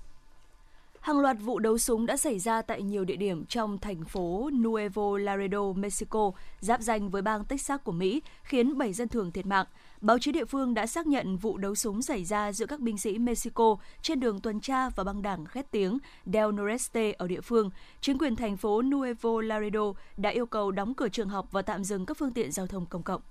Hàng 1.02 1.20
loạt 1.20 1.36
vụ 1.40 1.58
đấu 1.58 1.78
súng 1.78 2.06
đã 2.06 2.16
xảy 2.16 2.38
ra 2.38 2.62
tại 2.62 2.82
nhiều 2.82 3.04
địa 3.04 3.16
điểm 3.16 3.46
trong 3.46 3.78
thành 3.78 4.04
phố 4.04 4.50
Nuevo 4.52 5.18
Laredo, 5.18 5.72
Mexico, 5.72 6.30
giáp 6.60 6.80
danh 6.80 7.10
với 7.10 7.22
bang 7.22 7.44
Texas 7.44 7.80
của 7.84 7.92
Mỹ, 7.92 8.22
khiến 8.42 8.78
7 8.78 8.92
dân 8.92 9.08
thường 9.08 9.32
thiệt 9.32 9.46
mạng. 9.46 9.66
Báo 10.00 10.18
chí 10.18 10.32
địa 10.32 10.44
phương 10.44 10.74
đã 10.74 10.86
xác 10.86 11.06
nhận 11.06 11.36
vụ 11.36 11.56
đấu 11.56 11.74
súng 11.74 12.02
xảy 12.02 12.24
ra 12.24 12.52
giữa 12.52 12.66
các 12.66 12.80
binh 12.80 12.98
sĩ 12.98 13.18
Mexico 13.18 13.76
trên 14.02 14.20
đường 14.20 14.40
tuần 14.40 14.60
tra 14.60 14.88
và 14.88 15.04
băng 15.04 15.22
đảng 15.22 15.44
khét 15.44 15.70
tiếng 15.70 15.98
Del 16.26 16.52
Noreste 16.52 17.12
ở 17.12 17.28
địa 17.28 17.40
phương. 17.40 17.70
Chính 18.00 18.18
quyền 18.18 18.36
thành 18.36 18.56
phố 18.56 18.82
Nuevo 18.82 19.40
Laredo 19.40 19.92
đã 20.16 20.30
yêu 20.30 20.46
cầu 20.46 20.70
đóng 20.70 20.94
cửa 20.94 21.08
trường 21.08 21.28
học 21.28 21.48
và 21.50 21.62
tạm 21.62 21.84
dừng 21.84 22.06
các 22.06 22.16
phương 22.16 22.32
tiện 22.32 22.52
giao 22.52 22.66
thông 22.66 22.86
công 22.86 23.02
cộng. 23.02 23.22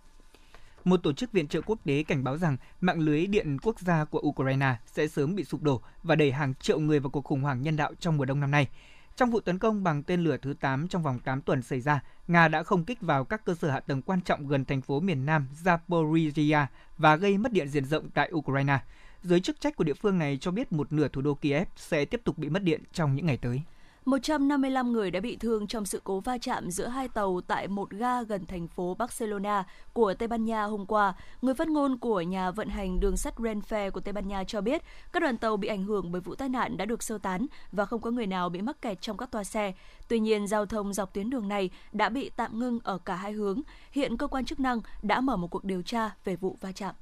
Một 0.84 0.98
tổ 1.04 1.13
chức 1.13 1.32
viện 1.32 1.48
trợ 1.48 1.62
quốc 1.62 1.80
tế 1.86 2.04
cảnh 2.04 2.24
báo 2.24 2.38
rằng 2.38 2.58
mạng 2.82 3.00
lưới 3.00 3.28
điện 3.28 3.58
quốc 3.63 3.80
gia 3.80 4.06
của 4.06 4.20
Ukraine 4.20 4.76
sẽ 4.86 5.08
sớm 5.08 5.36
bị 5.36 5.44
sụp 5.44 5.62
đổ 5.62 5.82
và 6.04 6.15
đẩy 6.15 6.32
hàng 6.32 6.54
triệu 6.54 6.80
người 6.80 7.00
vào 7.00 7.10
cuộc 7.10 7.26
khủng 7.26 7.41
hoảng 7.41 7.62
nhân 7.62 7.76
đạo 7.76 7.91
trong 8.00 8.17
mùa 8.17 8.26
đông 8.26 8.39
năm 8.39 8.52
nay. 8.52 8.67
Trong 9.15 9.32
vụ 9.32 9.39
tấn 9.39 9.60
công 9.60 9.84
bằng 9.84 10.04
tên 10.04 10.24
lửa 10.24 10.38
thứ 10.41 10.54
8 10.54 10.88
trong 10.88 11.04
vòng 11.04 11.20
8 11.20 11.41
tuần 11.41 11.62
xảy 11.62 11.82
ra, 11.82 12.04
Nga 12.28 12.48
đã 12.48 12.63
không 12.63 12.86
kích 12.86 13.02
vào 13.02 13.24
các 13.24 13.46
cơ 13.46 13.56
sở 13.56 13.70
hạ 13.72 13.80
tầng 13.80 14.02
quan 14.02 14.22
trọng 14.22 14.48
gần 14.48 14.65
thành 14.65 14.82
phố 14.82 15.00
miền 15.00 15.26
Nam 15.26 15.48
Zaporizhia 15.63 16.65
và 16.98 17.15
gây 17.15 17.38
mất 17.38 17.52
điện 17.52 17.67
diện 17.67 17.86
rộng 17.86 18.10
tại 18.10 18.32
Ukraine. 18.34 18.80
Giới 19.24 19.39
chức 19.39 19.62
trách 19.62 19.76
của 19.76 19.84
địa 19.84 19.94
phương 19.94 20.17
này 20.17 20.38
cho 20.41 20.52
biết 20.52 20.72
một 20.72 20.94
nửa 20.94 21.08
thủ 21.08 21.22
đô 21.22 21.34
Kiev 21.34 21.67
sẽ 21.76 22.06
tiếp 22.06 22.22
tục 22.24 22.38
bị 22.38 22.50
mất 22.50 22.63
điện 22.63 22.82
trong 22.94 23.15
những 23.15 23.26
ngày 23.26 23.38
tới. 23.38 23.62
155 24.06 24.92
người 24.94 25.12
đã 25.12 25.20
bị 25.20 25.36
thương 25.36 25.68
trong 25.68 25.86
sự 25.86 26.02
cố 26.04 26.20
va 26.20 26.38
chạm 26.38 26.72
giữa 26.72 26.88
hai 26.88 27.08
tàu 27.08 27.42
tại 27.48 27.68
một 27.68 27.90
ga 27.90 28.24
gần 28.24 28.46
thành 28.46 28.68
phố 28.68 28.96
Barcelona 29.00 29.64
của 29.94 30.14
Tây 30.14 30.28
Ban 30.28 30.46
Nha 30.46 30.64
hôm 30.64 30.86
qua. 30.86 31.14
Người 31.42 31.54
phát 31.54 31.68
ngôn 31.68 31.98
của 31.98 32.22
nhà 32.22 32.52
vận 32.52 32.70
hành 32.70 33.00
đường 33.00 33.18
sắt 33.18 33.36
Renfe 33.36 33.92
của 33.92 34.00
Tây 34.00 34.14
Ban 34.14 34.28
Nha 34.28 34.44
cho 34.44 34.62
biết 34.62 34.82
các 35.14 35.20
đoàn 35.20 35.38
tàu 35.38 35.58
bị 35.58 35.68
ảnh 35.68 35.84
hưởng 35.84 36.12
bởi 36.12 36.22
vụ 36.22 36.36
tai 36.36 36.50
nạn 36.50 36.78
đã 36.78 36.86
được 36.86 37.04
sơ 37.04 37.18
tán 37.18 37.46
và 37.72 37.86
không 37.86 38.02
có 38.02 38.12
người 38.12 38.28
nào 38.28 38.50
bị 38.50 38.62
mắc 38.62 38.82
kẹt 38.82 39.02
trong 39.02 39.18
các 39.18 39.32
toa 39.32 39.44
xe. 39.44 39.74
Tuy 40.08 40.20
nhiên, 40.20 40.48
giao 40.48 40.66
thông 40.66 40.94
dọc 40.94 41.14
tuyến 41.14 41.30
đường 41.30 41.48
này 41.48 41.70
đã 41.92 42.10
bị 42.10 42.30
tạm 42.36 42.60
ngưng 42.60 42.80
ở 42.84 42.98
cả 42.98 43.16
hai 43.16 43.32
hướng. 43.32 43.62
Hiện 43.92 44.18
cơ 44.18 44.28
quan 44.28 44.46
chức 44.46 44.60
năng 44.60 44.82
đã 45.02 45.22
mở 45.22 45.38
một 45.38 45.48
cuộc 45.48 45.64
điều 45.64 45.82
tra 45.82 46.12
về 46.24 46.36
vụ 46.36 46.58
va 46.62 46.72
chạm. 46.72 46.96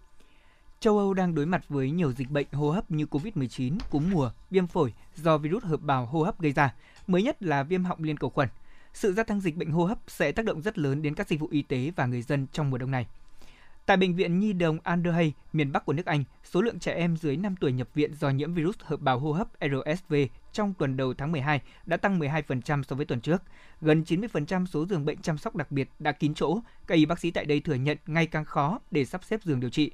Châu 0.81 0.97
Âu 0.97 1.13
đang 1.13 1.35
đối 1.35 1.45
mặt 1.45 1.69
với 1.69 1.91
nhiều 1.91 2.11
dịch 2.11 2.29
bệnh 2.29 2.47
hô 2.51 2.71
hấp 2.71 2.91
như 2.91 3.05
COVID-19, 3.05 3.77
cúm 3.89 4.09
mùa, 4.11 4.31
viêm 4.49 4.67
phổi 4.67 4.93
do 5.15 5.37
virus 5.37 5.63
hợp 5.63 5.81
bào 5.81 6.05
hô 6.05 6.23
hấp 6.23 6.41
gây 6.41 6.51
ra, 6.51 6.73
mới 7.07 7.23
nhất 7.23 7.43
là 7.43 7.63
viêm 7.63 7.83
họng 7.83 8.03
liên 8.03 8.17
cầu 8.17 8.29
khuẩn. 8.29 8.49
Sự 8.93 9.13
gia 9.13 9.23
tăng 9.23 9.41
dịch 9.41 9.55
bệnh 9.55 9.71
hô 9.71 9.85
hấp 9.85 9.99
sẽ 10.07 10.31
tác 10.31 10.45
động 10.45 10.61
rất 10.61 10.77
lớn 10.77 11.01
đến 11.01 11.15
các 11.15 11.27
dịch 11.27 11.39
vụ 11.39 11.47
y 11.51 11.61
tế 11.61 11.91
và 11.95 12.05
người 12.05 12.21
dân 12.21 12.47
trong 12.51 12.69
mùa 12.69 12.77
đông 12.77 12.91
này. 12.91 13.07
Tại 13.85 13.97
bệnh 13.97 14.15
viện 14.15 14.39
Nhi 14.39 14.53
đồng 14.53 14.79
Underhay, 14.83 15.33
miền 15.53 15.71
Bắc 15.71 15.85
của 15.85 15.93
nước 15.93 16.05
Anh, 16.05 16.23
số 16.43 16.61
lượng 16.61 16.79
trẻ 16.79 16.93
em 16.93 17.17
dưới 17.17 17.37
5 17.37 17.55
tuổi 17.55 17.71
nhập 17.71 17.87
viện 17.93 18.13
do 18.13 18.29
nhiễm 18.29 18.53
virus 18.53 18.75
hợp 18.79 19.01
bào 19.01 19.19
hô 19.19 19.31
hấp 19.31 19.47
RSV 19.61 20.13
trong 20.51 20.73
tuần 20.73 20.97
đầu 20.97 21.13
tháng 21.13 21.31
12 21.31 21.61
đã 21.85 21.97
tăng 21.97 22.19
12% 22.19 22.83
so 22.83 22.95
với 22.95 23.05
tuần 23.05 23.21
trước. 23.21 23.43
Gần 23.81 24.03
90% 24.07 24.65
số 24.65 24.85
giường 24.85 25.05
bệnh 25.05 25.21
chăm 25.21 25.37
sóc 25.37 25.55
đặc 25.55 25.71
biệt 25.71 25.89
đã 25.99 26.11
kín 26.11 26.33
chỗ. 26.33 26.59
Các 26.87 26.95
y 26.95 27.05
bác 27.05 27.19
sĩ 27.19 27.31
tại 27.31 27.45
đây 27.45 27.59
thừa 27.59 27.73
nhận 27.73 27.97
ngày 28.07 28.27
càng 28.27 28.45
khó 28.45 28.79
để 28.91 29.05
sắp 29.05 29.23
xếp 29.23 29.43
giường 29.43 29.59
điều 29.59 29.69
trị. 29.69 29.91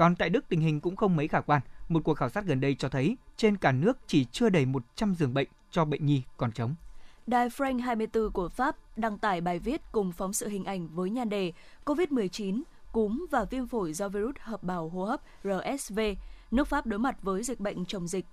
Còn 0.00 0.16
tại 0.16 0.30
Đức 0.30 0.44
tình 0.48 0.60
hình 0.60 0.80
cũng 0.80 0.96
không 0.96 1.16
mấy 1.16 1.28
khả 1.28 1.40
quan. 1.40 1.62
Một 1.88 2.00
cuộc 2.04 2.14
khảo 2.14 2.28
sát 2.28 2.44
gần 2.44 2.60
đây 2.60 2.74
cho 2.74 2.88
thấy 2.88 3.16
trên 3.36 3.56
cả 3.56 3.72
nước 3.72 3.98
chỉ 4.06 4.24
chưa 4.24 4.48
đầy 4.48 4.66
100 4.66 5.14
giường 5.14 5.34
bệnh 5.34 5.48
cho 5.70 5.84
bệnh 5.84 6.06
nhi 6.06 6.22
còn 6.36 6.52
trống. 6.52 6.74
Đài 7.26 7.48
Frank 7.48 7.80
24 7.80 8.30
của 8.30 8.48
Pháp 8.48 8.76
đăng 8.96 9.18
tải 9.18 9.40
bài 9.40 9.58
viết 9.58 9.80
cùng 9.92 10.12
phóng 10.12 10.32
sự 10.32 10.48
hình 10.48 10.64
ảnh 10.64 10.88
với 10.88 11.10
nhan 11.10 11.28
đề 11.28 11.52
COVID-19, 11.84 12.62
cúm 12.92 13.26
và 13.30 13.44
viêm 13.44 13.66
phổi 13.66 13.92
do 13.92 14.08
virus 14.08 14.34
hợp 14.38 14.62
bào 14.62 14.88
hô 14.88 15.04
hấp 15.04 15.20
RSV. 15.44 16.00
Nước 16.50 16.68
Pháp 16.68 16.86
đối 16.86 16.98
mặt 16.98 17.16
với 17.22 17.42
dịch 17.42 17.60
bệnh 17.60 17.84
chồng 17.84 18.08
dịch 18.08 18.26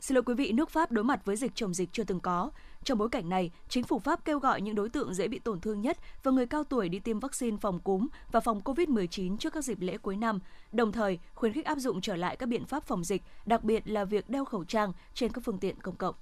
Xin 0.00 0.14
lỗi 0.14 0.22
quý 0.22 0.34
vị, 0.34 0.52
nước 0.52 0.70
Pháp 0.70 0.92
đối 0.92 1.04
mặt 1.04 1.24
với 1.24 1.36
dịch 1.36 1.52
chồng 1.54 1.74
dịch 1.74 1.88
chưa 1.92 2.04
từng 2.04 2.20
có. 2.20 2.50
Trong 2.84 2.98
bối 2.98 3.08
cảnh 3.08 3.28
này, 3.28 3.50
chính 3.68 3.84
phủ 3.84 3.98
Pháp 3.98 4.24
kêu 4.24 4.38
gọi 4.38 4.60
những 4.60 4.74
đối 4.74 4.88
tượng 4.88 5.14
dễ 5.14 5.28
bị 5.28 5.38
tổn 5.38 5.60
thương 5.60 5.80
nhất 5.80 5.98
và 6.22 6.30
người 6.30 6.46
cao 6.46 6.64
tuổi 6.64 6.88
đi 6.88 6.98
tiêm 6.98 7.20
vaccine 7.20 7.56
phòng 7.60 7.80
cúm 7.80 8.08
và 8.32 8.40
phòng 8.40 8.60
COVID-19 8.64 9.36
trước 9.36 9.52
các 9.52 9.64
dịp 9.64 9.80
lễ 9.80 9.98
cuối 9.98 10.16
năm, 10.16 10.38
đồng 10.72 10.92
thời 10.92 11.18
khuyến 11.34 11.52
khích 11.52 11.64
áp 11.64 11.78
dụng 11.78 12.00
trở 12.00 12.16
lại 12.16 12.36
các 12.36 12.48
biện 12.48 12.64
pháp 12.64 12.84
phòng 12.86 13.04
dịch, 13.04 13.22
đặc 13.46 13.64
biệt 13.64 13.88
là 13.88 14.04
việc 14.04 14.30
đeo 14.30 14.44
khẩu 14.44 14.64
trang 14.64 14.92
trên 15.14 15.32
các 15.32 15.44
phương 15.44 15.58
tiện 15.58 15.80
công 15.80 15.96
cộng. 15.96 16.14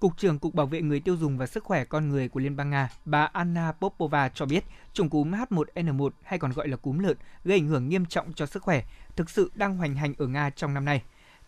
Cục 0.00 0.18
trưởng 0.18 0.38
Cục 0.38 0.54
Bảo 0.54 0.66
vệ 0.66 0.82
người 0.82 1.00
tiêu 1.00 1.16
dùng 1.16 1.38
và 1.38 1.46
sức 1.46 1.64
khỏe 1.64 1.84
con 1.84 2.08
người 2.08 2.28
của 2.28 2.40
Liên 2.40 2.56
bang 2.56 2.70
Nga, 2.70 2.88
bà 3.04 3.24
Anna 3.32 3.72
Popova 3.72 4.28
cho 4.28 4.46
biết, 4.46 4.64
chủng 4.92 5.10
cúm 5.10 5.32
H1N1 5.32 6.10
hay 6.22 6.38
còn 6.38 6.52
gọi 6.52 6.68
là 6.68 6.76
cúm 6.76 6.98
lợn 6.98 7.16
gây 7.44 7.58
ảnh 7.58 7.66
hưởng 7.66 7.88
nghiêm 7.88 8.06
trọng 8.06 8.32
cho 8.32 8.46
sức 8.46 8.62
khỏe, 8.62 8.82
thực 9.16 9.30
sự 9.30 9.50
đang 9.54 9.76
hoành 9.76 9.94
hành 9.94 10.14
ở 10.18 10.26
Nga 10.26 10.50
trong 10.50 10.74
năm 10.74 10.84
nay. 10.84 11.02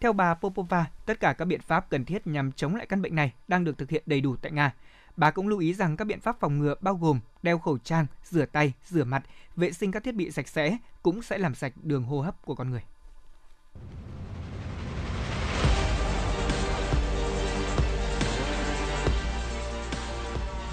Theo 0.04 0.12
bà 0.12 0.34
Popova, 0.34 0.86
tất 1.06 1.20
cả 1.20 1.32
các 1.32 1.44
biện 1.44 1.60
pháp 1.60 1.90
cần 1.90 2.04
thiết 2.04 2.26
nhằm 2.26 2.52
chống 2.52 2.76
lại 2.76 2.86
căn 2.86 3.02
bệnh 3.02 3.14
này 3.14 3.32
đang 3.48 3.64
được 3.64 3.78
thực 3.78 3.90
hiện 3.90 4.02
đầy 4.06 4.20
đủ 4.20 4.36
tại 4.36 4.52
Nga. 4.52 4.74
Bà 5.16 5.30
cũng 5.30 5.48
lưu 5.48 5.58
ý 5.58 5.74
rằng 5.74 5.96
các 5.96 6.04
biện 6.04 6.20
pháp 6.20 6.40
phòng 6.40 6.58
ngừa 6.58 6.74
bao 6.80 6.94
gồm 6.94 7.20
đeo 7.42 7.58
khẩu 7.58 7.78
trang, 7.78 8.06
rửa 8.24 8.46
tay, 8.46 8.72
rửa 8.84 9.04
mặt, 9.04 9.22
vệ 9.56 9.72
sinh 9.72 9.92
các 9.92 10.04
thiết 10.04 10.14
bị 10.14 10.30
sạch 10.30 10.48
sẽ 10.48 10.76
cũng 11.02 11.22
sẽ 11.22 11.38
làm 11.38 11.54
sạch 11.54 11.72
đường 11.82 12.02
hô 12.04 12.20
hấp 12.20 12.44
của 12.44 12.54
con 12.54 12.70
người. 12.70 12.82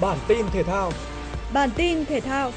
Bản 0.01 0.17
tin 0.27 0.45
thể 0.51 0.63
thao 0.63 0.91
Bản 1.53 1.69
tin 1.75 2.05
thể 2.05 2.19
thao 2.19 2.51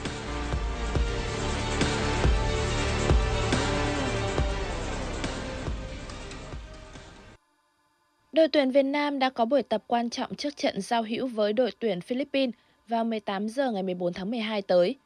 Đội 8.35 8.49
tuyển 8.49 8.71
Việt 8.71 8.83
Nam 8.83 9.19
đã 9.19 9.31
có 9.31 9.45
buổi 9.45 9.63
tập 9.63 9.85
quan 9.87 10.11
trọng 10.11 10.35
trước 10.35 10.57
trận 10.57 10.81
giao 10.81 11.03
hữu 11.03 11.27
với 11.27 11.53
đội 11.53 11.71
tuyển 11.79 12.01
Philippines 12.01 12.55
vào 12.89 13.05
18 13.05 13.49
giờ 13.49 13.71
ngày 13.71 13.83
14 13.83 14.13
tháng 14.13 14.31
12 14.31 14.63
tới. 14.63 14.97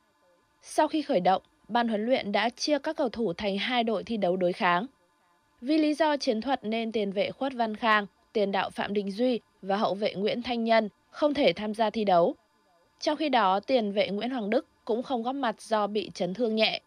Sau 0.63 0.89
khi 0.89 1.03
khởi 1.03 1.21
động, 1.21 1.43
ban 1.69 1.89
huấn 1.89 2.07
luyện 2.07 2.33
đã 2.33 2.49
chia 2.49 2.79
các 2.79 2.97
cầu 2.97 3.09
thủ 3.09 3.33
thành 3.33 3.59
hai 3.59 3.85
đội 3.85 4.05
thi 4.05 4.17
đấu 4.17 4.37
đối 4.37 4.53
kháng. 4.53 4.87
Vì 5.61 5.79
lý 5.79 5.95
do 5.95 6.17
chiến 6.17 6.41
thuật 6.41 6.65
nên 6.65 6.93
tiền 6.93 7.13
vệ 7.13 7.31
Khuất 7.31 7.53
Văn 7.55 7.77
Khang, 7.77 8.07
tiền 8.33 8.53
đạo 8.53 8.71
Phạm 8.71 8.95
Đình 8.95 9.11
Duy 9.11 9.41
và 9.63 9.77
hậu 9.77 9.95
vệ 9.95 10.15
Nguyễn 10.15 10.43
Thanh 10.43 10.65
Nhân 10.65 10.89
không 11.11 11.35
thể 11.35 11.53
tham 11.53 11.75
gia 11.75 11.91
thi 11.91 12.05
đấu. 12.05 12.35
Trong 13.01 13.17
khi 13.17 13.29
đó, 13.29 13.61
tiền 13.61 13.93
vệ 13.93 14.09
Nguyễn 14.09 14.31
Hoàng 14.31 14.51
Đức 14.51 14.67
cũng 14.85 15.03
không 15.03 15.23
góp 15.23 15.35
mặt 15.35 15.63
do 15.63 15.87
bị 15.87 16.11
chấn 16.15 16.35
thương 16.35 16.57
nhẹ. 16.57 16.81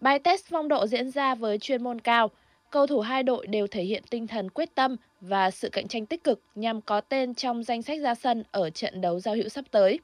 Bài 0.00 0.18
test 0.18 0.44
phong 0.50 0.68
độ 0.68 0.86
diễn 0.86 1.10
ra 1.10 1.34
với 1.34 1.58
chuyên 1.58 1.82
môn 1.82 2.00
cao, 2.00 2.30
cầu 2.70 2.86
thủ 2.86 3.00
hai 3.00 3.22
đội 3.22 3.46
đều 3.46 3.66
thể 3.66 3.82
hiện 3.82 4.02
tinh 4.10 4.26
thần 4.26 4.50
quyết 4.50 4.74
tâm 4.74 4.96
và 5.22 5.50
sự 5.50 5.68
cạnh 5.68 5.88
tranh 5.88 6.06
tích 6.06 6.24
cực 6.24 6.40
nhằm 6.54 6.80
có 6.80 7.00
tên 7.00 7.34
trong 7.34 7.62
danh 7.62 7.82
sách 7.82 8.00
ra 8.00 8.14
sân 8.14 8.44
ở 8.50 8.70
trận 8.70 9.00
đấu 9.00 9.20
giao 9.20 9.34
hữu 9.34 9.48
sắp 9.48 9.64
tới. 9.70 9.98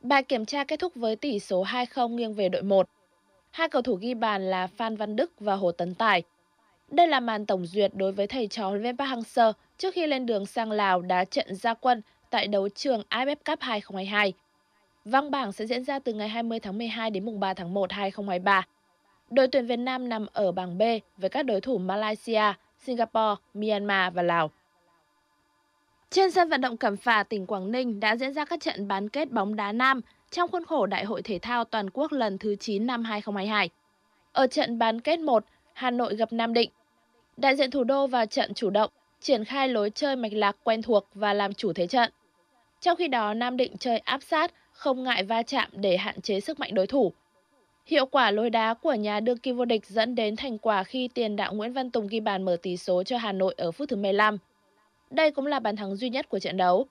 Bài 0.00 0.22
kiểm 0.22 0.44
tra 0.44 0.64
kết 0.64 0.80
thúc 0.80 0.94
với 0.94 1.16
tỷ 1.16 1.38
số 1.38 1.64
2-0 1.64 2.08
nghiêng 2.08 2.34
về 2.34 2.48
đội 2.48 2.62
1. 2.62 2.88
Hai 3.50 3.68
cầu 3.68 3.82
thủ 3.82 3.94
ghi 3.94 4.14
bàn 4.14 4.50
là 4.50 4.66
Phan 4.66 4.96
Văn 4.96 5.16
Đức 5.16 5.32
và 5.40 5.54
Hồ 5.54 5.72
Tấn 5.72 5.94
Tài. 5.94 6.22
Đây 6.90 7.08
là 7.08 7.20
màn 7.20 7.46
tổng 7.46 7.66
duyệt 7.66 7.90
đối 7.94 8.12
với 8.12 8.26
thầy 8.26 8.46
trò 8.46 8.68
huấn 8.68 8.82
luyện 8.82 8.96
Park 8.96 9.10
Hang-seo 9.10 9.52
trước 9.78 9.94
khi 9.94 10.06
lên 10.06 10.26
đường 10.26 10.46
sang 10.46 10.70
Lào 10.70 11.00
đá 11.00 11.24
trận 11.24 11.54
gia 11.54 11.74
quân 11.74 12.02
tại 12.30 12.46
đấu 12.46 12.68
trường 12.68 13.02
AFF 13.10 13.36
Cup 13.44 13.60
2022. 13.60 14.32
Văng 15.04 15.30
bảng 15.30 15.52
sẽ 15.52 15.66
diễn 15.66 15.84
ra 15.84 15.98
từ 15.98 16.12
ngày 16.12 16.28
20 16.28 16.60
tháng 16.60 16.78
12 16.78 17.10
đến 17.10 17.24
mùng 17.24 17.40
3 17.40 17.54
tháng 17.54 17.74
1 17.74 17.92
2023. 17.92 18.66
Đội 19.30 19.48
tuyển 19.48 19.66
Việt 19.66 19.76
Nam 19.76 20.08
nằm 20.08 20.26
ở 20.32 20.52
bảng 20.52 20.78
B 20.78 20.82
với 21.16 21.30
các 21.30 21.42
đối 21.42 21.60
thủ 21.60 21.78
Malaysia, 21.78 22.52
Singapore, 22.78 23.34
Myanmar 23.54 24.14
và 24.14 24.22
Lào. 24.22 24.50
Trên 26.10 26.30
sân 26.30 26.48
vận 26.48 26.60
động 26.60 26.76
Cẩm 26.76 26.96
Phả, 26.96 27.22
tỉnh 27.22 27.46
Quảng 27.46 27.72
Ninh 27.72 28.00
đã 28.00 28.16
diễn 28.16 28.34
ra 28.34 28.44
các 28.44 28.60
trận 28.60 28.88
bán 28.88 29.08
kết 29.08 29.30
bóng 29.30 29.56
đá 29.56 29.72
nam 29.72 30.00
trong 30.30 30.50
khuôn 30.50 30.64
khổ 30.64 30.86
Đại 30.86 31.04
hội 31.04 31.22
Thể 31.22 31.38
thao 31.38 31.64
Toàn 31.64 31.90
quốc 31.90 32.12
lần 32.12 32.38
thứ 32.38 32.56
9 32.56 32.86
năm 32.86 33.04
2022. 33.04 33.70
Ở 34.32 34.46
trận 34.46 34.78
bán 34.78 35.00
kết 35.00 35.18
1, 35.18 35.44
Hà 35.72 35.90
Nội 35.90 36.16
gặp 36.16 36.32
Nam 36.32 36.54
Định. 36.54 36.70
Đại 37.36 37.56
diện 37.56 37.70
thủ 37.70 37.84
đô 37.84 38.06
vào 38.06 38.26
trận 38.26 38.54
chủ 38.54 38.70
động, 38.70 38.90
triển 39.20 39.44
khai 39.44 39.68
lối 39.68 39.90
chơi 39.90 40.16
mạch 40.16 40.32
lạc 40.32 40.56
quen 40.64 40.82
thuộc 40.82 41.06
và 41.14 41.32
làm 41.32 41.54
chủ 41.54 41.72
thế 41.72 41.86
trận. 41.86 42.12
Trong 42.80 42.96
khi 42.96 43.08
đó, 43.08 43.34
Nam 43.34 43.56
Định 43.56 43.76
chơi 43.78 43.98
áp 43.98 44.22
sát, 44.22 44.52
không 44.72 45.02
ngại 45.02 45.24
va 45.24 45.42
chạm 45.42 45.68
để 45.72 45.96
hạn 45.96 46.20
chế 46.20 46.40
sức 46.40 46.60
mạnh 46.60 46.74
đối 46.74 46.86
thủ. 46.86 47.12
Hiệu 47.88 48.06
quả 48.06 48.30
lối 48.30 48.50
đá 48.50 48.74
của 48.74 48.94
nhà 48.94 49.20
đương 49.20 49.38
kim 49.38 49.56
vô 49.56 49.64
địch 49.64 49.86
dẫn 49.86 50.14
đến 50.14 50.36
thành 50.36 50.58
quả 50.58 50.84
khi 50.84 51.08
tiền 51.14 51.36
đạo 51.36 51.54
Nguyễn 51.54 51.72
Văn 51.72 51.90
Tùng 51.90 52.06
ghi 52.06 52.20
bàn 52.20 52.44
mở 52.44 52.56
tỷ 52.62 52.76
số 52.76 53.02
cho 53.02 53.18
Hà 53.18 53.32
Nội 53.32 53.54
ở 53.56 53.72
phút 53.72 53.88
thứ 53.88 53.96
15. 53.96 54.38
Đây 55.10 55.30
cũng 55.30 55.46
là 55.46 55.60
bàn 55.60 55.76
thắng 55.76 55.96
duy 55.96 56.10
nhất 56.10 56.28
của 56.28 56.38
trận 56.38 56.56
đấu. 56.56 56.86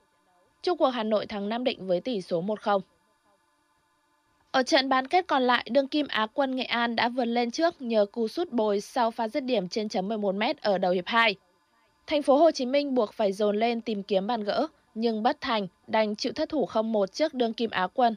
Trung 0.61 0.77
cuộc 0.77 0.89
Hà 0.89 1.03
Nội 1.03 1.25
thắng 1.25 1.49
Nam 1.49 1.63
Định 1.63 1.87
với 1.87 2.01
tỷ 2.01 2.21
số 2.21 2.41
1-0. 2.41 2.79
Ở 4.51 4.63
trận 4.63 4.89
bán 4.89 5.07
kết 5.07 5.27
còn 5.27 5.43
lại, 5.43 5.65
đương 5.71 5.87
kim 5.87 6.07
Á 6.07 6.27
quân 6.33 6.55
Nghệ 6.55 6.63
An 6.63 6.95
đã 6.95 7.09
vượt 7.09 7.25
lên 7.25 7.51
trước 7.51 7.81
nhờ 7.81 8.05
cú 8.11 8.27
sút 8.27 8.51
bồi 8.51 8.81
sau 8.81 9.11
pha 9.11 9.27
dứt 9.27 9.43
điểm 9.43 9.67
trên 9.67 9.89
chấm 9.89 10.09
11m 10.09 10.53
ở 10.61 10.77
đầu 10.77 10.91
hiệp 10.91 11.07
2. 11.07 11.35
Thành 12.07 12.21
phố 12.21 12.37
Hồ 12.37 12.51
Chí 12.51 12.65
Minh 12.65 12.95
buộc 12.95 13.13
phải 13.13 13.33
dồn 13.33 13.59
lên 13.59 13.81
tìm 13.81 14.03
kiếm 14.03 14.27
bàn 14.27 14.43
gỡ, 14.43 14.67
nhưng 14.95 15.23
bất 15.23 15.41
thành, 15.41 15.67
đành 15.87 16.15
chịu 16.15 16.33
thất 16.33 16.49
thủ 16.49 16.65
0-1 16.65 17.05
trước 17.05 17.33
đương 17.33 17.53
kim 17.53 17.69
Á 17.69 17.87
quân. 17.93 18.15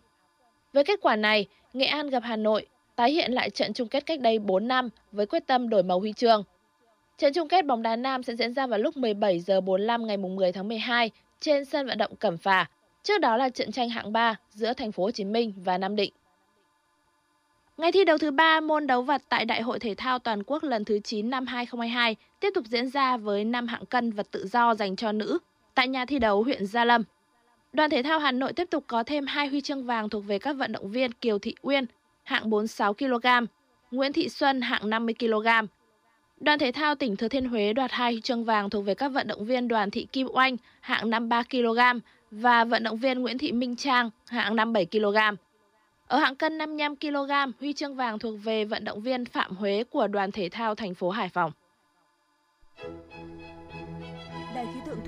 Với 0.72 0.84
kết 0.84 1.00
quả 1.02 1.16
này, 1.16 1.46
Nghệ 1.72 1.86
An 1.86 2.10
gặp 2.10 2.22
Hà 2.24 2.36
Nội, 2.36 2.66
tái 2.96 3.12
hiện 3.12 3.32
lại 3.32 3.50
trận 3.50 3.72
chung 3.72 3.88
kết 3.88 4.06
cách 4.06 4.20
đây 4.20 4.38
4 4.38 4.68
năm 4.68 4.88
với 5.12 5.26
quyết 5.26 5.46
tâm 5.46 5.68
đổi 5.68 5.82
màu 5.82 6.00
huy 6.00 6.12
chương. 6.12 6.44
Trận 7.18 7.32
chung 7.32 7.48
kết 7.48 7.66
bóng 7.66 7.82
đá 7.82 7.96
nam 7.96 8.22
sẽ 8.22 8.36
diễn 8.36 8.54
ra 8.54 8.66
vào 8.66 8.78
lúc 8.78 8.96
17 8.96 9.40
giờ 9.40 9.60
45 9.60 10.06
ngày 10.06 10.16
10 10.16 10.52
tháng 10.52 10.68
12 10.68 11.10
trên 11.40 11.64
sân 11.64 11.86
vận 11.86 11.98
động 11.98 12.16
Cẩm 12.16 12.38
Phả. 12.38 12.70
Trước 13.02 13.18
đó 13.20 13.36
là 13.36 13.48
trận 13.48 13.72
tranh 13.72 13.90
hạng 13.90 14.12
3 14.12 14.36
giữa 14.50 14.72
thành 14.72 14.92
phố 14.92 15.02
Hồ 15.02 15.10
Chí 15.10 15.24
Minh 15.24 15.52
và 15.56 15.78
Nam 15.78 15.96
Định. 15.96 16.12
Ngày 17.76 17.92
thi 17.92 18.04
đấu 18.04 18.18
thứ 18.18 18.30
3 18.30 18.60
môn 18.60 18.86
đấu 18.86 19.02
vật 19.02 19.22
tại 19.28 19.44
Đại 19.44 19.62
hội 19.62 19.78
Thể 19.78 19.94
thao 19.94 20.18
Toàn 20.18 20.42
quốc 20.42 20.62
lần 20.62 20.84
thứ 20.84 20.98
9 21.04 21.30
năm 21.30 21.46
2022 21.46 22.16
tiếp 22.40 22.50
tục 22.54 22.64
diễn 22.66 22.88
ra 22.88 23.16
với 23.16 23.44
5 23.44 23.66
hạng 23.66 23.86
cân 23.86 24.12
vật 24.12 24.26
tự 24.30 24.46
do 24.46 24.74
dành 24.74 24.96
cho 24.96 25.12
nữ 25.12 25.38
tại 25.74 25.88
nhà 25.88 26.04
thi 26.06 26.18
đấu 26.18 26.42
huyện 26.42 26.66
Gia 26.66 26.84
Lâm. 26.84 27.04
Đoàn 27.72 27.90
thể 27.90 28.02
thao 28.02 28.18
Hà 28.18 28.32
Nội 28.32 28.52
tiếp 28.52 28.70
tục 28.70 28.84
có 28.86 29.02
thêm 29.02 29.26
hai 29.26 29.48
huy 29.48 29.60
chương 29.60 29.84
vàng 29.84 30.08
thuộc 30.08 30.26
về 30.26 30.38
các 30.38 30.52
vận 30.52 30.72
động 30.72 30.90
viên 30.90 31.12
Kiều 31.12 31.38
Thị 31.38 31.54
Uyên, 31.62 31.86
hạng 32.22 32.50
46 32.50 32.94
kg, 32.94 33.26
Nguyễn 33.90 34.12
Thị 34.12 34.28
Xuân 34.28 34.60
hạng 34.60 34.90
50 34.90 35.14
kg. 35.18 35.46
Đoàn 36.40 36.58
thể 36.58 36.72
thao 36.72 36.94
tỉnh 36.94 37.16
Thừa 37.16 37.28
Thiên 37.28 37.44
Huế 37.44 37.72
đoạt 37.72 37.92
hai 37.92 38.12
huy 38.12 38.20
chương 38.20 38.44
vàng 38.44 38.70
thuộc 38.70 38.84
về 38.84 38.94
các 38.94 39.08
vận 39.08 39.28
động 39.28 39.44
viên 39.44 39.68
Đoàn 39.68 39.90
Thị 39.90 40.06
Kim 40.12 40.26
Oanh 40.32 40.56
hạng 40.80 41.10
53 41.10 41.42
kg 41.42 41.98
và 42.30 42.64
vận 42.64 42.82
động 42.82 42.96
viên 42.96 43.22
Nguyễn 43.22 43.38
Thị 43.38 43.52
Minh 43.52 43.76
Trang 43.76 44.10
hạng 44.28 44.56
57 44.56 44.86
kg. 44.86 45.16
Ở 46.06 46.18
hạng 46.18 46.36
cân 46.36 46.58
55 46.58 46.96
kg, 46.96 47.30
huy 47.60 47.72
chương 47.72 47.96
vàng 47.96 48.18
thuộc 48.18 48.34
về 48.44 48.64
vận 48.64 48.84
động 48.84 49.00
viên 49.00 49.24
Phạm 49.24 49.56
Huế 49.56 49.84
của 49.84 50.06
đoàn 50.06 50.32
thể 50.32 50.48
thao 50.48 50.74
thành 50.74 50.94
phố 50.94 51.10
Hải 51.10 51.28
Phòng. 51.28 51.52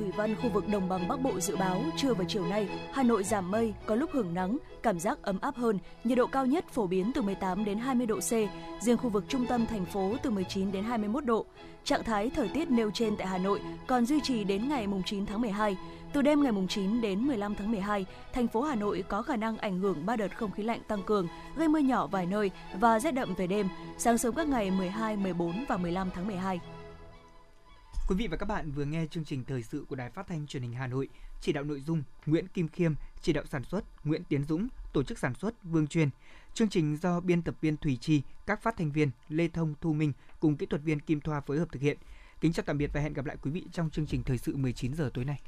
Thủy 0.02 0.12
văn 0.16 0.36
khu 0.42 0.48
vực 0.48 0.68
đồng 0.68 0.88
bằng 0.88 1.08
Bắc 1.08 1.20
Bộ 1.20 1.40
dự 1.40 1.56
báo 1.56 1.82
trưa 1.96 2.14
và 2.14 2.24
chiều 2.28 2.46
nay, 2.46 2.68
Hà 2.92 3.02
Nội 3.02 3.24
giảm 3.24 3.50
mây, 3.50 3.74
có 3.86 3.94
lúc 3.94 4.10
hưởng 4.12 4.34
nắng, 4.34 4.58
cảm 4.82 5.00
giác 5.00 5.22
ấm 5.22 5.38
áp 5.40 5.56
hơn, 5.56 5.78
nhiệt 6.04 6.18
độ 6.18 6.26
cao 6.26 6.46
nhất 6.46 6.64
phổ 6.68 6.86
biến 6.86 7.12
từ 7.14 7.22
18 7.22 7.64
đến 7.64 7.78
20 7.78 8.06
độ 8.06 8.20
C, 8.20 8.30
riêng 8.80 8.96
khu 8.96 9.08
vực 9.08 9.24
trung 9.28 9.46
tâm 9.46 9.66
thành 9.66 9.84
phố 9.84 10.16
từ 10.22 10.30
19 10.30 10.72
đến 10.72 10.84
21 10.84 11.24
độ. 11.24 11.46
Trạng 11.84 12.04
thái 12.04 12.30
thời 12.30 12.48
tiết 12.48 12.70
nêu 12.70 12.90
trên 12.94 13.16
tại 13.16 13.26
Hà 13.26 13.38
Nội 13.38 13.60
còn 13.86 14.06
duy 14.06 14.20
trì 14.20 14.44
đến 14.44 14.68
ngày 14.68 14.86
9 15.06 15.26
tháng 15.26 15.40
12. 15.40 15.76
Từ 16.12 16.22
đêm 16.22 16.42
ngày 16.42 16.52
9 16.68 17.00
đến 17.00 17.26
15 17.26 17.54
tháng 17.54 17.70
12, 17.70 18.06
thành 18.32 18.48
phố 18.48 18.62
Hà 18.62 18.74
Nội 18.74 19.04
có 19.08 19.22
khả 19.22 19.36
năng 19.36 19.58
ảnh 19.58 19.78
hưởng 19.78 20.06
ba 20.06 20.16
đợt 20.16 20.38
không 20.38 20.50
khí 20.50 20.62
lạnh 20.62 20.80
tăng 20.88 21.02
cường, 21.02 21.28
gây 21.56 21.68
mưa 21.68 21.78
nhỏ 21.78 22.06
vài 22.06 22.26
nơi 22.26 22.50
và 22.80 23.00
rét 23.00 23.12
đậm 23.12 23.34
về 23.34 23.46
đêm, 23.46 23.68
sáng 23.98 24.18
sớm 24.18 24.34
các 24.34 24.48
ngày 24.48 24.70
12, 24.70 25.16
14 25.16 25.64
và 25.68 25.76
15 25.76 26.10
tháng 26.14 26.26
12. 26.26 26.60
Quý 28.12 28.18
vị 28.18 28.26
và 28.26 28.36
các 28.36 28.46
bạn 28.46 28.70
vừa 28.70 28.84
nghe 28.84 29.06
chương 29.06 29.24
trình 29.24 29.44
thời 29.44 29.62
sự 29.62 29.84
của 29.88 29.96
Đài 29.96 30.10
Phát 30.10 30.26
thanh 30.26 30.46
Truyền 30.46 30.62
hình 30.62 30.72
Hà 30.72 30.86
Nội, 30.86 31.08
chỉ 31.40 31.52
đạo 31.52 31.64
nội 31.64 31.80
dung 31.80 32.02
Nguyễn 32.26 32.48
Kim 32.48 32.68
Khiêm, 32.68 32.94
chỉ 33.22 33.32
đạo 33.32 33.44
sản 33.50 33.64
xuất 33.64 33.84
Nguyễn 34.04 34.24
Tiến 34.24 34.44
Dũng, 34.44 34.68
tổ 34.92 35.02
chức 35.02 35.18
sản 35.18 35.34
xuất 35.34 35.54
Vương 35.64 35.86
Truyền. 35.86 36.08
Chương 36.54 36.68
trình 36.68 36.96
do 36.96 37.20
biên 37.20 37.42
tập 37.42 37.54
viên 37.60 37.76
Thủy 37.76 37.98
Chi, 38.00 38.22
các 38.46 38.62
phát 38.62 38.76
thanh 38.76 38.92
viên 38.92 39.10
Lê 39.28 39.48
Thông, 39.48 39.74
Thu 39.80 39.92
Minh 39.92 40.12
cùng 40.40 40.56
kỹ 40.56 40.66
thuật 40.66 40.82
viên 40.82 41.00
Kim 41.00 41.20
Thoa 41.20 41.40
phối 41.40 41.58
hợp 41.58 41.68
thực 41.72 41.82
hiện. 41.82 41.98
Kính 42.40 42.52
chào 42.52 42.64
tạm 42.66 42.78
biệt 42.78 42.90
và 42.92 43.00
hẹn 43.00 43.12
gặp 43.12 43.26
lại 43.26 43.36
quý 43.42 43.50
vị 43.50 43.64
trong 43.72 43.90
chương 43.90 44.06
trình 44.06 44.22
thời 44.22 44.38
sự 44.38 44.56
19 44.56 44.94
giờ 44.94 45.10
tối 45.14 45.24
nay. 45.24 45.40